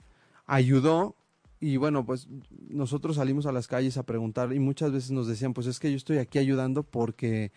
ayudó 0.46 1.16
y 1.60 1.76
bueno, 1.76 2.04
pues 2.04 2.28
nosotros 2.68 3.16
salimos 3.16 3.46
a 3.46 3.52
las 3.52 3.68
calles 3.68 3.96
a 3.96 4.02
preguntar 4.02 4.52
y 4.52 4.58
muchas 4.58 4.90
veces 4.90 5.12
nos 5.12 5.28
decían, 5.28 5.54
pues 5.54 5.68
es 5.68 5.78
que 5.78 5.90
yo 5.90 5.96
estoy 5.96 6.18
aquí 6.18 6.38
ayudando 6.38 6.82
porque... 6.82 7.52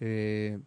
Eh, 0.00 0.58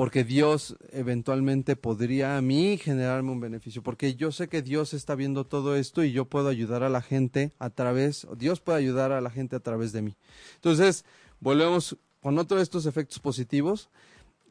porque 0.00 0.24
Dios 0.24 0.78
eventualmente 0.92 1.76
podría 1.76 2.38
a 2.38 2.40
mí 2.40 2.78
generarme 2.78 3.32
un 3.32 3.40
beneficio, 3.40 3.82
porque 3.82 4.14
yo 4.14 4.32
sé 4.32 4.48
que 4.48 4.62
Dios 4.62 4.94
está 4.94 5.14
viendo 5.14 5.44
todo 5.44 5.76
esto 5.76 6.02
y 6.02 6.10
yo 6.10 6.24
puedo 6.24 6.48
ayudar 6.48 6.82
a 6.82 6.88
la 6.88 7.02
gente 7.02 7.52
a 7.58 7.68
través, 7.68 8.26
Dios 8.38 8.60
puede 8.60 8.78
ayudar 8.78 9.12
a 9.12 9.20
la 9.20 9.28
gente 9.28 9.56
a 9.56 9.60
través 9.60 9.92
de 9.92 10.00
mí. 10.00 10.16
Entonces, 10.54 11.04
volvemos 11.38 11.98
con 12.22 12.38
otro 12.38 12.56
de 12.56 12.62
estos 12.62 12.86
efectos 12.86 13.18
positivos. 13.18 13.90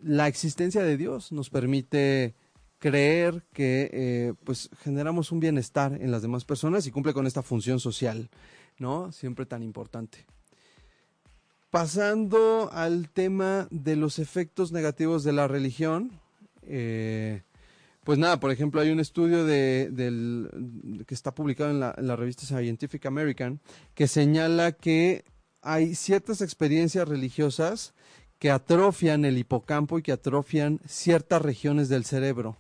La 0.04 0.28
existencia 0.28 0.84
de 0.84 0.98
Dios 0.98 1.32
nos 1.32 1.50
permite 1.50 2.36
creer 2.78 3.44
que 3.52 3.90
eh, 3.92 4.34
pues 4.44 4.70
generamos 4.84 5.32
un 5.32 5.40
bienestar 5.40 5.98
en 6.00 6.12
las 6.12 6.22
demás 6.22 6.46
personas 6.46 6.86
y 6.86 6.92
cumple 6.92 7.16
con 7.16 7.26
esta 7.26 7.42
función 7.42 7.80
social, 7.80 8.30
¿no? 8.78 9.12
Siempre 9.12 9.48
tan 9.48 9.64
importante. 9.64 10.28
Pasando 11.70 12.72
al 12.74 13.10
tema 13.10 13.68
de 13.70 13.96
los 13.96 14.18
efectos 14.18 14.72
negativos 14.72 15.24
de 15.24 15.34
la 15.34 15.48
religión, 15.48 16.20
eh, 16.64 17.44
pues 18.04 18.18
nada, 18.18 18.40
por 18.40 18.50
ejemplo, 18.50 18.82
hay 18.82 18.90
un 18.90 19.00
estudio 19.00 19.46
de, 19.46 19.92
que 21.06 21.14
está 21.14 21.36
publicado 21.36 21.70
en 21.70 21.80
la, 21.80 22.16
revista 22.16 22.44
Scientific 22.44 23.06
American 23.06 23.60
que 23.94 24.08
señala 24.08 24.72
que 24.72 25.26
hay 25.62 25.94
ciertas 25.94 26.42
experiencias 26.42 27.08
religiosas 27.08 27.94
que 28.40 28.50
atrofian 28.50 29.24
el 29.24 29.38
hipocampo 29.38 30.00
y 30.00 30.02
que 30.02 30.12
atrofian 30.12 30.80
ciertas 30.88 31.40
regiones 31.40 31.88
del 31.88 32.04
cerebro. 32.04 32.58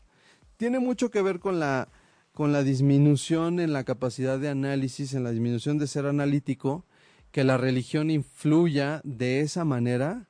Tiene 0.58 0.78
mucho 0.78 1.10
que 1.10 1.24
ver 1.24 1.40
con 1.40 1.60
la, 1.60 1.88
con 2.32 2.52
la 2.52 2.62
disminución 2.62 3.60
en 3.60 3.74
la 3.74 3.86
capacidad 3.86 4.38
de 4.38 4.50
análisis, 4.50 5.16
en 5.16 5.24
la 5.24 5.32
disminución 5.32 5.80
de 5.80 5.88
ser 5.88 6.06
analítico, 6.06 6.86
que 7.32 7.44
la 7.44 7.58
religión 7.58 8.10
influya 8.10 9.02
de 9.04 9.42
esa 9.42 9.66
manera 9.66 10.30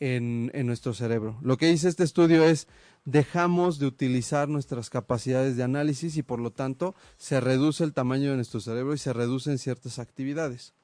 en, 0.00 0.50
nuestro 0.66 0.94
cerebro. 0.94 1.38
Lo 1.42 1.56
que 1.56 1.66
dice 1.66 1.88
este 1.88 2.04
estudio 2.04 2.44
es, 2.44 2.66
dejamos 3.04 3.78
de 3.78 3.86
utilizar 3.86 4.48
nuestras 4.48 4.90
capacidades 4.90 5.56
de 5.56 5.62
análisis 5.62 6.16
y 6.16 6.22
por 6.22 6.40
lo 6.40 6.50
tanto 6.50 6.94
se 7.18 7.40
reduce 7.40 7.84
el 7.84 7.92
tamaño 7.92 8.30
de 8.30 8.36
nuestro 8.36 8.60
cerebro 8.60 8.94
y 8.94 8.98
se 8.98 9.12
reducen 9.12 9.58
ciertas 9.58 9.98
actividades. 9.98 10.74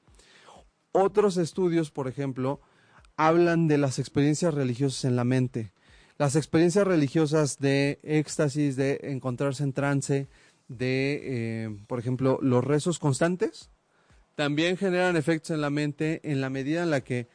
Otros 0.91 1.37
estudios, 1.37 1.91
por 1.91 2.07
ejemplo, 2.07 2.61
hablan 3.17 3.67
de 3.67 3.77
las 3.77 3.99
experiencias 3.99 4.53
religiosas 4.53 5.05
en 5.05 5.15
la 5.15 5.23
mente. 5.23 5.73
Las 6.17 6.35
experiencias 6.35 6.87
religiosas 6.87 7.59
de 7.59 7.99
éxtasis, 8.03 8.75
de 8.75 8.99
encontrarse 9.03 9.63
en 9.63 9.73
trance, 9.73 10.27
de, 10.67 11.21
eh, 11.23 11.77
por 11.87 11.99
ejemplo, 11.99 12.39
los 12.41 12.63
rezos 12.63 12.99
constantes, 12.99 13.69
también 14.37 14.77
generan 14.77 15.15
efectos 15.15 15.49
en 15.49 15.61
la 15.61 15.71
mente 15.71 16.21
en 16.23 16.41
la 16.41 16.51
medida 16.51 16.83
en 16.83 16.91
la 16.91 17.01
que 17.01 17.27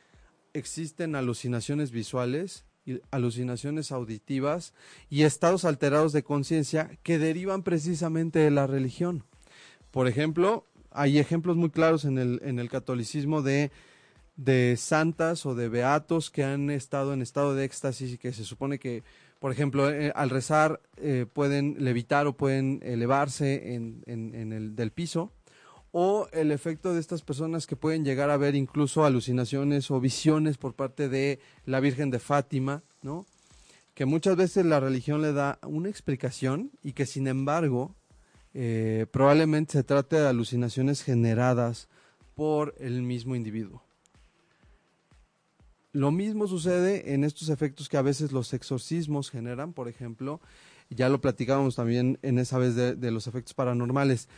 existen 0.53 1.17
alucinaciones 1.17 1.91
visuales, 1.91 2.65
alucinaciones 3.11 3.91
auditivas 3.91 4.73
y 5.11 5.25
estados 5.25 5.65
alterados 5.65 6.13
de 6.13 6.23
conciencia 6.23 6.97
que 7.03 7.19
derivan 7.19 7.65
precisamente 7.65 8.39
de 8.39 8.53
la 8.53 8.69
religión. 8.69 9.25
Por 9.91 10.07
ejemplo, 10.07 10.65
hay 10.93 11.19
ejemplos 11.19 11.57
muy 11.57 11.71
claros 11.71 12.05
en 12.05 12.19
el, 12.19 12.41
en 12.45 12.61
el 12.61 12.71
catolicismo 12.71 13.43
de 13.43 13.73
santas 14.77 15.45
o 15.45 15.57
de 15.57 15.69
beatos 15.69 16.31
que 16.31 16.45
han 16.45 16.71
estado 16.71 17.15
en 17.15 17.21
estado 17.21 17.57
de 17.57 17.65
éxtasis 17.65 18.13
y 18.13 18.19
que 18.19 18.33
se 18.33 18.45
supone 18.45 18.79
que, 18.79 19.03
por 19.41 19.51
ejemplo, 19.51 19.91
eh, 19.91 20.13
al 20.15 20.31
rezar 20.31 20.81
eh, 20.99 21.27
pueden 21.33 21.79
levitar 21.81 22.29
o 22.29 22.37
pueden 22.37 22.79
elevarse 22.85 23.61
del 24.07 24.93
piso, 24.93 25.33
o 25.93 26.27
el 26.33 26.51
efecto 26.51 26.93
de 26.93 27.01
estas 27.01 27.23
personas 27.23 27.67
que 27.67 27.77
pueden 27.77 28.05
llegar 28.05 28.31
a 28.31 28.37
ver 28.37 28.55
incluso 28.55 29.05
alucinaciones 29.05 29.91
o 29.91 30.01
visiones 30.01 30.59
por 30.59 30.75
parte 30.75 31.09
de 31.09 31.39
la 31.67 31.81
Virgen 31.81 32.11
de 32.11 32.19
Fátima, 32.19 32.83
¿no? 33.03 33.27
Que 33.95 34.07
muchas 34.07 34.37
veces 34.37 34.65
la 34.65 34.81
religión 34.81 35.21
le 35.21 35.33
da 35.35 35.59
una 35.63 35.91
explicación 35.91 36.71
y 36.83 36.93
que 36.93 37.05
sin 37.05 37.29
embargo 37.29 37.95
eh, 38.55 39.07
probablemente 39.11 39.73
se 39.73 39.85
trate 39.85 40.17
de 40.17 40.29
alucinaciones 40.29 41.03
generadas 41.03 41.89
por 42.35 42.75
el 42.79 43.03
mismo 43.03 43.37
individuo. 43.37 43.83
Lo 45.93 46.11
mismo 46.11 46.47
sucede 46.47 47.13
en 47.13 47.23
estos 47.23 47.51
efectos 47.51 47.91
que 47.91 47.99
a 47.99 48.03
veces 48.03 48.33
los 48.33 48.55
exorcismos 48.55 49.31
generan, 49.31 49.75
por 49.75 49.89
ejemplo, 49.89 50.41
ya 50.89 51.11
lo 51.11 51.21
platicábamos 51.21 51.77
también 51.77 52.19
en 52.23 52.39
esa 52.39 52.57
vez 52.59 52.75
de, 52.75 53.11
los 53.11 53.27
efectos 53.27 53.53
paranormales. 53.53 54.29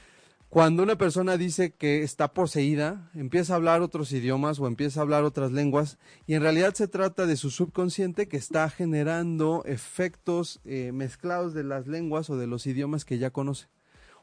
Cuando 0.55 0.85
una 0.85 0.97
persona 0.97 1.37
dice 1.37 1.73
que 1.73 2.05
está 2.05 2.33
poseída, 2.33 3.11
empieza 3.13 3.53
a 3.55 3.57
hablar 3.57 3.83
otros 3.83 4.13
idiomas 4.13 4.61
o 4.61 4.69
empieza 4.69 5.01
a 5.01 5.03
hablar 5.03 5.25
otras 5.25 5.51
lenguas 5.51 5.99
y 6.29 6.35
en 6.35 6.43
realidad 6.43 6.75
se 6.75 6.87
trata 6.87 7.27
de 7.27 7.35
su 7.35 7.51
subconsciente 7.51 8.29
que 8.29 8.37
está 8.37 8.71
generando 8.71 9.65
efectos 9.65 10.61
eh, 10.65 10.93
mezclados 10.93 11.55
de 11.55 11.65
las 11.65 11.89
lenguas 11.89 12.31
o 12.31 12.37
de 12.37 12.47
los 12.47 12.69
idiomas 12.69 13.05
que 13.05 13.19
ya 13.19 13.31
conoce 13.31 13.67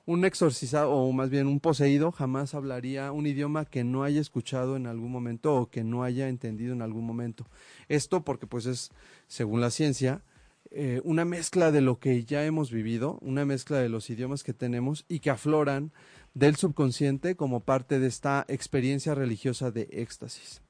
un 0.06 0.24
exorcizado 0.24 0.92
o 0.92 1.12
más 1.12 1.30
bien 1.30 1.48
un 1.48 1.60
poseído 1.60 2.14
jamás 2.14 2.56
hablaría 2.56 3.12
un 3.12 3.28
idioma 3.28 3.66
que 3.66 3.84
no 3.84 4.06
haya 4.06 4.22
escuchado 4.22 4.78
en 4.78 4.88
algún 4.88 5.12
momento 5.12 5.54
o 5.56 5.70
que 5.70 5.84
no 5.84 6.02
haya 6.02 6.30
entendido 6.30 6.72
en 6.72 6.82
algún 6.82 7.06
momento. 7.06 7.46
Esto 7.90 8.24
porque 8.24 8.48
pues 8.48 8.68
es, 8.68 8.92
según 9.28 9.60
la 9.60 9.70
ciencia, 9.70 10.24
eh, 10.74 11.02
una 11.04 11.26
mezcla 11.26 11.70
de 11.70 11.82
lo 11.82 12.00
que 12.00 12.24
ya 12.24 12.46
hemos 12.46 12.72
vivido, 12.72 13.18
una 13.20 13.44
mezcla 13.44 13.80
de 13.80 13.90
los 13.90 14.10
idiomas 14.10 14.42
que 14.42 14.54
tenemos 14.54 15.04
y 15.10 15.20
que 15.20 15.30
afloran 15.30 15.92
del 16.34 16.56
subconsciente 16.56 17.36
como 17.36 17.62
parte 17.62 18.00
de 18.00 18.08
esta 18.08 18.46
experiencia 18.48 19.16
religiosa 19.16 19.72
de 19.72 19.88
éxtasis. 19.92 20.62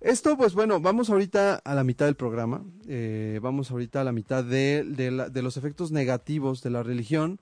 Esto, 0.00 0.36
pues 0.36 0.52
bueno, 0.54 0.80
vamos 0.80 1.08
ahorita 1.08 1.62
a 1.64 1.74
la 1.74 1.82
mitad 1.82 2.04
del 2.04 2.16
programa, 2.16 2.62
eh, 2.86 3.38
vamos 3.42 3.70
ahorita 3.70 4.02
a 4.02 4.04
la 4.04 4.12
mitad 4.12 4.44
de, 4.44 4.84
de 4.84 5.42
los 5.42 5.56
efectos 5.56 5.92
negativos 5.92 6.62
de 6.62 6.70
la 6.70 6.82
religión. 6.82 7.40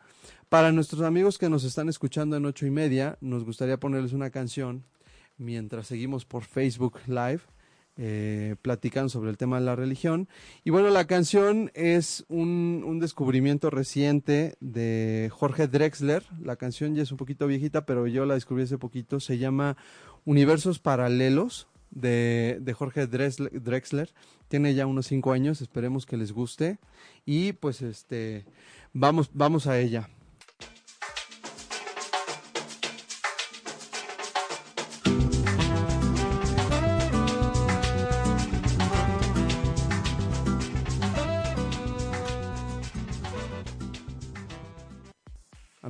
Para 0.49 0.71
nuestros 0.71 1.03
amigos 1.03 1.39
que 1.39 1.49
nos 1.49 1.65
están 1.65 1.89
escuchando 1.89 2.37
en 2.37 2.45
ocho 2.45 2.67
y 2.67 2.71
media, 2.71 3.19
nos 3.21 3.45
gustaría 3.45 3.81
ponerles 3.81 4.13
una 4.13 4.31
canción 4.31 4.85
mientras 5.39 5.89
seguimos 5.89 6.25
por 6.25 6.45
Facebook 6.45 7.01
Live. 7.07 7.41
Eh, 7.99 8.57
platicando 8.63 9.11
sobre 9.11 9.29
el 9.29 9.37
tema 9.37 9.61
de 9.61 9.67
la 9.67 9.77
religión. 9.77 10.27
Y 10.65 10.71
bueno, 10.71 10.89
la 10.89 11.07
canción 11.07 11.71
es 11.75 12.25
un, 12.29 12.99
descubrimiento 13.01 13.69
reciente 13.69 14.57
de 14.61 15.29
Jorge 15.31 15.69
Drexler. 15.69 16.25
La 16.43 16.57
canción 16.57 16.95
ya 16.95 17.03
es 17.03 17.13
un 17.13 17.19
poquito 17.19 17.47
viejita, 17.47 17.85
pero 17.85 18.07
yo 18.07 18.25
la 18.25 18.33
descubrí 18.33 18.63
hace 18.63 18.79
poquito. 18.79 19.21
Se 19.21 19.37
llama 19.37 19.77
Universos 20.25 20.79
Paralelos 20.79 21.69
de, 21.91 22.57
de 22.63 22.73
Jorge 22.73 23.07
Drexler. 23.07 24.15
Tiene 24.49 24.73
ya 24.73 24.87
unos 24.87 25.07
cinco 25.07 25.33
años, 25.33 25.61
esperemos 25.61 26.07
que 26.07 26.17
les 26.17 26.33
guste. 26.33 26.79
Y 27.27 27.53
pues 27.53 27.83
este, 27.83 28.47
vamos, 28.95 29.29
vamos 29.35 29.67
a 29.67 29.79
ella. 29.79 30.09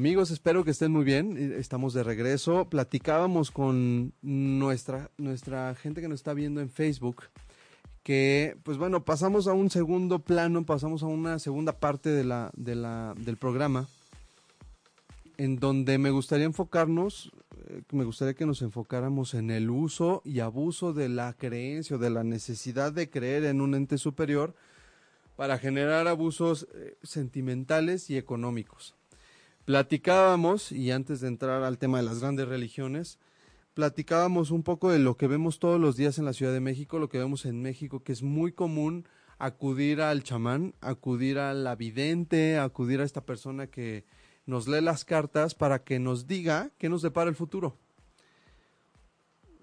Amigos, 0.03 0.33
espero 0.33 0.65
que 0.65 0.73
estén 0.73 0.91
muy 0.91 1.05
bien. 1.05 1.37
Eh, 1.37 1.59
estamos 1.61 1.95
de 1.95 2.03
regreso. 2.03 2.69
Platicábamos 2.69 3.53
con 3.53 4.13
nuestra, 4.21 5.13
nuestra 5.17 5.77
gente 5.77 6.01
que 6.01 6.09
nos 6.09 6.19
está 6.19 6.35
viendo 6.35 6.61
en 6.61 6.71
Facebook 6.71 7.27
que, 8.03 8.57
pues 8.65 8.79
bueno, 8.79 9.05
pasamos 9.05 9.47
a 9.47 9.53
un 9.53 9.71
segundo 9.71 10.19
plano, 10.19 10.67
pasamos 10.67 11.05
a 11.05 11.07
una 11.07 11.39
segunda 11.39 11.79
parte 11.79 12.09
de 12.09 12.25
la, 12.25 12.51
de 12.57 12.75
la, 12.75 13.15
del 13.17 13.37
programa, 13.37 13.87
en 15.37 15.61
donde 15.61 15.99
me 15.99 16.11
gustaría 16.11 16.47
enfocarnos, 16.47 17.31
eh, 17.69 17.83
me 17.93 18.03
gustaría 18.03 18.35
que 18.35 18.45
nos 18.45 18.61
enfocáramos 18.63 19.35
en 19.35 19.53
el 19.53 19.71
uso 19.71 20.21
y 20.25 20.41
abuso 20.41 20.93
de 20.93 21.11
la 21.11 21.33
creencia 21.35 21.95
o 21.95 22.01
de 22.01 22.11
la 22.11 22.25
necesidad 22.25 22.93
de 22.93 23.09
creer 23.09 23.45
en 23.45 23.61
un 23.61 23.77
ente 23.77 23.99
superior 23.99 24.57
para 25.37 25.59
generar 25.59 26.09
abusos 26.09 26.67
eh, 26.75 26.97
sentimentales 27.05 28.11
y 28.11 28.17
económicos. 28.17 28.97
Platicábamos, 29.65 30.73
y 30.73 30.91
antes 30.91 31.21
de 31.21 31.29
entrar 31.29 31.63
al 31.63 31.79
tema 31.79 31.99
de 31.99 32.05
las 32.05 32.21
grandes 32.21 32.49
religiones, 32.49 33.21
platicábamos 33.75 34.51
un 34.51 34.65
poco 34.65 34.91
de 34.91 34.99
lo 34.99 35.17
que 35.17 35.29
vemos 35.29 35.61
todos 35.61 35.81
los 35.81 35.97
días 35.97 36.19
en 36.19 36.25
la 36.25 36.33
Ciudad 36.33 36.53
de 36.53 36.61
México, 36.61 36.99
lo 36.99 37.09
que 37.09 37.19
vemos 37.19 37.47
en 37.47 37.63
México, 37.63 38.03
que 38.03 38.13
es 38.13 38.23
muy 38.23 38.53
común 38.53 39.07
acudir 39.39 40.01
al 40.01 40.25
chamán, 40.25 40.75
acudir 40.81 41.39
a 41.39 41.55
la 41.55 41.77
vidente, 41.77 42.59
acudir 42.59 43.01
a 43.01 43.05
esta 43.05 43.25
persona 43.25 43.69
que 43.69 44.05
nos 44.47 44.67
lee 44.67 44.81
las 44.81 45.05
cartas 45.05 45.55
para 45.55 45.85
que 45.85 46.01
nos 46.01 46.27
diga 46.27 46.71
qué 46.79 46.89
nos 46.89 47.03
depara 47.03 47.31
el 47.31 47.37
futuro. 47.37 47.79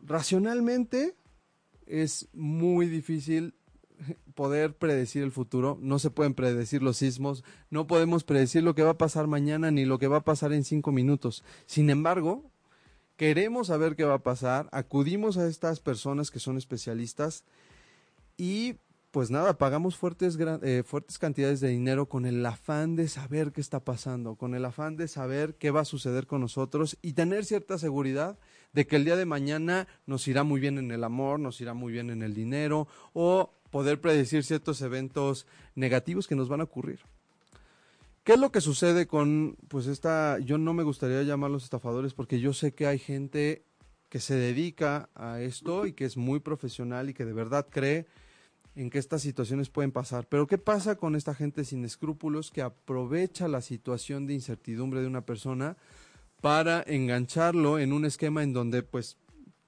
Racionalmente 0.01 1.15
es 1.85 2.29
muy 2.33 2.87
difícil 2.87 3.53
poder 4.39 4.73
predecir 4.73 5.21
el 5.23 5.33
futuro, 5.33 5.77
no 5.81 5.99
se 5.99 6.11
pueden 6.11 6.33
predecir 6.33 6.81
los 6.81 6.95
sismos, 6.95 7.43
no 7.69 7.87
podemos 7.87 8.23
predecir 8.23 8.63
lo 8.63 8.73
que 8.73 8.83
va 8.83 8.91
a 8.91 8.97
pasar 8.97 9.27
mañana 9.27 9.69
ni 9.69 9.83
lo 9.83 9.99
que 9.99 10.07
va 10.07 10.19
a 10.19 10.23
pasar 10.23 10.53
en 10.53 10.63
cinco 10.63 10.93
minutos. 10.93 11.43
Sin 11.65 11.89
embargo, 11.89 12.49
queremos 13.17 13.67
saber 13.67 13.97
qué 13.97 14.05
va 14.05 14.13
a 14.13 14.23
pasar, 14.23 14.69
acudimos 14.71 15.37
a 15.37 15.45
estas 15.45 15.81
personas 15.81 16.31
que 16.31 16.39
son 16.39 16.57
especialistas 16.57 17.43
y 18.37 18.77
pues 19.11 19.29
nada, 19.29 19.57
pagamos 19.57 19.97
fuertes, 19.97 20.37
eh, 20.39 20.83
fuertes 20.85 21.17
cantidades 21.17 21.59
de 21.59 21.67
dinero 21.67 22.05
con 22.05 22.25
el 22.25 22.45
afán 22.45 22.95
de 22.95 23.09
saber 23.09 23.51
qué 23.51 23.59
está 23.59 23.83
pasando, 23.83 24.35
con 24.35 24.55
el 24.55 24.63
afán 24.63 24.95
de 24.95 25.09
saber 25.09 25.55
qué 25.55 25.69
va 25.69 25.81
a 25.81 25.85
suceder 25.85 26.27
con 26.27 26.39
nosotros 26.39 26.97
y 27.01 27.11
tener 27.11 27.43
cierta 27.43 27.77
seguridad 27.77 28.39
de 28.71 28.87
que 28.87 28.95
el 28.95 29.03
día 29.03 29.17
de 29.17 29.25
mañana 29.25 29.87
nos 30.05 30.27
irá 30.29 30.43
muy 30.43 30.61
bien 30.61 30.77
en 30.77 30.91
el 30.91 31.03
amor, 31.03 31.41
nos 31.41 31.59
irá 31.59 31.73
muy 31.73 31.91
bien 31.91 32.09
en 32.09 32.21
el 32.21 32.33
dinero 32.33 32.87
o 33.11 33.58
poder 33.69 34.01
predecir 34.01 34.43
ciertos 34.43 34.81
eventos 34.81 35.45
negativos 35.75 36.27
que 36.27 36.35
nos 36.35 36.49
van 36.49 36.61
a 36.61 36.65
ocurrir. 36.65 36.99
¿Qué 38.23 38.33
es 38.33 38.39
lo 38.39 38.51
que 38.51 38.61
sucede 38.61 39.07
con, 39.07 39.57
pues 39.69 39.87
esta, 39.87 40.39
yo 40.39 40.57
no 40.57 40.73
me 40.73 40.83
gustaría 40.83 41.23
llamarlos 41.23 41.63
estafadores 41.63 42.13
porque 42.13 42.39
yo 42.39 42.53
sé 42.53 42.73
que 42.73 42.85
hay 42.85 42.99
gente 42.99 43.63
que 44.09 44.19
se 44.19 44.35
dedica 44.35 45.09
a 45.15 45.41
esto 45.41 45.85
y 45.85 45.93
que 45.93 46.05
es 46.05 46.17
muy 46.17 46.39
profesional 46.39 47.09
y 47.09 47.13
que 47.13 47.25
de 47.25 47.33
verdad 47.33 47.67
cree 47.69 48.07
en 48.75 48.89
que 48.89 48.97
estas 48.99 49.21
situaciones 49.21 49.69
pueden 49.69 49.91
pasar. 49.91 50.27
Pero 50.27 50.47
¿qué 50.47 50.57
pasa 50.57 50.95
con 50.95 51.15
esta 51.15 51.33
gente 51.35 51.63
sin 51.63 51.85
escrúpulos 51.85 52.51
que 52.51 52.61
aprovecha 52.61 53.47
la 53.47 53.61
situación 53.61 54.25
de 54.25 54.33
incertidumbre 54.33 55.01
de 55.01 55.07
una 55.07 55.25
persona 55.25 55.77
para 56.41 56.83
engancharlo 56.85 57.79
en 57.79 57.93
un 57.93 58.05
esquema 58.05 58.43
en 58.43 58.53
donde 58.53 58.83
pues 58.83 59.17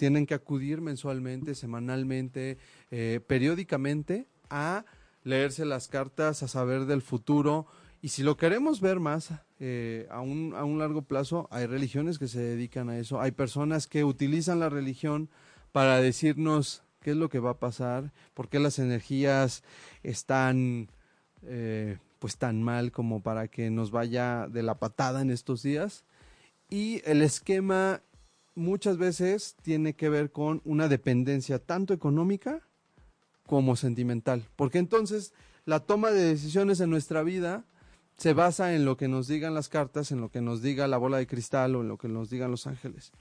tienen 0.01 0.25
que 0.25 0.33
acudir 0.33 0.81
mensualmente, 0.81 1.53
semanalmente, 1.53 2.57
eh, 2.89 3.19
periódicamente 3.27 4.25
a 4.49 4.83
leerse 5.23 5.63
las 5.63 5.87
cartas, 5.87 6.41
a 6.41 6.47
saber 6.47 6.87
del 6.87 7.03
futuro. 7.03 7.67
Y 8.01 8.07
si 8.07 8.23
lo 8.23 8.35
queremos 8.35 8.81
ver 8.81 8.99
más 8.99 9.29
eh, 9.59 10.07
a, 10.09 10.21
un, 10.21 10.55
a 10.55 10.63
un 10.63 10.79
largo 10.79 11.03
plazo, 11.03 11.47
hay 11.51 11.67
religiones 11.67 12.17
que 12.17 12.27
se 12.27 12.39
dedican 12.39 12.89
a 12.89 12.97
eso. 12.97 13.21
Hay 13.21 13.29
personas 13.29 13.85
que 13.85 14.03
utilizan 14.03 14.59
la 14.59 14.69
religión 14.69 15.29
para 15.71 16.01
decirnos 16.01 16.81
qué 17.01 17.11
es 17.11 17.17
lo 17.17 17.29
que 17.29 17.37
va 17.37 17.51
a 17.51 17.59
pasar, 17.59 18.11
por 18.33 18.49
qué 18.49 18.57
las 18.57 18.79
energías 18.79 19.63
están 20.01 20.89
eh, 21.43 21.99
pues 22.17 22.37
tan 22.37 22.63
mal 22.63 22.91
como 22.91 23.21
para 23.21 23.49
que 23.49 23.69
nos 23.69 23.91
vaya 23.91 24.47
de 24.47 24.63
la 24.63 24.79
patada 24.79 25.21
en 25.21 25.29
estos 25.29 25.61
días. 25.61 26.05
Y 26.71 27.03
el 27.05 27.21
esquema 27.21 28.01
muchas 28.55 28.97
veces 28.97 29.55
tiene 29.61 29.93
que 29.93 30.09
ver 30.09 30.31
con 30.31 30.61
una 30.65 30.87
dependencia 30.87 31.59
tanto 31.59 31.93
económica 31.93 32.61
como 33.45 33.75
sentimental, 33.75 34.45
porque 34.55 34.79
entonces 34.79 35.33
la 35.65 35.81
toma 35.81 36.11
de 36.11 36.23
decisiones 36.23 36.79
en 36.79 36.89
nuestra 36.89 37.23
vida 37.23 37.65
se 38.17 38.33
basa 38.33 38.75
en 38.75 38.85
lo 38.85 38.97
que 38.97 39.07
nos 39.07 39.27
digan 39.27 39.53
las 39.53 39.69
cartas, 39.69 40.11
en 40.11 40.21
lo 40.21 40.29
que 40.29 40.41
nos 40.41 40.61
diga 40.61 40.87
la 40.87 40.97
bola 40.97 41.17
de 41.17 41.27
cristal 41.27 41.75
o 41.75 41.81
en 41.81 41.87
lo 41.87 41.97
que 41.97 42.07
nos 42.07 42.29
digan 42.29 42.51
los 42.51 42.67
ángeles. 42.67 43.11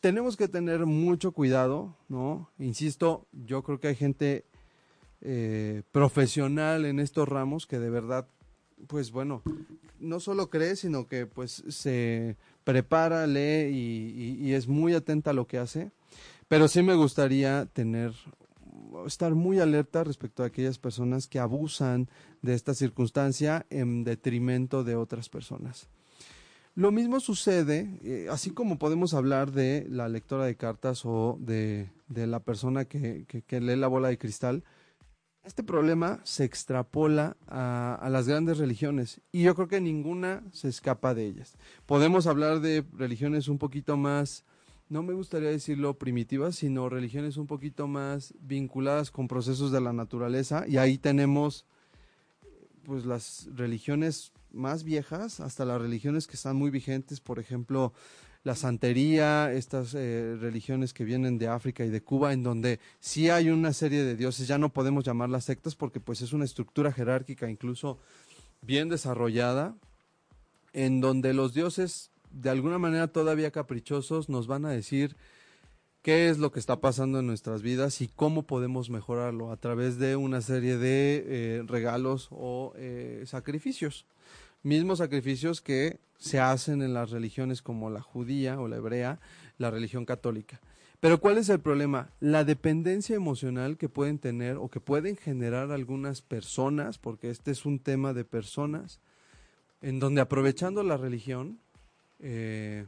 Tenemos 0.00 0.36
que 0.36 0.48
tener 0.48 0.86
mucho 0.86 1.32
cuidado, 1.32 1.96
¿no? 2.08 2.48
Insisto, 2.58 3.26
yo 3.32 3.62
creo 3.62 3.80
que 3.80 3.88
hay 3.88 3.96
gente 3.96 4.46
eh, 5.20 5.82
profesional 5.92 6.86
en 6.86 7.00
estos 7.00 7.28
ramos 7.28 7.66
que 7.66 7.78
de 7.78 7.90
verdad, 7.90 8.26
pues 8.86 9.10
bueno, 9.10 9.42
no 9.98 10.20
solo 10.20 10.48
cree, 10.48 10.76
sino 10.76 11.06
que 11.06 11.26
pues 11.26 11.64
se 11.68 12.36
prepara, 12.64 13.26
lee 13.26 13.68
y, 13.70 14.52
es 14.52 14.68
muy 14.68 14.94
atenta 14.94 15.30
a 15.30 15.34
lo 15.34 15.46
que 15.46 15.58
hace. 15.58 15.90
Pero 16.48 16.68
sí 16.68 16.82
me 16.82 16.94
gustaría 16.94 17.66
tener 17.66 18.12
estar 19.06 19.34
muy 19.34 19.60
alerta 19.60 20.02
respecto 20.04 20.42
a 20.42 20.46
aquellas 20.46 20.78
personas 20.78 21.26
que 21.26 21.38
abusan 21.38 22.08
de 22.42 22.54
esta 22.54 22.74
circunstancia 22.74 23.66
en 23.70 24.04
detrimento 24.04 24.82
de 24.84 24.96
otras 24.96 25.28
personas. 25.28 25.88
Lo 26.74 26.92
mismo 26.92 27.20
sucede, 27.20 27.98
eh, 28.02 28.28
así 28.30 28.50
como 28.50 28.78
podemos 28.78 29.12
hablar 29.12 29.52
de 29.52 29.86
la 29.88 30.08
lectora 30.08 30.44
de 30.44 30.56
cartas 30.56 31.02
o 31.04 31.36
de, 31.40 31.90
la 32.08 32.40
persona 32.40 32.84
que, 32.84 33.26
lee 33.48 33.76
la 33.76 33.88
bola 33.88 34.08
de 34.08 34.18
cristal, 34.18 34.64
este 35.44 35.62
problema 35.62 36.20
se 36.22 36.44
extrapola 36.44 37.36
a, 37.46 38.08
las 38.10 38.28
grandes 38.28 38.58
religiones 38.58 39.20
y 39.32 39.42
yo 39.42 39.54
creo 39.54 39.68
que 39.68 39.80
ninguna 39.80 40.42
se 40.52 40.68
escapa 40.68 41.14
de 41.14 41.26
ellas. 41.26 41.56
Podemos 41.86 42.26
hablar 42.26 42.60
de 42.60 42.84
religiones 42.92 43.48
un 43.48 43.58
poquito 43.58 43.96
más, 43.96 44.44
no 44.88 45.02
me 45.02 45.14
gustaría 45.14 45.50
decirlo 45.50 45.98
primitivas, 45.98 46.56
sino 46.56 46.88
religiones 46.88 47.36
un 47.36 47.46
poquito 47.46 47.88
más 47.88 48.34
vinculadas 48.40 49.10
con 49.10 49.28
procesos 49.28 49.72
de 49.72 49.80
la 49.80 49.92
naturaleza 49.92 50.64
y 50.68 50.76
ahí 50.76 50.98
tenemos 50.98 51.64
pues 52.84 53.06
las 53.06 53.48
religiones 53.54 54.32
más 54.52 54.84
viejas 54.84 55.40
hasta 55.40 55.64
las 55.64 55.80
religiones 55.80 56.26
que 56.26 56.36
están 56.36 56.56
muy 56.56 56.70
vigentes, 56.70 57.20
por 57.20 57.38
ejemplo, 57.38 57.92
la 58.42 58.54
santería, 58.54 59.52
estas 59.52 59.94
eh, 59.94 60.36
religiones 60.40 60.94
que 60.94 61.04
vienen 61.04 61.38
de 61.38 61.48
África 61.48 61.84
y 61.84 61.90
de 61.90 62.02
Cuba, 62.02 62.32
en 62.32 62.42
donde 62.42 62.80
sí 62.98 63.28
hay 63.28 63.50
una 63.50 63.72
serie 63.72 64.02
de 64.02 64.16
dioses, 64.16 64.48
ya 64.48 64.58
no 64.58 64.72
podemos 64.72 65.04
llamarlas 65.04 65.44
sectas 65.44 65.74
porque 65.74 66.00
pues 66.00 66.22
es 66.22 66.32
una 66.32 66.46
estructura 66.46 66.92
jerárquica 66.92 67.50
incluso 67.50 67.98
bien 68.62 68.88
desarrollada, 68.88 69.74
en 70.72 71.00
donde 71.00 71.34
los 71.34 71.52
dioses 71.52 72.10
de 72.30 72.50
alguna 72.50 72.78
manera 72.78 73.08
todavía 73.08 73.50
caprichosos 73.50 74.28
nos 74.28 74.46
van 74.46 74.64
a 74.64 74.70
decir 74.70 75.16
qué 76.02 76.30
es 76.30 76.38
lo 76.38 76.50
que 76.50 76.60
está 76.60 76.80
pasando 76.80 77.18
en 77.18 77.26
nuestras 77.26 77.60
vidas 77.60 78.00
y 78.00 78.08
cómo 78.08 78.44
podemos 78.44 78.88
mejorarlo 78.88 79.52
a 79.52 79.56
través 79.56 79.98
de 79.98 80.16
una 80.16 80.40
serie 80.40 80.78
de 80.78 81.24
eh, 81.26 81.62
regalos 81.66 82.28
o 82.30 82.72
eh, 82.76 83.24
sacrificios 83.26 84.06
mismos 84.62 84.98
sacrificios 84.98 85.60
que 85.60 86.00
se 86.18 86.38
hacen 86.38 86.82
en 86.82 86.94
las 86.94 87.10
religiones 87.10 87.62
como 87.62 87.90
la 87.90 88.02
judía 88.02 88.60
o 88.60 88.68
la 88.68 88.76
hebrea, 88.76 89.20
la 89.58 89.70
religión 89.70 90.04
católica. 90.04 90.60
Pero 91.00 91.18
¿cuál 91.18 91.38
es 91.38 91.48
el 91.48 91.60
problema? 91.60 92.10
La 92.20 92.44
dependencia 92.44 93.16
emocional 93.16 93.78
que 93.78 93.88
pueden 93.88 94.18
tener 94.18 94.58
o 94.58 94.68
que 94.68 94.80
pueden 94.80 95.16
generar 95.16 95.72
algunas 95.72 96.20
personas, 96.20 96.98
porque 96.98 97.30
este 97.30 97.50
es 97.52 97.64
un 97.64 97.78
tema 97.78 98.12
de 98.12 98.24
personas, 98.24 99.00
en 99.80 99.98
donde 99.98 100.20
aprovechando 100.20 100.82
la 100.82 100.98
religión, 100.98 101.58
eh, 102.18 102.86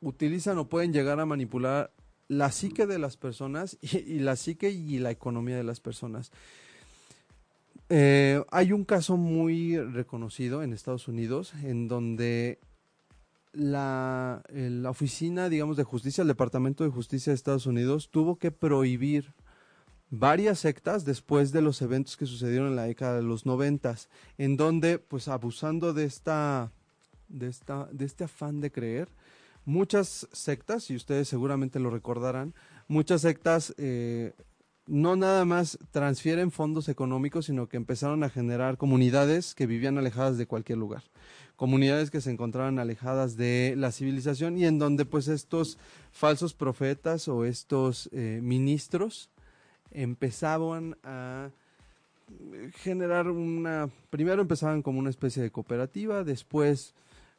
utilizan 0.00 0.56
o 0.56 0.68
pueden 0.70 0.94
llegar 0.94 1.20
a 1.20 1.26
manipular 1.26 1.92
la 2.26 2.50
psique 2.52 2.86
de 2.86 2.98
las 2.98 3.18
personas 3.18 3.76
y 3.82 4.20
la 4.20 4.36
psique 4.36 4.70
y 4.70 4.98
la 4.98 5.10
economía 5.10 5.56
de 5.56 5.64
las 5.64 5.80
personas. 5.80 6.32
Eh, 7.90 8.42
hay 8.50 8.72
un 8.72 8.84
caso 8.84 9.16
muy 9.16 9.78
reconocido 9.78 10.62
en 10.62 10.72
Estados 10.72 11.08
Unidos 11.08 11.54
en 11.62 11.88
donde 11.88 12.58
la, 13.52 14.42
la, 14.50 14.90
oficina, 14.90 15.48
digamos, 15.48 15.76
de 15.76 15.84
justicia, 15.84 16.22
el 16.22 16.28
Departamento 16.28 16.84
de 16.84 16.90
Justicia 16.90 17.30
de 17.30 17.34
Estados 17.34 17.66
Unidos 17.66 18.10
tuvo 18.10 18.36
que 18.36 18.50
prohibir 18.50 19.32
varias 20.10 20.60
sectas 20.60 21.04
después 21.04 21.52
de 21.52 21.62
los 21.62 21.82
eventos 21.82 22.16
que 22.16 22.26
sucedieron 22.26 22.68
en 22.68 22.76
la 22.76 22.84
década 22.84 23.16
de 23.16 23.22
los 23.22 23.46
noventas, 23.46 24.08
en 24.36 24.56
donde, 24.56 24.98
pues, 24.98 25.28
abusando 25.28 25.92
de 25.92 26.04
esta, 26.04 26.72
de 27.28 27.48
esta, 27.48 27.88
de 27.92 28.04
este 28.04 28.24
afán 28.24 28.60
de 28.60 28.70
creer, 28.70 29.08
muchas 29.64 30.28
sectas, 30.32 30.90
y 30.90 30.96
ustedes 30.96 31.28
seguramente 31.28 31.78
lo 31.78 31.90
recordarán, 31.90 32.54
muchas 32.86 33.22
sectas 33.22 33.74
eh, 33.76 34.32
no 34.88 35.16
nada 35.16 35.44
más 35.44 35.78
transfieren 35.90 36.50
fondos 36.50 36.88
económicos, 36.88 37.46
sino 37.46 37.68
que 37.68 37.76
empezaron 37.76 38.24
a 38.24 38.30
generar 38.30 38.78
comunidades 38.78 39.54
que 39.54 39.66
vivían 39.66 39.98
alejadas 39.98 40.38
de 40.38 40.46
cualquier 40.46 40.78
lugar, 40.78 41.02
comunidades 41.56 42.10
que 42.10 42.22
se 42.22 42.30
encontraban 42.30 42.78
alejadas 42.78 43.36
de 43.36 43.74
la 43.76 43.92
civilización 43.92 44.56
y 44.56 44.64
en 44.64 44.78
donde 44.78 45.04
pues 45.04 45.28
estos 45.28 45.78
falsos 46.10 46.54
profetas 46.54 47.28
o 47.28 47.44
estos 47.44 48.08
eh, 48.12 48.40
ministros 48.42 49.30
empezaban 49.90 50.96
a 51.04 51.50
generar 52.76 53.28
una, 53.28 53.90
primero 54.10 54.42
empezaban 54.42 54.82
como 54.82 54.98
una 54.98 55.10
especie 55.10 55.42
de 55.42 55.50
cooperativa, 55.50 56.24
después 56.24 56.94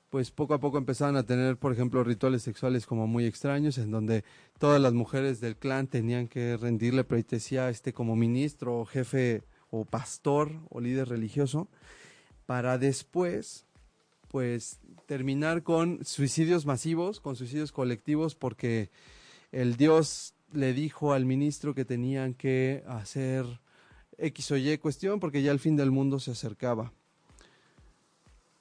pues 0.09 0.31
poco 0.31 0.53
a 0.55 0.59
poco 0.59 0.77
empezaban 0.77 1.15
a 1.15 1.23
tener, 1.23 1.57
por 1.57 1.71
ejemplo, 1.71 2.03
rituales 2.03 2.41
sexuales 2.41 2.85
como 2.85 3.07
muy 3.07 3.25
extraños, 3.25 3.77
en 3.77 3.91
donde 3.91 4.23
todas 4.57 4.81
las 4.81 4.93
mujeres 4.93 5.39
del 5.39 5.55
clan 5.55 5.87
tenían 5.87 6.27
que 6.27 6.57
rendirle 6.57 7.03
pleitesía 7.03 7.65
a 7.65 7.69
este 7.69 7.93
como 7.93 8.15
ministro 8.15 8.79
o 8.79 8.85
jefe 8.85 9.43
o 9.69 9.85
pastor 9.85 10.51
o 10.69 10.81
líder 10.81 11.09
religioso, 11.09 11.67
para 12.47 12.79
después, 12.79 13.65
pues, 14.29 14.79
terminar 15.05 15.61
con 15.61 16.03
suicidios 16.03 16.65
masivos, 16.65 17.19
con 17.19 17.35
suicidios 17.35 17.71
colectivos, 17.71 18.33
porque 18.33 18.89
el 19.51 19.75
dios 19.75 20.33
le 20.51 20.73
dijo 20.73 21.13
al 21.13 21.25
ministro 21.25 21.75
que 21.75 21.85
tenían 21.85 22.33
que 22.33 22.83
hacer 22.87 23.45
X 24.17 24.51
o 24.51 24.57
Y 24.57 24.77
cuestión, 24.79 25.19
porque 25.19 25.43
ya 25.43 25.51
el 25.51 25.59
fin 25.59 25.75
del 25.75 25.91
mundo 25.91 26.19
se 26.19 26.31
acercaba. 26.31 26.91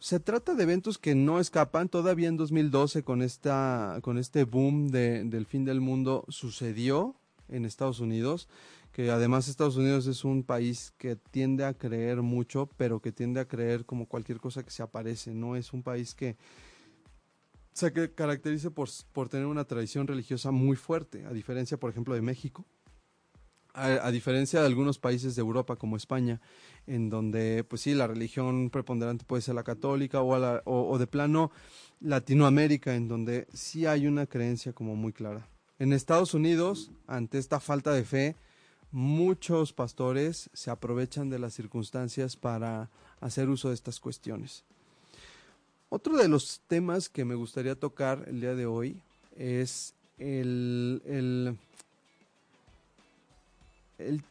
Se 0.00 0.20
trata 0.20 0.54
de 0.54 0.62
eventos 0.62 0.96
que 0.96 1.16
no 1.16 1.40
escapan. 1.40 1.88
Todavía 1.88 2.28
en 2.28 2.36
2012, 2.36 3.02
con, 3.02 3.20
esta, 3.20 3.98
con 4.02 4.16
este 4.16 4.44
boom 4.44 4.88
de, 4.88 5.24
del 5.24 5.44
fin 5.44 5.64
del 5.64 5.80
mundo, 5.80 6.24
sucedió 6.28 7.16
en 7.48 7.64
Estados 7.64 7.98
Unidos, 7.98 8.48
que 8.92 9.10
además 9.10 9.48
Estados 9.48 9.76
Unidos 9.76 10.06
es 10.06 10.24
un 10.24 10.44
país 10.44 10.92
que 10.98 11.16
tiende 11.16 11.64
a 11.64 11.74
creer 11.74 12.22
mucho, 12.22 12.70
pero 12.76 13.00
que 13.00 13.10
tiende 13.10 13.40
a 13.40 13.48
creer 13.48 13.86
como 13.86 14.06
cualquier 14.06 14.38
cosa 14.38 14.62
que 14.62 14.70
se 14.70 14.84
aparece. 14.84 15.34
No 15.34 15.56
es 15.56 15.72
un 15.72 15.82
país 15.82 16.14
que 16.14 16.36
se 17.72 17.92
caracterice 18.14 18.70
por, 18.70 18.88
por 19.12 19.28
tener 19.28 19.46
una 19.46 19.64
tradición 19.64 20.06
religiosa 20.06 20.52
muy 20.52 20.76
fuerte, 20.76 21.24
a 21.24 21.32
diferencia, 21.32 21.76
por 21.76 21.90
ejemplo, 21.90 22.14
de 22.14 22.22
México 22.22 22.64
a, 23.78 24.10
diferencia 24.10 24.60
de 24.60 24.66
algunos 24.66 24.98
países 24.98 25.36
de 25.36 25.40
Europa 25.40 25.76
como 25.76 25.96
España, 25.96 26.40
en 26.86 27.10
donde, 27.10 27.64
pues 27.64 27.82
sí, 27.82 27.94
la 27.94 28.06
religión 28.06 28.70
preponderante 28.70 29.24
puede 29.24 29.42
ser 29.42 29.54
la 29.54 29.62
católica 29.62 30.22
o, 30.22 30.62
o, 30.64 30.98
de 30.98 31.06
plano 31.06 31.50
Latinoamérica, 32.00 32.94
en 32.94 33.08
donde 33.08 33.46
sí 33.52 33.86
hay 33.86 34.06
una 34.06 34.26
creencia 34.26 34.72
como 34.72 34.96
muy 34.96 35.12
clara. 35.12 35.46
En 35.78 35.92
Estados 35.92 36.34
Unidos, 36.34 36.90
ante 37.06 37.38
esta 37.38 37.60
falta 37.60 37.92
de 37.92 38.04
fe, 38.04 38.36
muchos 38.90 39.72
pastores 39.72 40.50
se 40.52 40.70
aprovechan 40.70 41.30
de 41.30 41.38
las 41.38 41.54
circunstancias 41.54 42.36
para 42.36 42.90
hacer 43.20 43.48
uso 43.48 43.68
de 43.68 43.74
estas 43.74 44.00
cuestiones. 44.00 44.64
Otro 45.90 46.16
de 46.16 46.28
los 46.28 46.60
temas 46.66 47.08
que 47.08 47.24
me 47.24 47.34
gustaría 47.34 47.74
tocar 47.74 48.24
el 48.26 48.40
día 48.40 48.54
de 48.54 48.66
hoy 48.66 49.00
es 49.36 49.94
el, 50.18 51.00
el 51.06 51.56
el, 53.98 54.22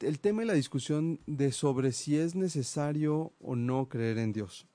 el 0.00 0.18
tema 0.18 0.42
y 0.42 0.46
la 0.46 0.54
discusión 0.54 1.20
de 1.26 1.52
sobre 1.52 1.92
si 1.92 2.16
es 2.16 2.34
necesario 2.34 3.32
o 3.40 3.56
no 3.56 3.88
creer 3.88 4.18
en 4.18 4.32
Dios. 4.32 4.66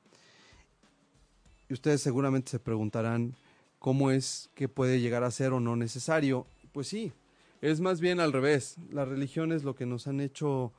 Y 1.69 1.73
ustedes 1.73 2.01
seguramente 2.01 2.51
se 2.51 2.59
preguntarán, 2.59 3.35
cómo 3.81 4.11
es 4.11 4.51
que 4.53 4.69
puede 4.69 5.01
llegar 5.01 5.23
a 5.23 5.31
ser 5.31 5.53
o 5.53 5.59
no 5.59 5.75
necesario. 5.75 6.45
Pues 6.71 6.87
sí, 6.87 7.11
es 7.61 7.81
más 7.81 7.99
bien 7.99 8.19
al 8.19 8.31
revés. 8.31 8.75
Las 8.91 9.07
religiones 9.07 9.63
lo 9.63 9.75
que 9.75 9.87
nos 9.87 10.05
han 10.05 10.21
hecho 10.21 10.71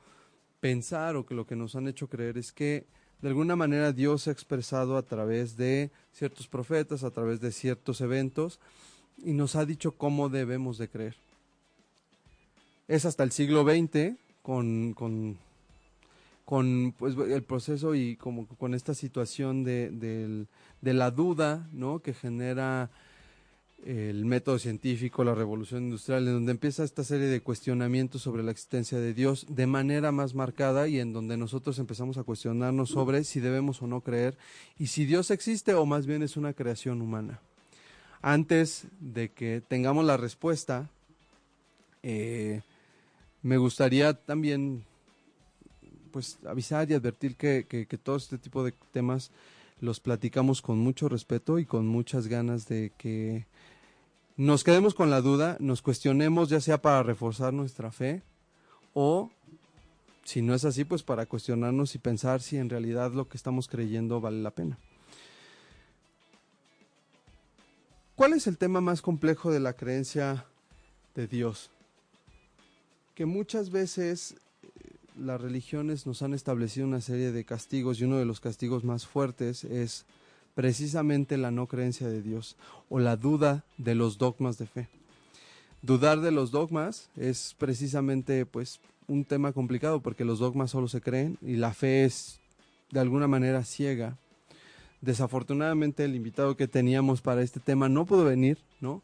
pensar 0.61 1.17
o 1.17 1.25
que 1.25 1.35
lo 1.35 1.45
que 1.45 1.57
nos 1.57 1.75
han 1.75 1.89
hecho 1.89 2.07
creer 2.07 2.37
es 2.37 2.53
que 2.53 2.87
de 3.21 3.27
alguna 3.27 3.57
manera 3.57 3.91
Dios 3.91 4.23
se 4.23 4.29
ha 4.29 4.33
expresado 4.33 4.95
a 4.95 5.03
través 5.03 5.57
de 5.57 5.91
ciertos 6.13 6.47
profetas, 6.47 7.03
a 7.03 7.11
través 7.11 7.41
de 7.41 7.51
ciertos 7.51 7.99
eventos 7.99 8.61
y 9.17 9.33
nos 9.33 9.57
ha 9.57 9.65
dicho 9.65 9.91
cómo 9.91 10.29
debemos 10.29 10.77
de 10.77 10.87
creer. 10.87 11.15
Es 12.87 13.05
hasta 13.05 13.23
el 13.23 13.31
siglo 13.31 13.63
XX 13.63 14.15
con, 14.41 14.93
con, 14.93 15.37
con 16.45 16.93
pues, 16.97 17.15
el 17.17 17.43
proceso 17.43 17.95
y 17.95 18.17
como 18.17 18.47
con 18.47 18.73
esta 18.73 18.93
situación 18.93 19.63
de, 19.63 19.89
de 20.81 20.93
la 20.93 21.11
duda 21.11 21.67
¿no? 21.71 21.99
que 21.99 22.13
genera 22.13 22.89
el 23.85 24.25
método 24.25 24.59
científico, 24.59 25.23
la 25.23 25.35
revolución 25.35 25.83
industrial, 25.83 26.27
en 26.27 26.33
donde 26.33 26.51
empieza 26.51 26.83
esta 26.83 27.03
serie 27.03 27.27
de 27.27 27.41
cuestionamientos 27.41 28.21
sobre 28.21 28.43
la 28.43 28.51
existencia 28.51 28.99
de 28.99 29.13
Dios 29.13 29.45
de 29.49 29.67
manera 29.67 30.11
más 30.11 30.35
marcada 30.35 30.87
y 30.87 30.99
en 30.99 31.13
donde 31.13 31.37
nosotros 31.37 31.79
empezamos 31.79 32.17
a 32.17 32.23
cuestionarnos 32.23 32.89
sobre 32.89 33.23
si 33.23 33.39
debemos 33.39 33.81
o 33.81 33.87
no 33.87 34.01
creer 34.01 34.37
y 34.77 34.87
si 34.87 35.05
Dios 35.05 35.31
existe 35.31 35.73
o 35.73 35.85
más 35.85 36.05
bien 36.05 36.23
es 36.23 36.37
una 36.37 36.53
creación 36.53 37.01
humana. 37.01 37.39
Antes 38.21 38.87
de 39.01 39.29
que 39.29 39.61
tengamos 39.67 40.05
la 40.05 40.15
respuesta, 40.15 40.89
eh, 42.03 42.61
me 43.43 43.57
gustaría 43.57 44.13
también 44.13 44.83
pues 46.11 46.39
avisar 46.45 46.89
y 46.89 46.93
advertir 46.93 47.35
que, 47.35 47.65
que, 47.67 47.97
todo 47.97 48.15
este 48.15 48.37
tipo 48.37 48.63
de 48.63 48.73
temas 48.91 49.31
los 49.79 49.99
platicamos 49.99 50.61
con 50.61 50.77
mucho 50.77 51.09
respeto 51.09 51.59
y 51.59 51.65
con 51.65 51.87
muchas 51.87 52.27
ganas 52.27 52.67
de 52.67 52.91
que 52.97 53.47
nos 54.37 54.63
quedemos 54.63 54.93
con 54.93 55.09
la 55.09 55.21
duda, 55.21 55.57
nos 55.59 55.81
cuestionemos 55.81 56.49
ya 56.49 56.61
sea 56.61 56.81
para 56.81 57.03
reforzar 57.03 57.53
nuestra 57.53 57.91
fe 57.91 58.21
o 58.93 59.31
si 60.23 60.41
no 60.41 60.53
es 60.53 60.63
así, 60.63 60.85
pues 60.85 61.03
para 61.03 61.25
cuestionarnos 61.25 61.95
y 61.95 61.99
pensar 61.99 62.41
si 62.41 62.57
en 62.57 62.69
realidad 62.69 63.11
lo 63.11 63.27
que 63.27 63.35
estamos 63.35 63.67
creyendo 63.67 64.21
vale 64.21 64.41
la 64.41 64.51
pena. 64.51 64.77
¿Cuál 68.15 68.33
es 68.33 68.47
el 68.47 68.57
tema 68.57 68.79
más 68.79 69.01
complejo 69.01 69.51
de 69.51 69.59
la 69.59 69.73
creencia 69.73 70.45
de 71.15 71.27
Dios? 71.27 71.71
Que 73.15 73.25
muchas 73.25 73.69
veces 73.69 74.35
eh, 74.63 74.67
las 75.15 75.39
religiones 75.39 76.07
nos 76.07 76.21
han 76.21 76.33
establecido 76.33 76.87
una 76.87 77.01
serie 77.01 77.31
de 77.31 77.45
castigos 77.45 77.99
y 77.99 78.05
uno 78.05 78.17
de 78.17 78.25
los 78.25 78.39
castigos 78.39 78.83
más 78.83 79.05
fuertes 79.05 79.63
es 79.63 80.05
precisamente 80.55 81.37
la 81.37 81.51
no 81.51 81.67
creencia 81.67 82.07
de 82.07 82.21
Dios 82.21 82.55
o 82.89 82.99
la 82.99 83.15
duda 83.15 83.65
de 83.77 83.95
los 83.95 84.17
dogmas 84.17 84.57
de 84.57 84.67
fe. 84.67 84.89
Dudar 85.81 86.21
de 86.21 86.31
los 86.31 86.51
dogmas 86.51 87.09
es 87.17 87.55
precisamente 87.57 88.45
pues 88.45 88.79
un 89.07 89.25
tema 89.25 89.51
complicado 89.51 90.01
porque 90.01 90.25
los 90.25 90.39
dogmas 90.39 90.71
solo 90.71 90.87
se 90.87 91.01
creen 91.01 91.37
y 91.41 91.55
la 91.55 91.73
fe 91.73 92.05
es 92.05 92.39
de 92.91 92.99
alguna 92.99 93.27
manera 93.27 93.63
ciega. 93.63 94.17
Desafortunadamente 95.01 96.05
el 96.05 96.15
invitado 96.15 96.55
que 96.55 96.67
teníamos 96.67 97.21
para 97.21 97.41
este 97.41 97.59
tema 97.59 97.89
no 97.89 98.05
pudo 98.05 98.23
venir, 98.23 98.59
¿no? 98.79 99.01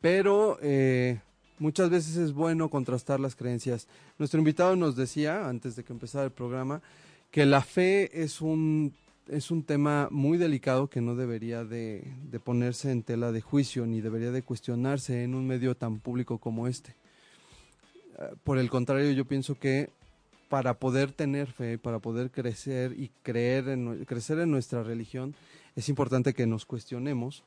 Pero 0.00 0.58
eh, 0.62 1.20
muchas 1.58 1.90
veces 1.90 2.16
es 2.16 2.32
bueno 2.32 2.68
contrastar 2.68 3.20
las 3.20 3.36
creencias. 3.36 3.88
Nuestro 4.18 4.38
invitado 4.38 4.76
nos 4.76 4.96
decía, 4.96 5.48
antes 5.48 5.76
de 5.76 5.84
que 5.84 5.92
empezara 5.92 6.24
el 6.24 6.30
programa, 6.30 6.82
que 7.30 7.46
la 7.46 7.62
fe 7.62 8.22
es 8.22 8.40
un 8.40 8.92
es 9.28 9.50
un 9.50 9.62
tema 9.64 10.08
muy 10.10 10.38
delicado 10.38 10.88
que 10.88 11.00
no 11.00 11.16
debería 11.16 11.64
de, 11.64 12.06
ponerse 12.44 12.92
en 12.92 13.02
tela 13.02 13.32
de 13.32 13.40
juicio 13.40 13.86
ni 13.86 14.00
debería 14.00 14.30
de 14.30 14.42
cuestionarse 14.42 15.24
en 15.24 15.34
un 15.34 15.46
medio 15.46 15.76
tan 15.76 15.98
público 15.98 16.38
como 16.38 16.68
este. 16.68 16.94
Eh, 18.18 18.34
por 18.44 18.58
el 18.58 18.70
contrario, 18.70 19.10
yo 19.12 19.24
pienso 19.24 19.58
que 19.58 19.90
para 20.48 20.74
poder 20.74 21.10
tener 21.10 21.50
fe, 21.50 21.76
para 21.76 21.98
poder 21.98 22.30
crecer 22.30 22.92
y 22.92 23.10
creer 23.22 23.68
en, 23.68 24.04
crecer 24.04 24.38
en 24.38 24.50
nuestra 24.50 24.84
religión, 24.84 25.34
es 25.74 25.88
importante 25.88 26.34
que 26.34 26.46
nos 26.46 26.64
cuestionemos 26.64 27.42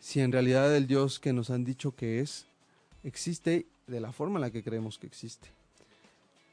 si 0.00 0.20
en 0.20 0.32
realidad 0.32 0.74
el 0.74 0.88
Dios 0.88 1.20
que 1.20 1.32
nos 1.32 1.50
han 1.50 1.64
dicho 1.64 1.94
que 1.94 2.18
es, 2.18 2.46
existe 3.04 3.66
de 3.86 4.00
la 4.00 4.12
forma 4.12 4.38
en 4.38 4.42
la 4.42 4.50
que 4.50 4.62
creemos 4.62 4.98
que 4.98 5.06
existe. 5.06 5.48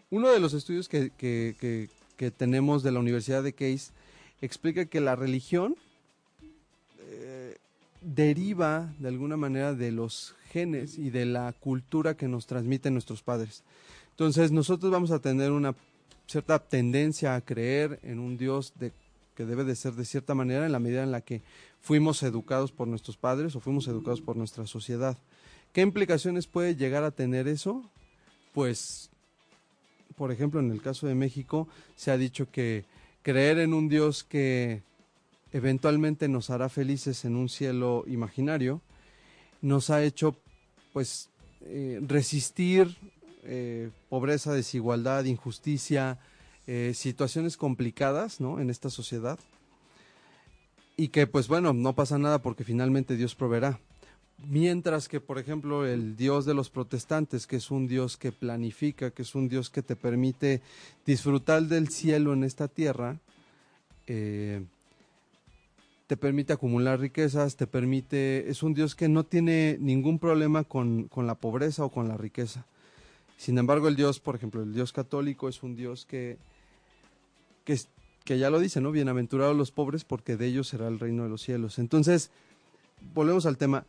Uno 0.10 0.30
de 0.30 0.40
los 0.40 0.54
estudios 0.54 0.90
que, 0.90 1.12
que 1.18 2.32
tenemos 2.32 2.84
de 2.84 2.92
la 2.92 3.00
Universidad 3.00 3.44
de 3.44 3.54
Case 3.54 3.92
explica 4.42 4.86
que 4.86 5.00
la 5.00 5.16
religión 5.16 5.76
eh, 7.00 7.58
deriva 8.02 8.94
de 9.00 9.08
alguna 9.08 9.38
manera 9.38 9.74
de 9.74 9.92
los 9.92 10.36
genes 10.52 10.98
y 10.98 11.10
de 11.10 11.26
la 11.26 11.54
cultura 11.54 12.16
que 12.16 12.28
nos 12.28 12.48
transmiten 12.48 12.94
nuestros 12.94 13.22
padres. 13.22 13.64
Entonces 14.12 14.52
nosotros 14.52 14.92
vamos 14.92 15.12
a 15.12 15.20
tener 15.20 15.52
una 15.52 15.76
cierta 16.28 16.60
tendencia 16.60 17.36
a 17.36 17.42
creer 17.42 18.00
en 18.04 18.20
un 18.20 18.38
Dios 18.38 18.74
de, 18.76 18.92
que 19.36 19.46
debe 19.46 19.64
de 19.64 19.76
ser 19.76 19.94
de 19.94 20.06
cierta 20.06 20.36
manera 20.36 20.66
en 20.66 20.72
la 20.72 20.80
medida 20.80 21.04
en 21.04 21.12
la 21.12 21.22
que 21.22 21.42
fuimos 21.82 22.24
educados 22.24 22.72
por 22.72 22.88
nuestros 22.88 23.18
padres 23.18 23.56
o 23.56 23.60
fuimos 23.60 23.88
educados 23.88 24.22
por 24.22 24.36
nuestra 24.38 24.68
sociedad. 24.68 25.18
¿Qué 25.74 25.82
implicaciones 25.82 26.48
puede 26.48 26.76
llegar 26.76 27.04
a 27.04 27.12
tener 27.12 27.48
eso? 27.48 27.84
Pues, 28.54 29.10
por 30.16 30.32
ejemplo, 30.32 30.60
en 30.60 30.72
el 30.72 30.82
caso 30.82 31.08
de 31.08 31.16
México 31.16 31.68
se 31.96 32.12
ha 32.12 32.18
dicho 32.18 32.50
que 32.52 32.86
creer 33.22 33.60
en 33.60 33.74
un 33.74 33.90
Dios 33.90 34.24
que 34.24 34.82
eventualmente 35.54 36.28
nos 36.28 36.50
hará 36.50 36.70
felices 36.70 37.26
en 37.26 37.36
un 37.36 37.50
cielo 37.50 38.04
imaginario, 38.08 38.82
nos 39.62 39.90
ha 39.90 40.04
hecho 40.04 40.36
pues 40.94 41.30
eh, 41.62 42.00
resistir 42.02 42.96
eh, 43.44 43.90
pobreza, 44.10 44.54
desigualdad, 44.54 45.26
injusticia, 45.26 46.20
eh, 46.68 46.94
situaciones 46.96 47.58
complicadas 47.58 48.40
¿no? 48.42 48.60
en 48.60 48.70
esta 48.70 48.90
sociedad. 48.90 49.40
Y 50.98 51.10
que 51.10 51.28
pues 51.28 51.48
bueno, 51.48 51.74
no 51.74 51.94
pasa 51.94 52.18
nada 52.18 52.42
porque 52.42 52.64
finalmente 52.64 53.16
Dios 53.16 53.36
proveerá. 53.36 53.80
Mientras 54.48 55.10
que, 55.10 55.20
por 55.20 55.38
ejemplo, 55.38 55.86
el 55.86 56.16
Dios 56.16 56.46
de 56.46 56.54
los 56.54 56.70
protestantes, 56.70 57.46
que 57.46 57.58
es 57.58 57.72
un 57.72 57.88
Dios 57.88 58.16
que 58.16 58.32
planifica, 58.32 59.12
que 59.12 59.24
es 59.24 59.36
un 59.36 59.50
Dios 59.50 59.70
que 59.70 59.82
te 59.82 59.96
permite 59.96 60.62
disfrutar 61.06 61.64
del 61.64 61.90
cielo 61.90 62.34
en 62.34 62.44
esta 62.44 62.68
tierra, 62.68 63.18
eh, 64.08 64.64
te 66.08 66.18
permite 66.18 66.54
acumular 66.54 67.00
riquezas, 67.00 67.56
te 67.56 67.68
permite, 67.68 68.50
es 68.50 68.64
un 68.64 68.74
Dios 68.74 68.96
que 68.96 69.10
no 69.10 69.26
tiene 69.26 69.78
ningún 69.80 70.18
problema 70.18 70.64
con, 70.64 71.04
con 71.04 71.28
la 71.28 71.36
pobreza 71.36 71.84
o 71.86 71.92
con 71.92 72.08
la 72.08 72.18
riqueza. 72.18 72.66
Sin 73.38 73.58
embargo, 73.58 73.88
el 73.88 73.96
Dios, 73.96 74.20
por 74.20 74.36
ejemplo, 74.36 74.64
el 74.64 74.74
Dios 74.74 74.92
católico 74.92 75.48
es 75.48 75.62
un 75.62 75.76
Dios 75.76 76.06
que, 76.06 76.38
que, 77.64 77.80
que 78.24 78.40
ya 78.40 78.50
lo 78.50 78.60
dice, 78.60 78.82
¿no? 78.82 78.92
Bienaventurados 78.92 79.56
los 79.56 79.72
pobres 79.72 80.04
porque 80.04 80.38
de 80.38 80.48
ellos 80.48 80.68
será 80.70 80.88
el 80.88 81.00
reino 81.00 81.24
de 81.24 81.30
los 81.30 81.44
cielos. 81.44 81.78
Entonces, 81.78 82.32
volvemos 83.14 83.46
al 83.46 83.58
tema 83.58 83.86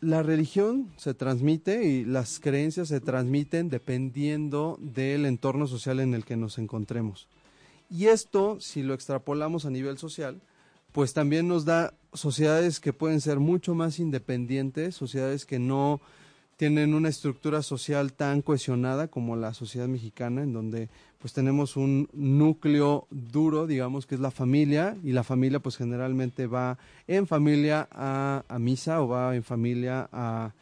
la 0.00 0.22
religión 0.22 0.90
se 0.96 1.14
transmite 1.14 1.84
y 1.84 2.04
las 2.04 2.40
creencias 2.40 2.88
se 2.88 3.00
transmiten 3.00 3.68
dependiendo 3.68 4.78
del 4.80 5.26
entorno 5.26 5.66
social 5.66 6.00
en 6.00 6.14
el 6.14 6.24
que 6.24 6.36
nos 6.36 6.58
encontremos. 6.58 7.28
Y 7.90 8.06
esto, 8.06 8.60
si 8.60 8.82
lo 8.82 8.94
extrapolamos 8.94 9.66
a 9.66 9.70
nivel 9.70 9.98
social, 9.98 10.40
pues 10.92 11.12
también 11.12 11.48
nos 11.48 11.64
da 11.64 11.92
sociedades 12.12 12.80
que 12.80 12.92
pueden 12.92 13.20
ser 13.20 13.40
mucho 13.40 13.74
más 13.74 13.98
independientes, 13.98 14.94
sociedades 14.94 15.44
que 15.44 15.58
no 15.58 16.00
tienen 16.60 16.92
una 16.92 17.08
estructura 17.08 17.62
social 17.62 18.12
tan 18.12 18.42
cohesionada 18.42 19.08
como 19.08 19.34
la 19.34 19.54
sociedad 19.54 19.88
mexicana, 19.88 20.42
en 20.42 20.52
donde 20.52 20.90
pues 21.18 21.32
tenemos 21.32 21.74
un 21.74 22.10
núcleo 22.12 23.06
duro, 23.10 23.66
digamos, 23.66 24.04
que 24.04 24.14
es 24.14 24.20
la 24.20 24.30
familia, 24.30 24.94
y 25.02 25.12
la 25.12 25.24
familia 25.24 25.60
pues 25.60 25.78
generalmente 25.78 26.46
va 26.46 26.76
en 27.08 27.26
familia 27.26 27.88
a, 27.90 28.44
misa 28.58 29.00
o 29.00 29.08
va 29.08 29.34
en 29.34 29.42
familia 29.42 30.10
a 30.12 30.52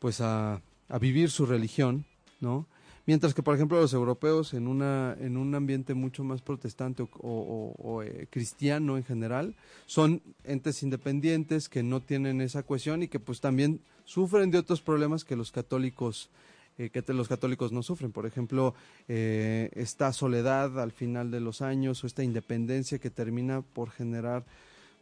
pues 0.00 0.20
a, 0.20 0.60
a 0.90 0.98
vivir 0.98 1.30
su 1.30 1.46
religión, 1.46 2.04
¿no? 2.42 2.66
Mientras 3.06 3.34
que, 3.34 3.42
por 3.42 3.54
ejemplo, 3.54 3.80
los 3.80 3.94
europeos 3.94 4.52
en, 4.52 4.66
una, 4.66 5.16
en 5.20 5.36
un 5.36 5.54
ambiente 5.54 5.94
mucho 5.94 6.24
más 6.24 6.42
protestante 6.42 7.06
o, 7.20 8.02
eh, 8.04 8.26
cristiano 8.30 8.96
en 8.96 9.04
general, 9.04 9.54
son 9.86 10.22
entes 10.42 10.82
independientes 10.82 11.68
que 11.68 11.84
no 11.84 12.00
tienen 12.00 12.40
esa 12.40 12.64
cohesión 12.64 13.04
y 13.04 13.08
que 13.08 13.20
pues 13.20 13.40
también 13.40 13.80
sufren 14.04 14.50
de 14.50 14.58
otros 14.58 14.82
problemas 14.82 15.24
que 15.24 15.36
los 15.36 15.52
católicos 15.52 16.30
eh, 16.78 16.90
que 16.90 17.00
los 17.12 17.28
católicos 17.28 17.70
no 17.70 17.84
sufren. 17.84 18.10
Por 18.10 18.26
ejemplo, 18.26 18.74
eh, 19.06 19.70
esta 19.74 20.12
soledad 20.12 20.78
al 20.80 20.90
final 20.90 21.30
de 21.30 21.40
los 21.40 21.62
años 21.62 22.02
o 22.02 22.08
esta 22.08 22.24
independencia 22.24 22.98
que 22.98 23.08
termina 23.08 23.62
por 23.62 23.90
generar 23.90 24.44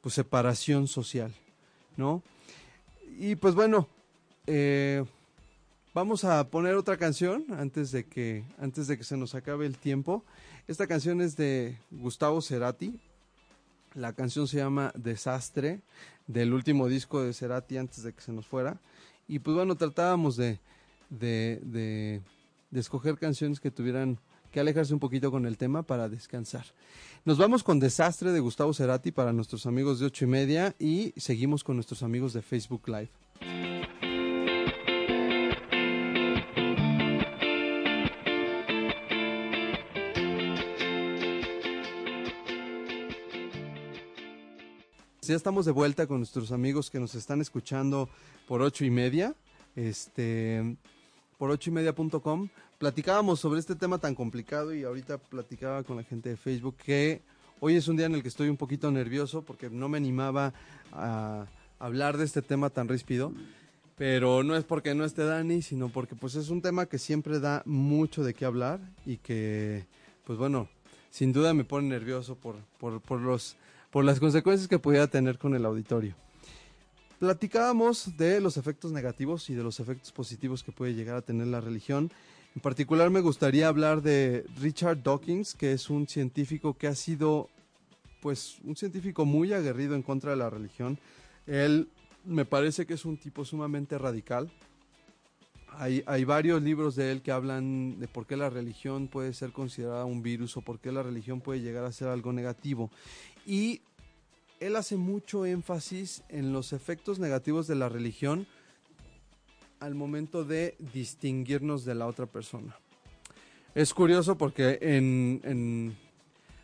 pues 0.03 0.15
separación 0.15 0.89
social, 0.89 1.35
¿no? 1.97 2.23
Y 3.19 3.37
pues 3.37 3.55
bueno, 3.55 3.89
Vamos 5.95 6.24
a 6.24 6.51
poner 6.51 6.74
otra 6.74 6.97
canción 6.97 7.47
antes 7.57 7.92
de 7.92 8.05
que 8.05 8.45
antes 8.59 8.88
de 8.88 8.99
que 8.99 9.05
se 9.05 9.16
nos 9.16 9.36
acabe 9.36 9.64
el 9.64 9.78
tiempo. 9.78 10.24
Esta 10.66 10.88
canción 10.88 11.20
es 11.20 11.36
de 11.36 11.78
Gustavo 11.92 12.42
Cerati. 12.42 12.99
La 13.95 14.12
canción 14.12 14.49
se 14.49 14.57
llama 14.57 14.90
Desastre. 14.97 15.82
del 16.26 16.53
último 16.53 16.88
disco 16.88 17.22
de 17.22 17.32
Cerati 17.32 17.76
antes 17.76 18.03
de 18.03 18.12
que 18.12 18.20
se 18.20 18.32
nos 18.32 18.45
fuera. 18.45 18.80
Y 19.28 19.38
pues 19.38 19.55
bueno, 19.57 19.76
tratábamos 19.76 20.36
de, 20.36 20.59
de, 21.11 21.61
de, 21.62 22.22
de 22.72 22.80
escoger 22.80 23.16
canciones 23.16 23.61
que 23.61 23.70
tuvieran 23.70 24.18
que 24.51 24.59
alejarse 24.59 24.95
un 24.95 25.01
poquito 25.01 25.30
con 25.30 25.47
el 25.47 25.57
tema 25.57 25.84
para 25.84 26.09
descansar. 26.09 26.64
Nos 27.24 27.38
vamos 27.38 27.62
con 27.62 27.78
Desastre 27.78 28.32
de 28.32 28.40
Gustavo 28.40 28.74
Cerati 28.74 29.12
para 29.12 29.32
nuestros 29.32 29.64
amigos 29.64 30.01
de 30.01 30.07
ocho 30.07 30.24
y 30.24 30.28
media 30.28 30.74
y 30.80 31.12
seguimos 31.16 31.62
con 31.62 31.76
nuestros 31.76 32.03
amigos 32.03 32.32
de 32.32 32.42
Facebook 32.42 32.88
Live. 32.88 33.11
Ya 45.27 45.37
estamos 45.37 45.64
de 45.64 45.72
vuelta 45.72 46.07
con 46.07 46.18
nuestros 46.18 46.53
amigos 46.53 46.91
que 46.91 47.01
nos 47.01 47.14
están 47.14 47.41
escuchando 47.41 48.11
por 48.47 48.61
ocho 48.61 48.85
y 48.85 48.91
media, 48.91 49.35
este, 49.75 50.77
por 51.39 51.51
ocho 51.51 51.70
y 51.70 51.72
media.com. 51.72 52.49
Platicábamos 52.79 53.41
sobre 53.41 53.61
este 53.61 53.75
tema 53.75 53.97
tan 53.97 54.14
complicado 54.14 54.75
y 54.75 54.85
ahorita 54.85 55.16
platicaba 55.16 55.83
con 55.83 55.97
la 55.97 56.03
gente 56.03 56.29
de 56.29 56.37
Facebook 56.37 56.77
que 56.77 57.22
hoy 57.61 57.77
es 57.77 57.89
un 57.89 57.97
día 57.97 58.05
en 58.05 58.14
el 58.14 58.22
que 58.22 58.29
estoy 58.29 58.51
un 58.51 58.59
poquito 58.59 58.91
nervioso 58.91 59.41
porque 59.41 59.70
no 59.70 59.89
me 59.89 59.97
animaba 59.97 60.53
a 60.93 61.47
hablar 61.79 62.18
de 62.18 62.25
este 62.25 62.43
tema 62.43 62.68
tan 62.68 62.89
ríspido. 62.89 63.33
Pero 63.97 64.43
no 64.43 64.57
es 64.57 64.64
porque 64.64 64.95
no 64.95 65.07
esté 65.07 65.25
Dani, 65.25 65.62
sino 65.62 65.89
porque 65.89 66.16
pues 66.16 66.35
es 66.35 66.51
un 66.51 66.61
tema 66.61 66.85
que 66.85 66.99
siempre 66.99 67.41
da 67.41 67.62
mucho 67.64 68.25
de 68.25 68.35
qué 68.35 68.45
hablar 68.45 68.81
y 69.07 69.16
que, 69.16 69.87
pues 70.27 70.39
bueno, 70.39 70.68
sin 71.09 71.33
duda 71.33 71.55
me 71.55 71.64
pone 71.64 71.89
nervioso 71.89 72.35
por, 72.35 72.57
por, 72.79 73.01
por 73.01 73.20
los 73.20 73.57
por 73.95 74.05
las 74.05 74.18
consecuencias 74.18 74.66
que 74.66 74.80
pudiera 74.80 75.07
tener 75.07 75.38
con 75.38 75.55
el 75.55 75.64
auditorio. 75.64 76.16
Platicábamos 77.20 78.16
de 78.16 78.40
los 78.40 78.57
efectos 78.57 78.90
negativos 78.90 79.49
y 79.51 79.55
de 79.55 79.62
los 79.62 79.78
efectos 79.78 80.11
positivos 80.11 80.64
que 80.64 80.72
puede 80.72 80.95
llegar 80.95 81.14
a 81.14 81.22
tener 81.22 81.47
la 81.47 81.61
religión. 81.61 82.11
En 82.57 82.61
particular 82.61 83.09
me 83.11 83.20
gustaría 83.20 83.68
hablar 83.68 84.03
de 84.03 84.47
Richard 84.61 85.01
Dawkins, 85.01 85.55
que 85.55 85.72
es 85.72 85.90
un 85.90 86.09
científico 86.09 86.74
que 86.74 86.88
ha 86.88 86.97
sido 86.97 87.49
pues 88.20 88.57
un 88.64 88.74
científico 88.74 89.24
muy 89.26 89.53
aguerrido 89.53 89.95
en 89.95 90.03
contra 90.03 90.32
de 90.32 90.38
la 90.38 90.51
religión. 90.51 90.99
Él 91.47 91.88
me 92.24 92.45
parece 92.45 92.86
que 92.86 92.95
es 92.95 93.05
un 93.05 93.16
tipo 93.16 93.45
sumamente 93.45 93.97
radical. 93.97 94.51
Hay, 95.76 96.03
hay, 96.07 96.24
varios 96.24 96.62
libros 96.62 96.95
de 96.95 97.11
él 97.11 97.22
que 97.22 97.32
hablan 97.32 97.99
de 97.99 98.07
por 98.07 98.26
qué 98.26 98.36
la 98.36 98.49
religión 98.49 99.09
puede 99.09 99.32
ser 99.34 99.51
considerada 99.51 100.05
un 100.05 100.22
virus 100.22 100.57
o 100.57 100.62
por 100.62 100.78
qué 100.78 100.92
la 100.92 101.03
religión 101.03 101.40
puede 101.40 101.62
llegar 101.62 101.84
a 101.84 101.90
ser 101.90 102.09
algo 102.09 102.32
negativo. 102.32 102.90
Y 103.47 103.82
él 104.61 104.76
hace 104.76 104.97
mucho 104.97 105.45
énfasis 105.45 106.22
en 106.28 106.53
los 106.53 106.72
efectos 106.72 107.18
negativos 107.18 107.66
de 107.66 107.74
la 107.74 107.88
religión 107.88 108.47
al 109.80 109.95
momento 109.95 110.45
de 110.45 110.76
distinguirnos 110.92 111.84
de 111.84 111.95
la 111.95 112.07
otra 112.07 112.26
persona. 112.26 112.76
Es 113.74 113.92
curioso 113.92 114.38
porque 114.38 114.78
en, 114.80 115.97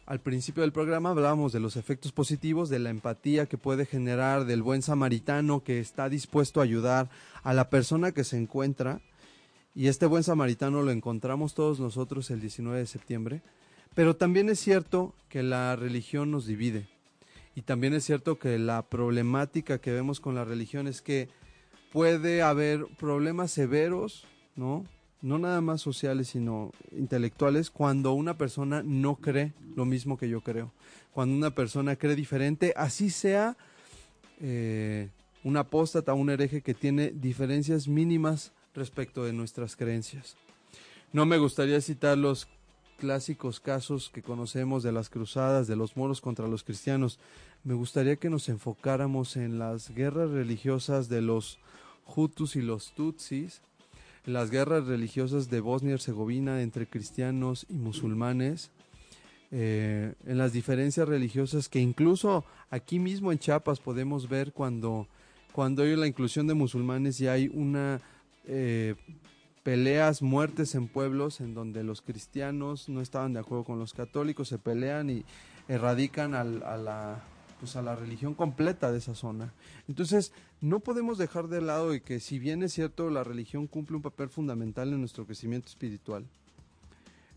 al 0.07 0.21
principio 0.21 0.63
del 0.63 0.73
programa 0.73 1.11
hablábamos 1.11 1.53
de 1.53 1.61
los 1.61 1.77
efectos 1.77 2.13
positivos, 2.13 2.71
de 2.71 2.79
la 2.79 2.91
empatía 2.91 3.47
que 3.47 3.59
puede 3.59 3.85
generar, 3.85 4.47
del 4.47 4.63
buen 4.63 4.81
samaritano 4.81 5.63
que 5.63 5.81
está 5.81 6.09
dispuesto 6.09 6.61
a 6.61 6.65
ayudar 6.65 7.11
a 7.43 7.53
la 7.53 7.69
persona 7.69 8.13
que 8.13 8.25
se 8.25 8.39
encuentra. 8.39 9.01
Y 9.75 9.89
este 9.89 10.07
buen 10.07 10.23
samaritano 10.23 10.83
lo 10.83 10.91
encontramos 10.91 11.55
todos 11.55 11.81
nosotros 11.81 12.31
el 12.31 12.41
19 12.41 12.79
de 12.79 12.87
septiembre. 12.87 13.43
Pero 13.95 14.17
también 14.17 14.49
es 14.49 14.61
cierto 14.61 15.15
que 15.29 15.43
la 15.43 15.77
religión 15.77 16.31
nos 16.31 16.47
divide. 16.47 16.87
Y 17.55 17.63
también 17.63 17.95
es 17.95 18.05
cierto 18.05 18.39
que 18.39 18.59
la 18.59 18.83
problemática 18.83 19.79
que 19.79 19.93
vemos 19.93 20.21
con 20.21 20.35
la 20.35 20.45
religión 20.45 20.87
es 20.87 21.03
que 21.03 21.29
puede 21.93 22.43
haber 22.43 22.87
problemas 22.99 23.51
severos, 23.51 24.25
¿no? 24.57 24.85
No 25.21 25.39
nada 25.39 25.61
más 25.61 25.83
sociales, 25.83 26.29
sino 26.29 26.73
intelectuales, 26.93 27.71
cuando 27.71 28.13
una 28.13 28.39
persona 28.39 28.83
no 28.83 29.17
cree 29.17 29.53
lo 29.77 29.85
mismo 29.85 30.17
que 30.17 30.29
yo 30.29 30.41
creo. 30.41 30.73
Cuando 31.13 31.37
una 31.37 31.55
persona 31.55 31.97
cree 31.97 32.15
diferente, 32.15 32.73
así 32.77 33.11
sea 33.11 33.57
eh, 34.41 35.11
un 35.45 35.57
apóstata, 35.57 36.15
un 36.15 36.31
hereje 36.31 36.63
que 36.63 36.75
tiene 36.75 37.11
diferencias 37.11 37.89
mínimas 37.89 38.53
respecto 38.75 39.25
de 39.25 39.33
nuestras 39.33 39.77
creencias. 39.77 40.37
No 41.13 41.27
me 41.27 41.39
gustaría 41.39 41.81
citar 41.81 42.17
los 42.17 42.49
clásicos 43.01 43.61
casos 43.61 44.11
que 44.11 44.23
conocemos 44.23 44.83
de 44.83 44.93
las 44.93 45.09
cruzadas 45.09 45.67
de 45.67 45.75
los 45.75 45.97
moros 45.97 46.21
contra 46.21 46.47
los 46.47 46.63
cristianos, 46.63 47.19
me 47.65 47.75
gustaría 47.75 48.17
que 48.17 48.29
nos 48.29 48.49
enfocáramos 48.51 49.37
en 49.37 49.59
las 49.59 49.91
guerras 49.91 50.31
religiosas 50.31 51.09
de 51.09 51.23
los 51.23 51.59
Hutus 52.15 52.57
y 52.57 52.63
los 52.63 52.93
Tutsis, 52.93 53.63
en 54.27 54.35
las 54.35 54.51
guerras 54.51 54.87
religiosas 54.87 55.49
de 55.49 55.61
Bosnia 55.61 55.93
y 55.93 55.95
Herzegovina 55.95 56.61
entre 56.61 56.87
cristianos 56.87 57.67
y 57.71 57.75
musulmanes, 57.75 58.71
eh, 59.51 60.13
en 60.27 60.39
las 60.39 60.53
diferencias 60.53 61.09
religiosas 61.09 61.69
que 61.69 61.81
incluso 61.81 62.45
aquí 62.69 62.99
mismo 62.99 63.33
en 63.33 63.39
Chiapas 63.39 63.81
podemos 63.81 64.29
ver 64.29 64.53
cuando, 64.53 65.09
cuando 65.53 65.83
hay 65.83 65.97
la 65.97 66.07
inclusión 66.07 66.47
de 66.47 66.55
musulmanes 66.55 67.19
y 67.21 67.29
hay 67.29 67.49
una 67.49 68.01
eh, 68.47 68.95
peleas, 69.63 70.23
muertes 70.23 70.75
en 70.75 70.89
pueblos 70.89 71.41
en 71.41 71.55
donde 71.55 71.85
los 71.85 72.03
cristianos 72.03 72.89
no 72.89 73.01
estaban 73.01 73.33
de 73.33 73.41
acuerdo 73.41 73.65
con 73.65 73.79
los 73.79 73.93
católicos, 73.93 74.49
se 74.49 74.59
pelean 74.59 75.11
y 75.11 75.25
erradican 75.69 76.35
a, 76.35 76.45
la, 76.45 77.23
pues 77.59 77.77
a 77.77 77.83
la 77.83 77.95
religión 77.95 78.35
completa 78.35 78.91
de 78.91 78.99
esa 78.99 79.15
zona. 79.15 79.53
Entonces, 79.89 80.33
no 80.61 80.81
podemos 80.81 81.19
dejar 81.19 81.49
de 81.49 81.61
lado 81.61 81.91
de 81.91 82.01
que 82.03 82.21
si 82.21 82.39
bien 82.39 82.63
es 82.63 82.73
cierto 82.73 83.11
la 83.11 83.25
religión 83.25 83.67
cumple 83.67 83.97
un 83.97 84.03
papel 84.03 84.29
fundamental 84.29 84.93
en 84.93 85.01
nuestro 85.01 85.27
crecimiento 85.27 85.69
espiritual, 85.69 86.27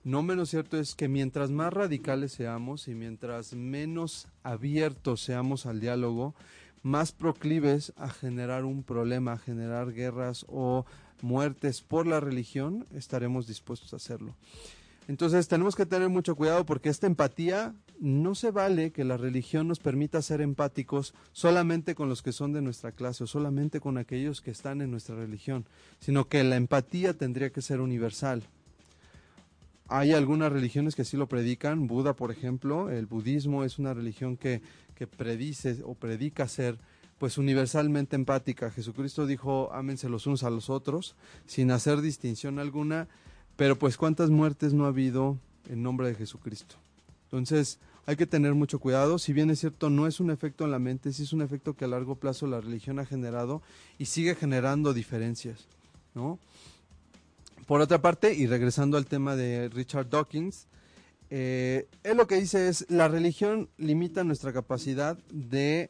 no 0.04 0.22
menos 0.22 0.50
cierto 0.50 0.78
es 0.78 0.96
que 0.96 1.08
mientras 1.08 1.50
más 1.50 1.72
radicales 1.72 2.34
seamos 2.34 2.90
y 2.90 2.96
mientras 2.96 3.54
menos 3.54 4.28
abiertos 4.44 5.22
seamos 5.22 5.66
al 5.66 5.80
diálogo, 5.80 6.36
más 6.82 7.14
proclives 7.14 7.94
a 7.96 8.10
generar 8.10 8.66
un 8.66 8.84
problema, 8.84 9.34
a 9.34 9.38
generar 9.38 9.94
guerras 9.94 10.46
o 10.50 10.86
muertes 11.24 11.82
por 11.82 12.06
la 12.06 12.20
religión, 12.20 12.86
estaremos 12.94 13.48
dispuestos 13.48 13.94
a 13.94 13.96
hacerlo. 13.96 14.36
Entonces 15.08 15.48
tenemos 15.48 15.76
que 15.76 15.86
tener 15.86 16.10
mucho 16.10 16.36
cuidado 16.36 16.66
porque 16.66 16.90
esta 16.90 17.08
empatía 17.08 17.74
no 18.00 18.36
se 18.36 18.52
vale 18.52 18.92
que 18.92 19.04
la 19.04 19.18
religión 19.18 19.68
nos 19.68 19.80
permita 19.80 20.22
ser 20.22 20.42
empáticos 20.42 21.14
solamente 21.32 21.96
con 21.96 22.10
los 22.10 22.22
que 22.22 22.32
son 22.32 22.54
de 22.54 22.62
nuestra 22.62 22.92
clase 22.92 23.24
o 23.24 23.28
solamente 23.28 23.80
con 23.80 23.98
aquellos 23.98 24.42
que 24.42 24.52
están 24.52 24.82
en 24.82 24.92
nuestra 24.92 25.16
religión, 25.16 25.66
sino 26.00 26.28
que 26.28 26.44
la 26.44 26.56
empatía 26.56 27.14
tendría 27.14 27.52
que 27.52 27.62
ser 27.62 27.82
universal. 27.82 28.44
Hay 29.88 30.14
algunas 30.14 30.52
religiones 30.52 30.96
que 30.96 31.02
así 31.02 31.18
lo 31.18 31.28
predican, 31.28 31.88
Buda 31.88 32.14
por 32.14 32.32
ejemplo, 32.32 32.90
el 32.90 33.06
budismo 33.06 33.64
es 33.64 33.80
una 33.80 33.94
religión 33.94 34.38
que, 34.38 34.62
que 34.96 35.08
predice 35.08 35.82
o 35.84 35.96
predica 35.96 36.48
ser 36.48 36.78
pues 37.24 37.38
universalmente 37.38 38.18
empática. 38.18 38.70
Jesucristo 38.70 39.26
dijo, 39.26 39.72
ámense 39.72 40.10
los 40.10 40.28
unos 40.28 40.44
a 40.44 40.50
los 40.50 40.70
otros, 40.70 41.16
sin 41.46 41.72
hacer 41.72 42.02
distinción 42.02 42.60
alguna, 42.60 43.08
pero 43.56 43.80
pues 43.80 43.96
cuántas 43.96 44.30
muertes 44.30 44.74
no 44.74 44.84
ha 44.84 44.90
habido 44.90 45.38
en 45.70 45.84
nombre 45.84 46.10
de 46.10 46.16
Jesucristo. 46.16 46.76
Entonces, 47.24 47.80
hay 48.06 48.18
que 48.18 48.28
tener 48.28 48.56
mucho 48.56 48.78
cuidado, 48.78 49.20
si 49.20 49.32
bien 49.32 49.50
es 49.52 49.62
cierto, 49.62 49.90
no 49.90 50.06
es 50.06 50.20
un 50.20 50.32
efecto 50.32 50.66
en 50.66 50.72
la 50.72 50.80
mente, 50.80 51.14
sí 51.14 51.24
es 51.24 51.32
un 51.32 51.42
efecto 51.42 51.78
que 51.78 51.86
a 51.86 51.88
largo 51.88 52.16
plazo 52.16 52.46
la 52.46 52.60
religión 52.60 53.00
ha 53.00 53.06
generado 53.06 53.62
y 53.98 54.08
sigue 54.08 54.36
generando 54.36 54.94
diferencias, 54.94 55.66
¿no? 56.16 56.40
Por 57.68 57.80
otra 57.80 58.02
parte, 58.02 58.34
y 58.34 58.48
regresando 58.48 58.98
al 58.98 59.06
tema 59.06 59.38
de 59.38 59.70
Richard 59.70 60.10
Dawkins, 60.10 60.68
eh, 61.30 61.88
él 62.04 62.18
lo 62.18 62.28
que 62.28 62.36
dice 62.36 62.68
es, 62.68 62.86
la 62.90 63.08
religión 63.08 63.70
limita 63.78 64.26
nuestra 64.26 64.52
capacidad 64.52 65.18
de 65.32 65.90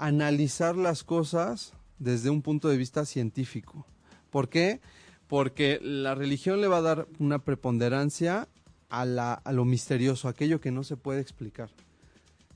analizar 0.00 0.76
las 0.76 1.04
cosas 1.04 1.74
desde 1.98 2.30
un 2.30 2.42
punto 2.42 2.68
de 2.68 2.78
vista 2.78 3.04
científico. 3.04 3.86
¿Por 4.30 4.48
qué? 4.48 4.80
Porque 5.28 5.78
la 5.82 6.14
religión 6.14 6.60
le 6.60 6.66
va 6.66 6.78
a 6.78 6.82
dar 6.82 7.06
una 7.18 7.38
preponderancia 7.38 8.48
a, 8.88 9.04
la, 9.04 9.42
lo 9.52 9.64
misterioso, 9.64 10.26
aquello 10.26 10.60
que 10.60 10.72
no 10.72 10.82
se 10.82 10.96
puede 10.96 11.20
explicar. 11.20 11.70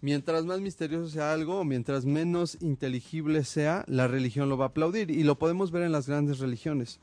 Mientras 0.01 0.45
más 0.45 0.61
misterioso 0.61 1.09
sea 1.09 1.33
algo, 1.33 1.65
mientras 1.65 2.05
menos 2.05 2.59
inteligible 2.61 3.45
sea, 3.45 3.85
la 3.87 4.09
religión 4.09 4.49
lo 4.49 4.57
va 4.57 4.67
a 4.67 4.69
aplaudir. 4.69 5.11
Y 5.11 5.23
lo 5.23 5.39
podemos 5.39 5.71
ver 5.71 5.83
en 5.83 5.93
las 5.93 6.09
grandes 6.09 6.39
religiones. 6.39 6.99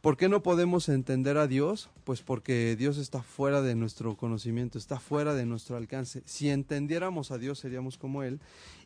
¿Por 0.00 0.16
qué 0.16 0.28
no 0.28 0.44
podemos 0.44 0.88
entender 0.88 1.38
a 1.38 1.48
Dios? 1.48 1.90
Pues 2.04 2.22
porque 2.22 2.76
Dios 2.76 2.98
está 2.98 3.20
fuera 3.20 3.62
de 3.62 3.74
nuestro 3.74 4.16
conocimiento, 4.16 4.78
está 4.78 5.00
fuera 5.00 5.34
de 5.34 5.44
nuestro 5.44 5.76
alcance. 5.76 6.22
Si 6.24 6.50
entendiéramos 6.50 7.32
a 7.32 7.38
Dios 7.38 7.58
seríamos 7.58 7.98
como 7.98 8.22
Él 8.22 8.38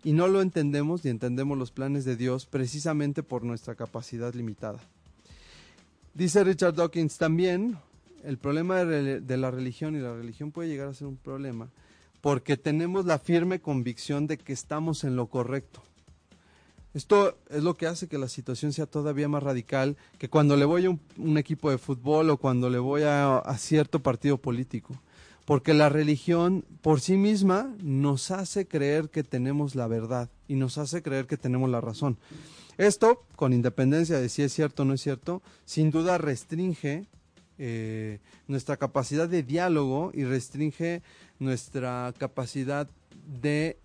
y 0.05 0.15
no 0.15 0.27
lo 0.27 0.41
entendemos 0.41 1.05
ni 1.05 1.11
entendemos 1.11 1.59
los 1.59 1.71
planes 1.71 2.07
de 2.07 2.17
Dios 2.17 2.47
precisamente 2.47 3.23
por 3.23 3.45
nuestra 3.45 3.75
capacidad 3.75 4.33
limitada. 4.33 4.81
Dice 6.15 6.45
Richard 6.45 6.75
Dawkins 6.75 7.19
también, 7.19 7.77
el 8.25 8.39
problema 8.39 8.85
de 8.87 9.37
la 9.37 9.51
religión 9.51 9.95
y 9.95 10.01
la 10.01 10.15
religión 10.15 10.51
puede 10.51 10.71
llegar 10.71 10.89
a 10.89 10.95
ser 10.95 11.09
un 11.09 11.19
problema 11.19 11.69
porque 12.23 12.57
tenemos 12.57 13.05
la 13.05 13.19
firme 13.19 13.61
convicción 13.61 14.27
de 14.27 14.39
que 14.39 14.55
estamos 14.55 15.05
en 15.05 15.17
lo 15.17 15.27
correcto 15.27 15.83
Esto 16.95 17.39
es 17.49 17.63
lo 17.63 17.75
que 17.75 17.87
hace 17.87 18.07
que 18.07 18.19
la 18.19 18.29
situación 18.29 18.73
sea 18.73 18.87
todavía 18.87 19.29
más 19.29 19.43
radical 19.43 19.97
que 20.19 20.29
cuando 20.29 20.57
le 20.57 20.67
voy 20.67 20.87
a 20.87 20.91
un, 20.91 21.39
equipo 21.39 21.71
de 21.71 21.79
fútbol 21.79 22.29
o 22.29 22.37
cuando 22.37 22.69
le 22.69 22.79
voy 22.79 23.03
a, 23.05 23.43
cierto 23.57 24.03
partido 24.03 24.37
político. 24.37 25.01
Porque 25.47 25.75
la 25.75 25.89
religión 25.89 26.65
por 26.83 27.01
sí 27.01 27.17
misma 27.17 27.75
nos 27.83 28.31
hace 28.31 28.67
creer 28.67 29.09
que 29.09 29.25
tenemos 29.25 29.75
la 29.75 29.87
verdad 29.87 30.29
y 30.49 30.55
nos 30.55 30.79
hace 30.79 31.03
creer 31.03 31.27
que 31.27 31.37
tenemos 31.37 31.71
la 31.71 31.81
razón. 31.81 32.19
Esto, 32.79 33.25
con 33.37 33.53
independencia 33.53 34.21
de 34.21 34.29
si 34.29 34.43
es 34.43 34.53
cierto 34.53 34.83
o 34.83 34.87
no 34.87 34.95
es 34.95 35.01
cierto, 35.01 35.43
sin 35.65 35.91
duda 35.91 36.19
restringe 36.19 37.07
eh, 37.59 38.19
nuestra 38.49 38.77
capacidad 38.77 39.29
de 39.29 39.43
diálogo 39.43 40.11
y 40.15 40.25
restringe 40.25 41.03
nuestra 41.39 42.15
capacidad 42.19 42.89
de 43.41 43.79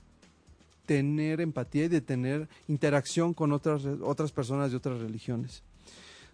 tener 0.87 1.41
empatía 1.41 1.85
y 1.85 1.89
de 1.89 2.01
tener 2.01 2.47
interacción 2.67 3.33
con 3.33 3.51
otras, 3.51 3.83
otras 4.01 4.31
personas 4.31 4.71
de 4.71 4.77
otras 4.77 4.99
religiones. 4.99 5.61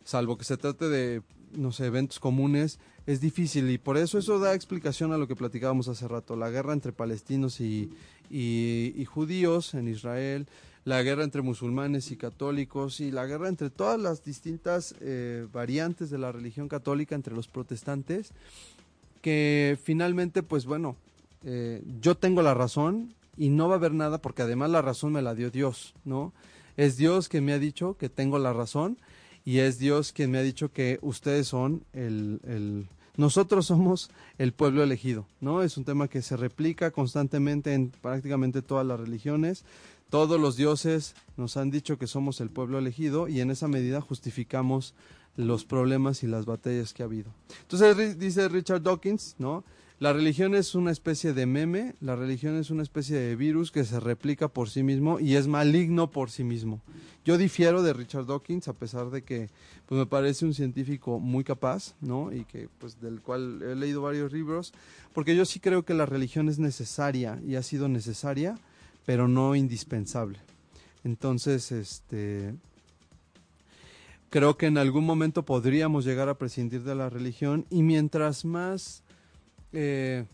Salvo 0.06 0.38
que 0.38 0.46
se 0.46 0.58
trate 0.58 0.88
de, 0.88 1.22
no 1.54 1.72
sé, 1.72 1.88
eventos 1.88 2.20
comunes, 2.20 2.80
es 3.08 3.20
difícil 3.20 3.70
y 3.72 3.80
por 3.80 3.98
eso 3.98 4.18
eso 4.18 4.40
da 4.40 4.54
explicación 4.54 5.12
a 5.12 5.18
lo 5.18 5.28
que 5.28 5.36
platicábamos 5.36 5.88
hace 5.88 6.08
rato, 6.08 6.36
la 6.36 6.52
guerra 6.52 6.72
entre 6.72 6.92
palestinos 6.94 7.60
y, 7.60 7.92
y, 8.30 9.04
judíos 9.06 9.74
en 9.74 9.88
Israel, 9.88 10.48
la 10.86 11.02
guerra 11.02 11.24
entre 11.24 11.42
musulmanes 11.42 12.12
y 12.12 12.16
católicos 12.16 13.00
y 13.00 13.10
la 13.10 13.26
guerra 13.26 13.50
entre 13.50 13.72
todas 13.72 14.00
las 14.00 14.24
distintas 14.24 14.94
eh, 15.02 15.48
variantes 15.52 16.12
de 16.12 16.20
la 16.20 16.32
religión 16.32 16.68
católica, 16.68 17.16
entre 17.16 17.34
los 17.34 17.48
protestantes, 17.48 18.32
que 19.22 19.80
finalmente, 19.82 20.44
pues 20.44 20.66
bueno, 20.66 20.96
eh, 21.44 21.82
yo 22.02 22.16
tengo 22.16 22.42
la 22.42 22.54
razón 22.54 23.16
y 23.38 23.50
no 23.50 23.68
va 23.68 23.76
a 23.76 23.78
haber 23.78 23.94
nada 23.94 24.22
porque 24.22 24.42
además 24.42 24.70
la 24.70 24.82
razón 24.82 25.14
me 25.14 25.22
la 25.22 25.36
dio 25.36 25.52
Dios, 25.52 25.94
¿no? 26.06 26.34
Es 26.78 26.98
Dios 26.98 27.30
que 27.30 27.42
me 27.42 27.54
ha 27.54 27.60
dicho 27.60 27.98
que 27.98 28.10
tengo 28.10 28.40
la 28.40 28.54
razón 28.54 28.98
y 29.46 29.60
es 29.60 29.78
Dios 29.78 30.12
quien 30.12 30.32
me 30.32 30.40
ha 30.40 30.44
dicho 30.44 30.72
que 30.72 31.00
ustedes 31.02 31.48
son 31.48 31.84
el, 31.94 32.40
el 32.46 32.88
nosotros 33.16 33.68
somos 33.68 34.10
el 34.40 34.54
pueblo 34.54 34.82
elegido, 34.82 35.28
¿no? 35.40 35.62
Es 35.62 35.78
un 35.78 35.86
tema 35.86 36.08
que 36.08 36.24
se 36.24 36.36
replica 36.36 36.90
constantemente 36.90 37.74
en 37.74 37.90
prácticamente 37.90 38.64
todas 38.64 38.86
las 38.86 39.00
religiones. 39.00 39.66
Todos 40.10 40.40
los 40.40 40.56
dioses 40.56 41.16
nos 41.38 41.58
han 41.58 41.70
dicho 41.70 41.98
que 42.00 42.08
somos 42.08 42.42
el 42.42 42.50
pueblo 42.50 42.80
elegido 42.80 43.28
y 43.28 43.42
en 43.42 43.52
esa 43.52 43.68
medida 43.68 44.02
justificamos 44.02 44.96
los 45.36 45.66
problemas 45.66 46.24
y 46.24 46.28
las 46.28 46.46
batallas 46.46 46.94
que 46.94 47.04
ha 47.04 47.06
habido. 47.06 47.32
Entonces 47.62 48.18
dice 48.18 48.48
Richard 48.50 48.82
Dawkins, 48.82 49.36
¿no? 49.38 49.64
La 50.04 50.12
religión 50.12 50.54
es 50.54 50.76
una 50.76 50.92
especie 50.92 51.32
de 51.32 51.46
meme, 51.46 51.96
la 52.02 52.18
religión 52.18 52.58
es 52.58 52.70
una 52.70 52.84
especie 52.84 53.16
de 53.16 53.38
virus 53.38 53.72
que 53.72 53.86
se 53.86 54.02
replica 54.02 54.50
por 54.50 54.70
sí 54.70 54.84
mismo 54.84 55.18
y 55.18 55.38
es 55.38 55.48
maligno 55.48 56.12
por 56.12 56.30
sí 56.30 56.44
mismo. 56.44 56.82
Yo 57.24 57.38
difiero 57.38 57.82
de 57.84 57.94
Richard 57.94 58.26
Dawkins 58.26 58.68
a 58.68 58.74
pesar 58.74 59.12
de 59.12 59.22
que 59.22 59.50
pues 59.86 59.98
me 59.98 60.06
parece 60.06 60.44
un 60.44 60.54
científico 60.54 61.22
muy 61.22 61.46
capaz, 61.46 61.96
¿no? 62.02 62.34
Y 62.34 62.44
que 62.44 62.68
pues 62.80 63.00
del 63.00 63.22
cual 63.22 63.62
he 63.62 63.76
leído 63.76 64.02
varios 64.02 64.34
libros, 64.34 64.74
porque 65.14 65.38
yo 65.38 65.46
sí 65.46 65.62
creo 65.62 65.84
que 65.84 65.94
la 65.94 66.06
religión 66.06 66.50
es 66.50 66.60
necesaria 66.60 67.40
y 67.48 67.56
ha 67.56 67.64
sido 67.64 67.88
necesaria, 67.88 68.60
pero 69.06 69.30
no 69.30 69.56
indispensable. 69.56 70.40
Entonces, 71.06 71.72
este 71.72 72.54
creo 74.30 74.58
que 74.58 74.66
en 74.66 74.78
algún 74.78 75.06
momento 75.06 75.46
podríamos 75.46 76.04
llegar 76.04 76.28
a 76.28 76.38
prescindir 76.38 76.84
de 76.84 76.94
la 76.94 77.10
religión 77.10 77.66
y 77.70 77.84
mientras 77.84 78.44
más 78.44 79.03
eh, 79.74 80.26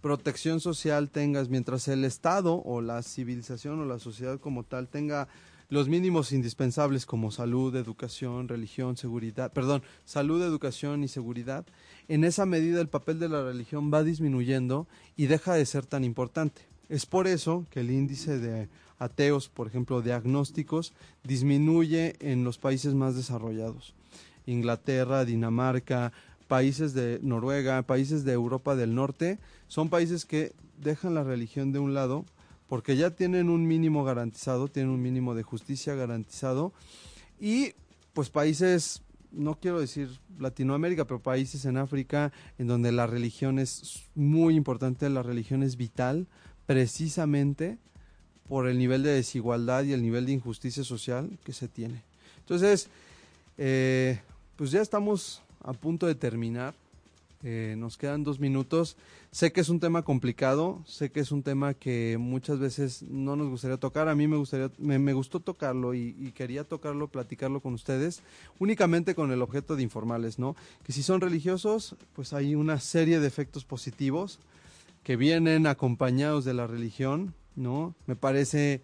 protección 0.00 0.60
social 0.60 1.10
tengas, 1.10 1.48
mientras 1.48 1.88
el 1.88 2.04
Estado 2.04 2.62
o 2.64 2.80
la 2.80 3.02
civilización 3.02 3.80
o 3.80 3.84
la 3.84 3.98
sociedad 3.98 4.38
como 4.38 4.64
tal 4.64 4.88
tenga 4.88 5.28
los 5.70 5.88
mínimos 5.88 6.32
indispensables 6.32 7.06
como 7.06 7.30
salud, 7.30 7.74
educación, 7.76 8.48
religión, 8.48 8.96
seguridad, 8.96 9.52
perdón, 9.52 9.82
salud, 10.04 10.42
educación 10.42 11.04
y 11.04 11.08
seguridad, 11.08 11.64
en 12.08 12.24
esa 12.24 12.44
medida 12.44 12.80
el 12.80 12.88
papel 12.88 13.20
de 13.20 13.28
la 13.28 13.44
religión 13.44 13.92
va 13.92 14.02
disminuyendo 14.02 14.88
y 15.16 15.26
deja 15.26 15.54
de 15.54 15.64
ser 15.64 15.86
tan 15.86 16.02
importante. 16.02 16.62
Es 16.88 17.06
por 17.06 17.28
eso 17.28 17.66
que 17.70 17.80
el 17.80 17.90
índice 17.92 18.40
de 18.40 18.68
ateos, 18.98 19.48
por 19.48 19.68
ejemplo, 19.68 20.02
de 20.02 20.12
agnósticos, 20.12 20.92
disminuye 21.22 22.16
en 22.18 22.42
los 22.42 22.58
países 22.58 22.94
más 22.94 23.14
desarrollados. 23.14 23.94
Inglaterra, 24.46 25.24
Dinamarca, 25.24 26.12
países 26.50 26.94
de 26.94 27.20
Noruega, 27.22 27.80
países 27.82 28.24
de 28.24 28.32
Europa 28.32 28.74
del 28.74 28.92
Norte, 28.96 29.38
son 29.68 29.88
países 29.88 30.24
que 30.24 30.52
dejan 30.80 31.14
la 31.14 31.22
religión 31.22 31.70
de 31.70 31.78
un 31.78 31.94
lado 31.94 32.24
porque 32.66 32.96
ya 32.96 33.10
tienen 33.10 33.48
un 33.48 33.68
mínimo 33.68 34.02
garantizado, 34.02 34.66
tienen 34.66 34.90
un 34.90 35.00
mínimo 35.00 35.36
de 35.36 35.44
justicia 35.44 35.94
garantizado 35.94 36.72
y 37.40 37.74
pues 38.14 38.30
países, 38.30 39.00
no 39.30 39.60
quiero 39.60 39.78
decir 39.78 40.18
Latinoamérica, 40.40 41.04
pero 41.04 41.22
países 41.22 41.66
en 41.66 41.76
África 41.76 42.32
en 42.58 42.66
donde 42.66 42.90
la 42.90 43.06
religión 43.06 43.60
es 43.60 44.08
muy 44.16 44.56
importante, 44.56 45.08
la 45.08 45.22
religión 45.22 45.62
es 45.62 45.76
vital 45.76 46.26
precisamente 46.66 47.78
por 48.48 48.66
el 48.66 48.76
nivel 48.76 49.04
de 49.04 49.10
desigualdad 49.10 49.84
y 49.84 49.92
el 49.92 50.02
nivel 50.02 50.26
de 50.26 50.32
injusticia 50.32 50.82
social 50.82 51.38
que 51.44 51.52
se 51.52 51.68
tiene. 51.68 52.02
Entonces, 52.40 52.88
eh, 53.56 54.20
pues 54.56 54.72
ya 54.72 54.82
estamos 54.82 55.44
a 55.62 55.72
punto 55.72 56.06
de 56.06 56.14
terminar. 56.14 56.74
Eh, 57.42 57.74
nos 57.78 57.96
quedan 57.96 58.22
dos 58.22 58.38
minutos. 58.38 58.96
Sé 59.30 59.50
que 59.50 59.62
es 59.62 59.70
un 59.70 59.80
tema 59.80 60.02
complicado, 60.02 60.82
sé 60.86 61.10
que 61.10 61.20
es 61.20 61.32
un 61.32 61.42
tema 61.42 61.72
que 61.72 62.18
muchas 62.18 62.58
veces 62.58 63.02
no 63.02 63.34
nos 63.34 63.48
gustaría 63.48 63.78
tocar. 63.78 64.08
A 64.08 64.14
mí 64.14 64.28
me 64.28 64.36
gustaría, 64.36 64.70
me, 64.78 65.12
gustó 65.14 65.40
tocarlo 65.40 65.94
y, 65.94 66.32
quería 66.34 66.64
tocarlo, 66.64 67.08
platicarlo 67.08 67.60
con 67.60 67.72
ustedes, 67.72 68.22
únicamente 68.58 69.14
con 69.14 69.32
el 69.32 69.40
objeto 69.40 69.74
de 69.74 69.82
informarles, 69.82 70.38
¿no? 70.38 70.54
Que 70.84 70.92
si 70.92 71.02
son 71.02 71.22
religiosos, 71.22 71.96
pues 72.14 72.34
hay 72.34 72.54
una 72.54 72.78
serie 72.78 73.20
de 73.20 73.28
efectos 73.28 73.64
positivos 73.64 74.38
que 75.02 75.16
vienen 75.16 75.66
acompañados 75.66 76.44
de 76.44 76.52
la 76.52 76.66
religión, 76.66 77.32
¿no? 77.56 77.94
Me 78.06 78.16
parece 78.16 78.82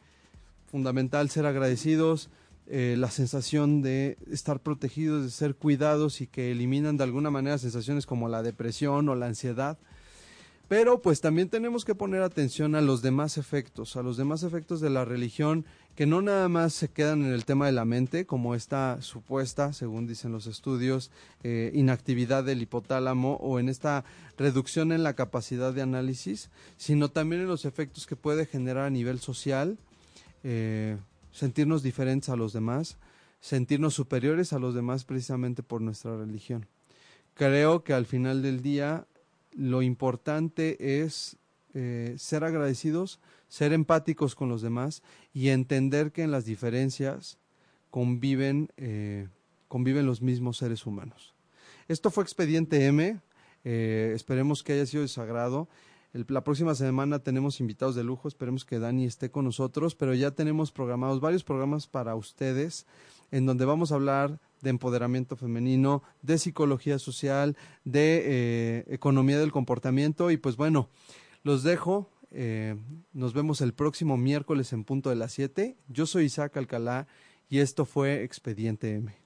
fundamental 0.70 1.28
ser 1.28 1.44
agradecidos 1.44 2.30
eh, 2.68 2.96
la 2.98 3.10
sensación 3.10 3.82
de 3.82 4.18
estar 4.30 4.60
protegidos, 4.60 5.24
de 5.24 5.30
ser 5.30 5.54
cuidados 5.54 6.20
y 6.20 6.26
que 6.26 6.50
eliminan 6.50 6.96
de 6.96 7.04
alguna 7.04 7.30
manera 7.30 7.58
sensaciones 7.58 8.06
como 8.06 8.28
la 8.28 8.42
depresión 8.42 9.08
o 9.08 9.14
la 9.14 9.26
ansiedad. 9.26 9.78
Pero 10.68 11.00
pues 11.00 11.20
también 11.20 11.48
tenemos 11.48 11.84
que 11.84 11.94
poner 11.94 12.22
atención 12.22 12.74
a 12.74 12.80
los 12.80 13.00
demás 13.00 13.38
efectos, 13.38 13.96
a 13.96 14.02
los 14.02 14.16
demás 14.16 14.42
efectos 14.42 14.80
de 14.80 14.90
la 14.90 15.04
religión 15.04 15.64
que 15.94 16.06
no 16.06 16.20
nada 16.22 16.48
más 16.48 16.74
se 16.74 16.88
quedan 16.88 17.24
en 17.24 17.32
el 17.32 17.46
tema 17.46 17.66
de 17.66 17.72
la 17.72 17.86
mente, 17.86 18.26
como 18.26 18.54
esta 18.54 19.00
supuesta, 19.00 19.72
según 19.72 20.06
dicen 20.06 20.30
los 20.30 20.46
estudios, 20.46 21.10
eh, 21.42 21.70
inactividad 21.72 22.44
del 22.44 22.60
hipotálamo 22.60 23.36
o 23.36 23.58
en 23.60 23.70
esta 23.70 24.04
reducción 24.36 24.92
en 24.92 25.02
la 25.02 25.14
capacidad 25.14 25.72
de 25.72 25.80
análisis, 25.80 26.50
sino 26.76 27.08
también 27.08 27.42
en 27.42 27.48
los 27.48 27.64
efectos 27.64 28.06
que 28.06 28.14
puede 28.14 28.44
generar 28.44 28.84
a 28.84 28.90
nivel 28.90 29.20
social, 29.20 29.78
eh, 30.44 30.98
sentirnos 31.36 31.82
diferentes 31.82 32.30
a 32.30 32.36
los 32.36 32.54
demás, 32.54 32.96
sentirnos 33.40 33.92
superiores 33.92 34.54
a 34.54 34.58
los 34.58 34.74
demás 34.74 35.04
precisamente 35.04 35.62
por 35.62 35.82
nuestra 35.82 36.16
religión. 36.16 36.66
Creo 37.34 37.84
que 37.84 37.92
al 37.92 38.06
final 38.06 38.40
del 38.40 38.62
día 38.62 39.06
lo 39.52 39.82
importante 39.82 41.02
es 41.02 41.36
eh, 41.74 42.14
ser 42.16 42.42
agradecidos, 42.42 43.20
ser 43.48 43.74
empáticos 43.74 44.34
con 44.34 44.48
los 44.48 44.62
demás 44.62 45.02
y 45.34 45.50
entender 45.50 46.10
que 46.10 46.22
en 46.22 46.30
las 46.30 46.46
diferencias 46.46 47.38
conviven, 47.90 48.70
eh, 48.78 49.28
conviven 49.68 50.06
los 50.06 50.22
mismos 50.22 50.56
seres 50.56 50.86
humanos. 50.86 51.34
Esto 51.86 52.10
fue 52.10 52.24
Expediente 52.24 52.86
M. 52.86 53.20
Eh, 53.64 54.12
esperemos 54.14 54.62
que 54.62 54.72
haya 54.72 54.86
sido 54.86 55.02
de 55.02 55.08
sagrado 55.08 55.68
la 56.12 56.42
próxima 56.42 56.74
semana 56.74 57.18
tenemos 57.18 57.60
invitados 57.60 57.94
de 57.94 58.04
lujo, 58.04 58.28
esperemos 58.28 58.64
que 58.64 58.78
Dani 58.78 59.04
esté 59.04 59.30
con 59.30 59.44
nosotros, 59.44 59.94
pero 59.94 60.14
ya 60.14 60.30
tenemos 60.30 60.72
programados 60.72 61.20
varios 61.20 61.44
programas 61.44 61.86
para 61.86 62.14
ustedes 62.14 62.86
en 63.30 63.46
donde 63.46 63.64
vamos 63.64 63.92
a 63.92 63.96
hablar 63.96 64.40
de 64.62 64.70
empoderamiento 64.70 65.36
femenino, 65.36 66.02
de 66.22 66.38
psicología 66.38 66.98
social, 66.98 67.56
de 67.84 68.22
eh, 68.24 68.84
economía 68.88 69.38
del 69.38 69.52
comportamiento 69.52 70.30
y 70.30 70.36
pues 70.36 70.56
bueno, 70.56 70.88
los 71.42 71.62
dejo. 71.62 72.10
Eh, 72.30 72.76
nos 73.12 73.32
vemos 73.34 73.60
el 73.60 73.72
próximo 73.72 74.16
miércoles 74.16 74.72
en 74.72 74.84
punto 74.84 75.10
de 75.10 75.16
las 75.16 75.32
7. 75.32 75.76
Yo 75.88 76.06
soy 76.06 76.24
Isaac 76.24 76.56
Alcalá 76.56 77.06
y 77.48 77.58
esto 77.58 77.84
fue 77.84 78.22
Expediente 78.24 78.94
M. 78.94 79.25